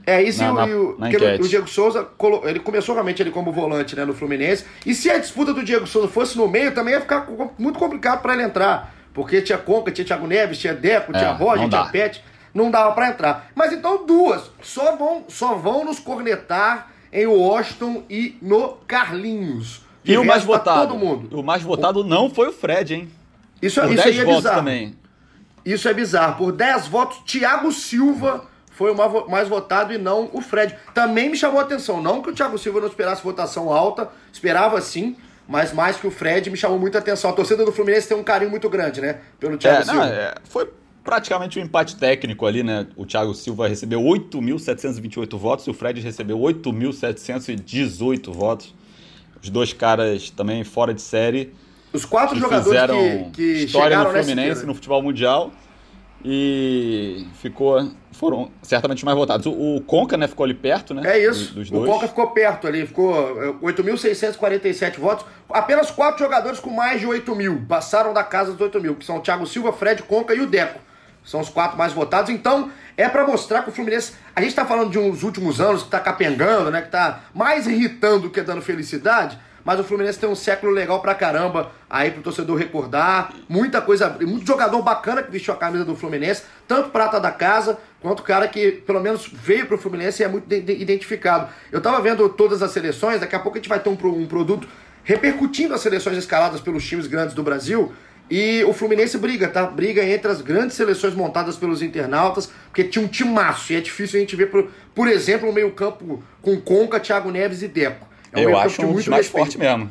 É, 0.06 0.22
isso 0.22 0.40
Na- 0.40 0.46
e 0.46 0.52
o, 0.52 0.96
na- 0.98 1.10
e 1.10 1.16
o- 1.16 1.20
na 1.38 1.44
o 1.44 1.48
Diego 1.48 1.66
Souza, 1.68 2.06
ele 2.44 2.60
começou 2.60 2.94
realmente 2.94 3.20
ele 3.22 3.30
como 3.30 3.50
volante 3.50 3.96
né, 3.96 4.04
no 4.04 4.14
Fluminense. 4.14 4.64
E 4.84 4.94
se 4.94 5.10
a 5.10 5.18
disputa 5.18 5.52
do 5.52 5.64
Diego 5.64 5.86
Souza 5.86 6.06
fosse 6.06 6.36
no 6.38 6.46
meio, 6.46 6.72
também 6.74 6.94
ia 6.94 7.00
ficar 7.00 7.26
muito 7.58 7.78
complicado 7.78 8.20
para 8.22 8.34
ele 8.34 8.42
entrar. 8.44 8.94
Porque 9.12 9.40
tinha 9.40 9.56
Conca, 9.58 9.90
tinha 9.90 10.04
Thiago 10.04 10.26
Neves, 10.26 10.58
tinha 10.58 10.74
Deco, 10.74 11.10
É, 11.16 11.18
tinha 11.18 11.32
Roger, 11.32 11.62
não 11.62 11.70
tinha. 11.70 11.84
Pet. 11.86 12.22
Não 12.54 12.70
dava 12.70 12.92
para 12.92 13.08
entrar. 13.08 13.50
Mas 13.54 13.72
então 13.72 14.06
duas. 14.06 14.50
Só 14.62 14.94
vão, 14.96 15.24
só 15.28 15.54
vão 15.54 15.84
nos 15.84 15.98
cornetar 15.98 16.90
em 17.12 17.26
Washington 17.26 18.02
e 18.10 18.36
no 18.42 18.76
Carlinhos. 18.86 19.82
De 20.02 20.12
E 20.12 20.18
o 20.18 20.24
mais 20.24 20.44
votado? 20.44 20.88
Todo 20.88 20.98
mundo. 20.98 21.38
O 21.38 21.42
mais 21.42 21.62
votado 21.62 22.04
não 22.04 22.30
foi 22.30 22.48
o 22.48 22.52
Fred, 22.52 22.94
hein? 22.94 23.10
Isso, 23.60 23.80
Por 23.80 23.92
isso 23.92 24.02
10 24.04 24.06
aí 24.18 24.20
é 24.22 24.24
bizarro. 24.34 24.56
também. 24.56 24.96
Isso 25.64 25.88
é 25.88 25.94
bizarro. 25.94 26.36
Por 26.36 26.52
10 26.52 26.86
votos, 26.86 27.18
Thiago 27.26 27.72
Silva 27.72 28.44
foi 28.70 28.92
o 28.92 29.28
mais 29.28 29.48
votado 29.48 29.92
e 29.92 29.98
não 29.98 30.28
o 30.32 30.40
Fred. 30.40 30.76
Também 30.94 31.28
me 31.30 31.36
chamou 31.36 31.58
a 31.58 31.62
atenção. 31.62 32.00
Não 32.02 32.22
que 32.22 32.30
o 32.30 32.34
Thiago 32.34 32.56
Silva 32.58 32.80
não 32.80 32.86
esperasse 32.88 33.22
votação 33.22 33.72
alta, 33.72 34.08
esperava 34.32 34.80
sim, 34.80 35.16
mas 35.48 35.72
mais 35.72 35.96
que 35.96 36.06
o 36.06 36.10
Fred 36.10 36.50
me 36.50 36.56
chamou 36.56 36.78
muita 36.78 36.98
atenção. 36.98 37.30
A 37.30 37.32
torcida 37.32 37.64
do 37.64 37.72
Fluminense 37.72 38.06
tem 38.06 38.16
um 38.16 38.22
carinho 38.22 38.50
muito 38.50 38.68
grande, 38.68 39.00
né? 39.00 39.18
Pelo 39.40 39.56
Thiago 39.56 39.82
É, 39.82 39.84
não, 39.86 39.94
Silva. 39.94 40.06
é, 40.08 40.34
foi 40.44 40.68
praticamente 41.06 41.58
um 41.58 41.62
empate 41.62 41.96
técnico 41.96 42.44
ali, 42.44 42.62
né? 42.62 42.86
O 42.96 43.06
Thiago 43.06 43.32
Silva 43.32 43.66
recebeu 43.68 44.02
8.728 44.02 45.38
votos 45.38 45.66
e 45.66 45.70
o 45.70 45.74
Fred 45.74 46.00
recebeu 46.00 46.38
8.718 46.38 48.32
votos. 48.32 48.74
Os 49.42 49.48
dois 49.48 49.72
caras 49.72 50.28
também 50.30 50.64
fora 50.64 50.92
de 50.92 51.00
série 51.00 51.54
Os 51.92 52.04
quatro 52.04 52.34
que 52.34 52.40
jogadores 52.40 52.66
fizeram 52.66 53.30
que, 53.30 53.30
que 53.30 53.64
história 53.64 53.96
no 54.02 54.10
Fluminense, 54.10 54.66
no 54.66 54.74
futebol 54.74 55.00
mundial 55.00 55.52
e 56.24 57.24
ficou 57.34 57.88
foram 58.10 58.50
certamente 58.62 59.04
mais 59.04 59.16
votados. 59.16 59.46
O, 59.46 59.76
o 59.76 59.80
Conca, 59.82 60.16
né, 60.16 60.26
ficou 60.26 60.44
ali 60.44 60.54
perto, 60.54 60.94
né? 60.94 61.02
É 61.04 61.24
isso. 61.24 61.54
Dos 61.54 61.68
o 61.68 61.72
dois. 61.72 61.90
Conca 61.90 62.08
ficou 62.08 62.30
perto 62.30 62.66
ali, 62.66 62.86
ficou 62.86 63.14
é, 63.14 63.52
8.647 63.62 64.98
votos. 64.98 65.26
Apenas 65.50 65.90
quatro 65.90 66.18
jogadores 66.18 66.58
com 66.58 66.70
mais 66.70 67.00
de 67.00 67.06
8 67.06 67.36
mil 67.36 67.62
passaram 67.68 68.12
da 68.12 68.24
casa 68.24 68.52
dos 68.52 68.60
8 68.60 68.80
mil, 68.80 68.96
que 68.96 69.04
são 69.04 69.18
o 69.18 69.20
Thiago 69.20 69.46
Silva, 69.46 69.72
Fred, 69.72 70.02
Conca 70.02 70.34
e 70.34 70.40
o 70.40 70.46
Deco. 70.46 70.80
São 71.26 71.40
os 71.40 71.48
quatro 71.50 71.76
mais 71.76 71.92
votados. 71.92 72.30
Então, 72.30 72.70
é 72.96 73.08
pra 73.08 73.26
mostrar 73.26 73.62
que 73.62 73.68
o 73.68 73.72
Fluminense. 73.72 74.12
A 74.34 74.40
gente 74.40 74.54
tá 74.54 74.64
falando 74.64 74.90
de 74.90 74.98
uns 74.98 75.22
últimos 75.22 75.60
anos 75.60 75.82
que 75.82 75.90
tá 75.90 76.00
capengando, 76.00 76.70
né? 76.70 76.80
Que 76.80 76.90
tá 76.90 77.20
mais 77.34 77.66
irritando 77.66 78.20
do 78.20 78.30
que 78.30 78.40
dando 78.40 78.62
felicidade. 78.62 79.38
Mas 79.64 79.80
o 79.80 79.84
Fluminense 79.84 80.16
tem 80.20 80.28
um 80.28 80.34
século 80.36 80.70
legal 80.70 81.00
pra 81.02 81.12
caramba 81.12 81.72
aí 81.90 82.12
pro 82.12 82.22
torcedor 82.22 82.56
recordar. 82.56 83.32
Muita 83.48 83.80
coisa, 83.82 84.16
muito 84.20 84.46
jogador 84.46 84.80
bacana 84.80 85.24
que 85.24 85.30
vestiu 85.32 85.52
a 85.52 85.56
camisa 85.56 85.84
do 85.84 85.96
Fluminense, 85.96 86.44
tanto 86.68 86.90
prata 86.90 87.18
da 87.18 87.32
casa, 87.32 87.76
quanto 88.00 88.22
cara 88.22 88.46
que 88.46 88.70
pelo 88.70 89.00
menos 89.00 89.26
veio 89.28 89.66
pro 89.66 89.76
Fluminense 89.76 90.22
e 90.22 90.24
é 90.24 90.28
muito 90.28 90.46
de- 90.46 90.60
de- 90.60 90.80
identificado. 90.80 91.48
Eu 91.72 91.80
tava 91.80 92.00
vendo 92.00 92.28
todas 92.28 92.62
as 92.62 92.70
seleções, 92.70 93.18
daqui 93.20 93.34
a 93.34 93.40
pouco 93.40 93.58
a 93.58 93.60
gente 93.60 93.68
vai 93.68 93.80
ter 93.80 93.88
um, 93.88 93.98
um 94.06 94.26
produto 94.26 94.68
repercutindo 95.02 95.74
as 95.74 95.80
seleções 95.80 96.16
escaladas 96.16 96.60
pelos 96.60 96.84
times 96.86 97.08
grandes 97.08 97.34
do 97.34 97.42
Brasil. 97.42 97.92
E 98.28 98.64
o 98.64 98.72
Fluminense 98.72 99.16
briga, 99.18 99.48
tá? 99.48 99.64
Briga 99.64 100.04
entre 100.04 100.30
as 100.30 100.42
grandes 100.42 100.76
seleções 100.76 101.14
montadas 101.14 101.56
pelos 101.56 101.80
internautas, 101.80 102.50
porque 102.66 102.84
tinha 102.84 103.04
um 103.04 103.08
timaço. 103.08 103.72
E 103.72 103.76
é 103.76 103.80
difícil 103.80 104.18
a 104.18 104.20
gente 104.20 104.34
ver, 104.34 104.46
por, 104.46 104.68
por 104.94 105.06
exemplo, 105.06 105.48
um 105.48 105.52
meio-campo 105.52 106.22
com 106.42 106.60
Conca, 106.60 106.98
Thiago 106.98 107.30
Neves 107.30 107.62
e 107.62 107.68
Deco. 107.68 108.06
É 108.32 108.40
um 108.40 108.42
Eu 108.42 108.58
acho 108.58 108.84
um 108.84 108.92
dos 108.92 109.06
mais 109.06 109.28
fortes 109.28 109.56
mesmo. 109.56 109.90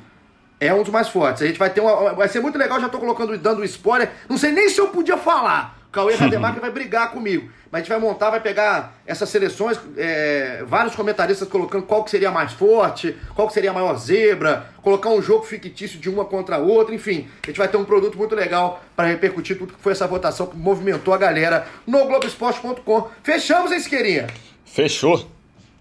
É 0.60 0.74
um 0.74 0.84
dos 0.84 0.92
mais 0.92 1.08
fortes. 1.10 1.44
A 1.44 1.48
gente 1.48 1.60
vai 1.60 1.70
ter 1.70 1.82
uma. 1.82 2.14
Vai 2.14 2.28
ser 2.28 2.42
muito 2.42 2.58
legal, 2.58 2.80
já 2.80 2.90
tô 2.90 2.98
colocando, 2.98 3.38
dando 3.38 3.64
spoiler. 3.64 4.12
Não 4.30 4.38
sei 4.38 4.52
nem 4.52 4.70
se 4.70 4.80
eu 4.80 4.88
podia 4.88 5.18
falar. 5.18 5.78
Cauê 5.96 6.14
Rademacher 6.16 6.60
vai 6.60 6.70
brigar 6.72 7.12
comigo. 7.12 7.50
Mas 7.72 7.80
a 7.80 7.84
gente 7.84 7.90
vai 7.90 8.00
montar, 8.00 8.30
vai 8.30 8.42
pegar 8.42 8.96
essas 9.08 9.30
seleções, 9.30 9.80
é, 9.98 10.64
vários 10.68 10.94
comentaristas 10.94 11.48
colocando 11.48 11.84
qual 11.84 12.04
que 12.04 12.12
seria 12.12 12.30
a 12.30 12.32
mais 12.32 12.52
forte, 12.52 13.16
qual 13.34 13.48
que 13.48 13.54
seria 13.54 13.72
a 13.72 13.74
maior 13.74 13.98
zebra, 13.98 14.68
colocar 14.82 15.10
um 15.10 15.22
jogo 15.22 15.46
fictício 15.46 15.98
de 15.98 16.10
uma 16.10 16.26
contra 16.26 16.58
a 16.58 16.60
outra, 16.60 16.94
enfim. 16.94 17.28
A 17.44 17.48
gente 17.48 17.58
vai 17.58 17.68
ter 17.68 17.78
um 17.78 17.86
produto 17.86 18.18
muito 18.18 18.36
legal 18.36 18.84
para 18.96 19.08
repercutir 19.08 19.58
tudo 19.58 19.74
que 19.74 19.82
foi 19.82 19.94
essa 19.94 20.06
votação 20.06 20.48
que 20.48 20.58
movimentou 20.58 21.14
a 21.14 21.18
galera 21.18 21.66
no 21.88 22.06
Globoesporte.com. 22.06 23.10
Fechamos, 23.24 23.72
hein, 23.72 23.80
Siqueirinha? 23.80 24.28
Fechou. 24.66 25.28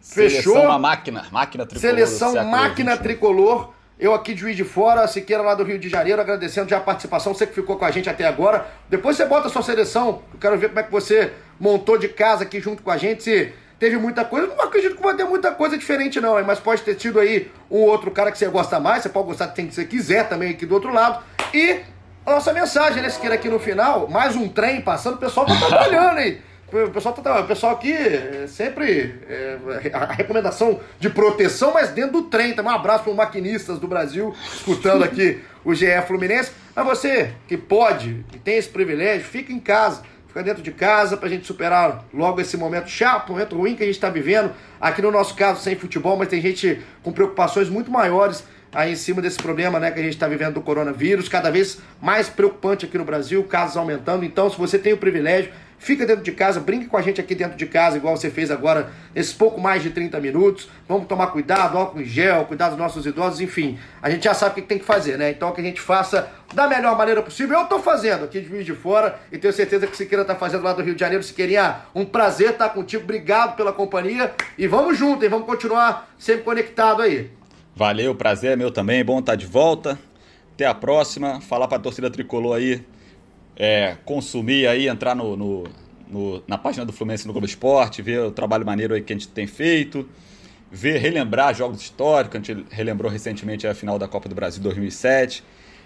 Fechou. 0.01 0.55
Seleção 0.55 0.65
uma 0.65 0.79
máquina, 0.79 1.27
máquina 1.33 1.67
tricolor. 1.67 1.95
Seleção 1.95 2.45
Máquina 2.45 2.93
XXI. 2.93 3.03
Tricolor. 3.03 3.74
Eu 3.97 4.13
aqui 4.13 4.35
de 4.35 4.41
Juiz 4.41 4.57
de 4.57 4.65
Fora, 4.65 5.07
Siqueira 5.07 5.41
lá 5.41 5.55
do 5.55 5.63
Rio 5.63 5.79
de 5.79 5.89
Janeiro, 5.89 6.21
agradecendo 6.21 6.69
já 6.69 6.79
a 6.79 6.81
participação, 6.81 7.33
você 7.33 7.47
que 7.47 7.55
ficou 7.55 7.77
com 7.77 7.85
a 7.85 7.93
gente 7.93 8.11
até 8.11 8.27
agora. 8.27 8.67
Depois 8.89 9.17
você 9.17 9.25
bota 9.25 9.47
a 9.47 9.51
sua 9.51 9.63
seleção, 9.63 10.21
eu 10.33 10.41
quero 10.41 10.59
ver 10.59 10.69
como 10.69 10.81
é 10.81 10.83
que 10.83 10.91
você 10.91 11.33
montou 11.61 11.97
de 11.97 12.09
casa 12.09 12.43
aqui 12.43 12.61
junto 12.61 12.83
com 12.83 12.91
a 12.91 12.97
gente, 12.97 13.23
se 13.23 13.53
teve 13.79 13.97
muita 13.97 14.25
coisa. 14.25 14.49
Não 14.49 14.65
acredito 14.65 14.97
que 14.97 15.03
vai 15.03 15.15
ter 15.15 15.23
muita 15.23 15.53
coisa 15.53 15.79
diferente 15.79 16.21
não, 16.21 16.43
mas 16.43 16.59
pode 16.59 16.83
ter 16.83 16.97
tido 16.97 17.21
aí 17.21 17.53
um 17.71 17.83
outro 17.83 18.11
cara 18.11 18.33
que 18.33 18.39
você 18.39 18.49
gosta 18.49 18.81
mais, 18.81 19.05
você 19.05 19.09
pode 19.09 19.29
gostar 19.29 19.47
de 19.47 19.55
quem 19.55 19.71
você 19.71 19.85
quiser 19.85 20.29
também 20.29 20.51
aqui 20.51 20.67
do 20.67 20.75
outro 20.75 20.93
lado. 20.93 21.23
E 21.53 21.81
a 22.27 22.33
nossa 22.33 22.53
mensagem, 22.53 23.01
né, 23.01 23.09
Siqueira, 23.09 23.37
aqui 23.37 23.49
no 23.49 23.61
final, 23.61 24.09
mais 24.09 24.35
um 24.35 24.49
trem 24.49 24.81
passando, 24.81 25.15
o 25.15 25.19
pessoal 25.19 25.47
tá 25.47 25.55
trabalhando, 25.55 26.19
hein? 26.19 26.43
O 26.75 26.91
pessoal, 26.91 27.15
tá, 27.15 27.41
o 27.41 27.47
pessoal 27.47 27.73
aqui 27.73 27.93
é, 27.93 28.47
sempre 28.49 29.15
é, 29.29 29.59
a 29.93 30.07
recomendação 30.07 30.81
de 30.99 31.09
proteção, 31.09 31.73
mas 31.73 31.91
dentro 31.91 32.11
do 32.11 32.23
trem. 32.23 32.53
Também 32.53 32.73
um 32.73 32.75
abraço 32.75 33.05
para 33.05 33.11
os 33.11 33.17
maquinistas 33.17 33.79
do 33.79 33.87
Brasil, 33.87 34.35
escutando 34.53 35.05
aqui 35.07 35.41
o 35.65 35.73
GE 35.73 35.87
Fluminense. 36.05 36.51
Mas 36.75 36.85
você 36.85 37.31
que 37.47 37.57
pode, 37.57 38.25
que 38.29 38.41
tem 38.41 38.57
esse 38.57 38.69
privilégio, 38.69 39.25
fica 39.25 39.53
em 39.53 39.61
casa, 39.61 40.03
fica 40.27 40.43
dentro 40.43 40.65
de 40.65 40.73
casa 40.73 41.17
para 41.17 41.29
a 41.29 41.31
gente 41.31 41.47
superar 41.47 42.05
logo 42.13 42.41
esse 42.41 42.57
momento 42.57 42.91
chato, 42.91 43.31
momento 43.31 43.57
ruim 43.57 43.77
que 43.77 43.85
a 43.85 43.87
gente 43.87 43.95
está 43.95 44.11
vivendo. 44.11 44.51
Aqui 44.81 45.01
no 45.01 45.13
nosso 45.13 45.37
caso, 45.37 45.63
sem 45.63 45.77
futebol, 45.77 46.17
mas 46.17 46.27
tem 46.27 46.43
gente 46.43 46.83
com 47.05 47.13
preocupações 47.13 47.69
muito 47.69 47.89
maiores 47.89 48.43
aí 48.75 48.93
em 48.93 48.97
cima 48.97 49.23
desse 49.23 49.37
problema 49.37 49.79
né, 49.79 49.93
que 49.93 50.01
a 50.01 50.03
gente 50.03 50.15
está 50.15 50.27
vivendo 50.27 50.55
do 50.55 50.61
coronavírus, 50.61 51.29
cada 51.29 51.51
vez 51.51 51.79
mais 52.03 52.29
preocupante 52.29 52.85
aqui 52.85 52.99
no 52.99 53.05
Brasil, 53.05 53.45
casos 53.45 53.77
aumentando. 53.77 54.25
Então, 54.25 54.51
se 54.51 54.59
você 54.59 54.77
tem 54.77 54.93
o 54.93 54.99
privilégio, 54.99 55.53
fica 55.85 56.07
dentro 56.07 56.25
de 56.25 56.33
casa, 56.33 56.59
brinque 56.59 56.87
com 56.87 56.97
a 56.97 57.03
gente 57.03 57.21
aqui 57.21 57.35
dentro 57.35 57.57
de 57.59 57.67
casa, 57.67 57.99
igual 57.99 58.17
você 58.17 58.31
fez 58.31 58.51
agora, 58.51 58.91
nesses 59.15 59.35
pouco 59.35 59.61
mais 59.61 59.83
de 59.83 59.91
30 59.91 60.19
minutos. 60.19 60.67
Vamos 60.89 61.07
tomar 61.07 61.27
cuidado, 61.27 61.77
álcool 61.77 62.01
em 62.01 62.05
gel, 62.07 62.47
cuidar 62.47 62.71
dos 62.71 62.79
nossos 62.79 63.05
idosos, 63.05 63.41
enfim. 63.41 63.79
A 64.01 64.09
gente 64.09 64.25
já 64.25 64.33
sabe 64.33 64.53
o 64.53 64.55
que 64.55 64.63
tem 64.63 64.79
que 64.79 64.85
fazer, 64.85 65.19
né? 65.19 65.31
Então, 65.31 65.53
que 65.53 65.61
a 65.61 65.65
gente 65.65 65.81
faça 65.81 66.31
da 66.55 66.67
melhor 66.67 66.97
maneira 66.97 67.23
possível. 67.23 67.59
Eu 67.59 67.67
tô 67.67 67.79
fazendo 67.81 68.25
aqui 68.25 68.41
de 68.41 68.49
Juiz 68.49 68.65
de 68.65 68.73
Fora 68.73 69.21
e 69.31 69.37
tenho 69.37 69.53
certeza 69.53 69.87
que 69.87 69.93
o 69.93 69.97
Siqueira 69.97 70.25
tá 70.25 70.35
fazendo 70.35 70.65
lá 70.65 70.73
do 70.73 70.83
Rio 70.83 70.95
de 70.95 71.01
Janeiro. 71.01 71.23
Siqueirinha, 71.23 71.81
um 71.95 72.07
prazer 72.07 72.51
estar 72.51 72.71
contigo. 72.71 73.05
Obrigado 73.05 73.55
pela 73.55 73.73
companhia 73.73 74.33
e 74.57 74.67
vamos 74.67 74.97
junto, 74.97 75.23
hein? 75.23 75.29
Vamos 75.29 75.47
continuar 75.47 76.15
sempre 76.19 76.45
conectado 76.45 77.03
aí. 77.03 77.31
Valeu, 77.77 78.15
prazer 78.15 78.53
é 78.53 78.57
meu 78.57 78.71
também. 78.71 79.05
Bom 79.05 79.19
estar 79.19 79.35
de 79.35 79.47
volta. 79.47 79.99
Até 80.55 80.65
a 80.65 80.75
próxima. 80.75 81.43
Falar 81.43 81.69
pra 81.69 81.79
torcida 81.79 82.11
tricolor 82.11 82.57
aí. 82.57 82.83
É, 83.57 83.97
consumir 84.05 84.67
aí, 84.67 84.89
entrar 84.89 85.15
no, 85.15 85.37
no- 85.37 85.65
no- 86.09 86.43
na 86.47 86.59
página 86.59 86.85
do 86.85 86.93
Fluminense 86.93 87.27
no 87.27 87.33
Globo 87.33 87.47
Esporte, 87.47 88.03
ver 88.03 88.21
o 88.21 88.31
trabalho 88.31 88.65
maneiro 88.67 88.95
aí 88.95 89.01
que 89.03 89.13
a 89.13 89.17
gente 89.17 89.29
tem 89.29 89.47
feito, 89.47 90.09
ver, 90.71 90.99
relembrar 90.99 91.55
jogos 91.55 91.81
históricos. 91.81 92.37
A 92.37 92.43
gente 92.43 92.67
relembrou 92.71 93.11
recentemente 93.11 93.67
a 93.67 93.75
final 93.75 93.99
da 93.99 94.09
Copa 94.09 94.29
do 94.29 94.35
Brasil 94.35 94.63
2007. 94.63 95.43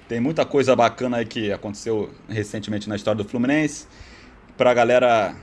Tem 0.08 0.18
muita 0.20 0.46
coisa 0.46 0.74
bacana 0.74 1.18
aí 1.18 1.26
que 1.26 1.52
aconteceu 1.52 2.10
recentemente 2.28 2.88
na 2.88 2.96
história 2.96 3.22
do 3.22 3.28
Fluminense. 3.28 3.86
Pra 4.56 4.72
galera 4.72 5.34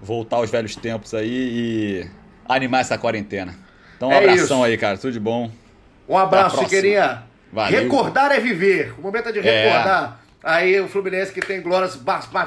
voltar 0.00 0.36
aos 0.36 0.50
velhos 0.50 0.76
tempos 0.76 1.12
aí 1.12 1.28
e 1.28 2.10
animar 2.48 2.80
essa 2.82 2.96
quarentena. 2.96 3.54
Então, 3.96 4.08
um 4.10 4.12
É 4.12 4.18
abração 4.18 4.58
isso. 4.58 4.64
aí, 4.64 4.76
cara. 4.78 4.96
Tudo 4.96 5.12
de 5.12 5.20
bom. 5.20 5.50
Um 6.08 6.16
abraço. 6.16 6.58
Siqueirinha. 6.58 7.24
Recordar 7.68 8.30
é 8.32 8.38
viver. 8.40 8.94
O 8.98 9.02
momento 9.02 9.28
é 9.28 9.32
de 9.32 9.38
É. 9.40 9.64
Aí 10.44 10.78
o 10.78 10.86
Fluminense 10.86 11.32
que 11.32 11.40
tem 11.40 11.62
glórias, 11.62 11.98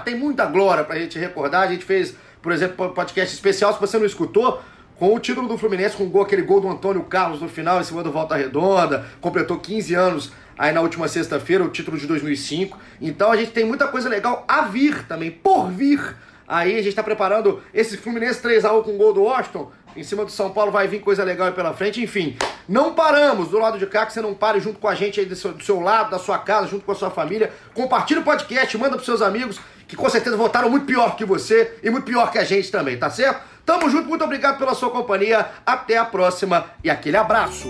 tem 0.05 0.15
muita 0.15 0.45
glória 0.45 0.83
pra 0.83 0.99
gente 0.99 1.17
recordar. 1.17 1.63
A 1.63 1.71
gente 1.71 1.83
fez, 1.83 2.15
por 2.43 2.51
exemplo, 2.51 2.85
um 2.85 2.93
podcast 2.93 3.33
especial, 3.33 3.73
se 3.73 3.79
você 3.79 3.97
não 3.97 4.05
escutou, 4.05 4.61
com 4.97 5.15
o 5.15 5.19
título 5.19 5.47
do 5.47 5.57
Fluminense, 5.57 5.97
com 5.97 6.03
o 6.03 6.09
gol, 6.09 6.21
aquele 6.21 6.43
gol 6.43 6.61
do 6.61 6.69
Antônio 6.69 7.03
Carlos 7.03 7.41
no 7.41 7.49
final, 7.49 7.81
em 7.81 7.83
cima 7.83 8.03
do 8.03 8.11
Volta 8.11 8.35
Redonda. 8.35 9.05
Completou 9.19 9.57
15 9.59 9.95
anos 9.95 10.31
aí 10.55 10.71
na 10.71 10.81
última 10.81 11.07
sexta-feira, 11.07 11.63
o 11.63 11.69
título 11.69 11.97
de 11.97 12.05
2005. 12.05 12.77
Então 13.01 13.31
a 13.31 13.35
gente 13.35 13.51
tem 13.51 13.65
muita 13.65 13.87
coisa 13.87 14.07
legal 14.07 14.45
a 14.47 14.61
vir 14.61 15.03
também, 15.07 15.31
por 15.31 15.71
vir. 15.71 16.15
Aí 16.47 16.77
a 16.77 16.81
gente 16.81 16.95
tá 16.95 17.03
preparando 17.03 17.61
esse 17.73 17.97
Fluminense 17.97 18.41
3x1 18.41 18.83
com 18.83 18.91
o 18.91 18.97
gol 18.97 19.13
do 19.13 19.23
Washington. 19.23 19.71
Em 19.97 20.03
cima 20.03 20.23
do 20.23 20.29
São 20.29 20.51
Paulo 20.51 20.71
vai 20.71 20.87
vir 20.87 21.01
coisa 21.01 21.23
legal 21.23 21.47
aí 21.47 21.53
pela 21.53 21.73
frente. 21.73 21.99
Enfim, 22.03 22.37
não 22.69 22.93
paramos 22.93 23.49
do 23.49 23.57
lado 23.57 23.79
de 23.79 23.87
cá, 23.87 24.05
que 24.05 24.13
você 24.13 24.21
não 24.21 24.35
pare 24.35 24.59
junto 24.59 24.77
com 24.77 24.87
a 24.87 24.93
gente 24.93 25.19
aí 25.19 25.25
do 25.25 25.35
seu, 25.35 25.53
do 25.53 25.63
seu 25.63 25.79
lado, 25.79 26.11
da 26.11 26.19
sua 26.19 26.37
casa, 26.37 26.67
junto 26.67 26.85
com 26.85 26.91
a 26.91 26.95
sua 26.95 27.09
família. 27.09 27.51
Compartilha 27.73 28.21
o 28.21 28.23
podcast, 28.23 28.77
manda 28.77 28.91
pros 28.91 29.07
seus 29.07 29.23
amigos, 29.23 29.59
que 29.87 29.95
com 29.95 30.07
certeza 30.07 30.37
votaram 30.37 30.69
muito 30.69 30.85
pior 30.85 31.15
que 31.15 31.25
você 31.25 31.79
e 31.81 31.89
muito 31.89 32.05
pior 32.05 32.31
que 32.31 32.37
a 32.37 32.43
gente 32.43 32.69
também, 32.69 32.95
tá 32.95 33.09
certo? 33.09 33.41
Tamo 33.65 33.89
junto, 33.89 34.07
muito 34.07 34.23
obrigado 34.23 34.59
pela 34.59 34.75
sua 34.75 34.91
companhia. 34.91 35.47
Até 35.65 35.97
a 35.97 36.05
próxima 36.05 36.65
e 36.83 36.91
aquele 36.91 37.17
abraço. 37.17 37.67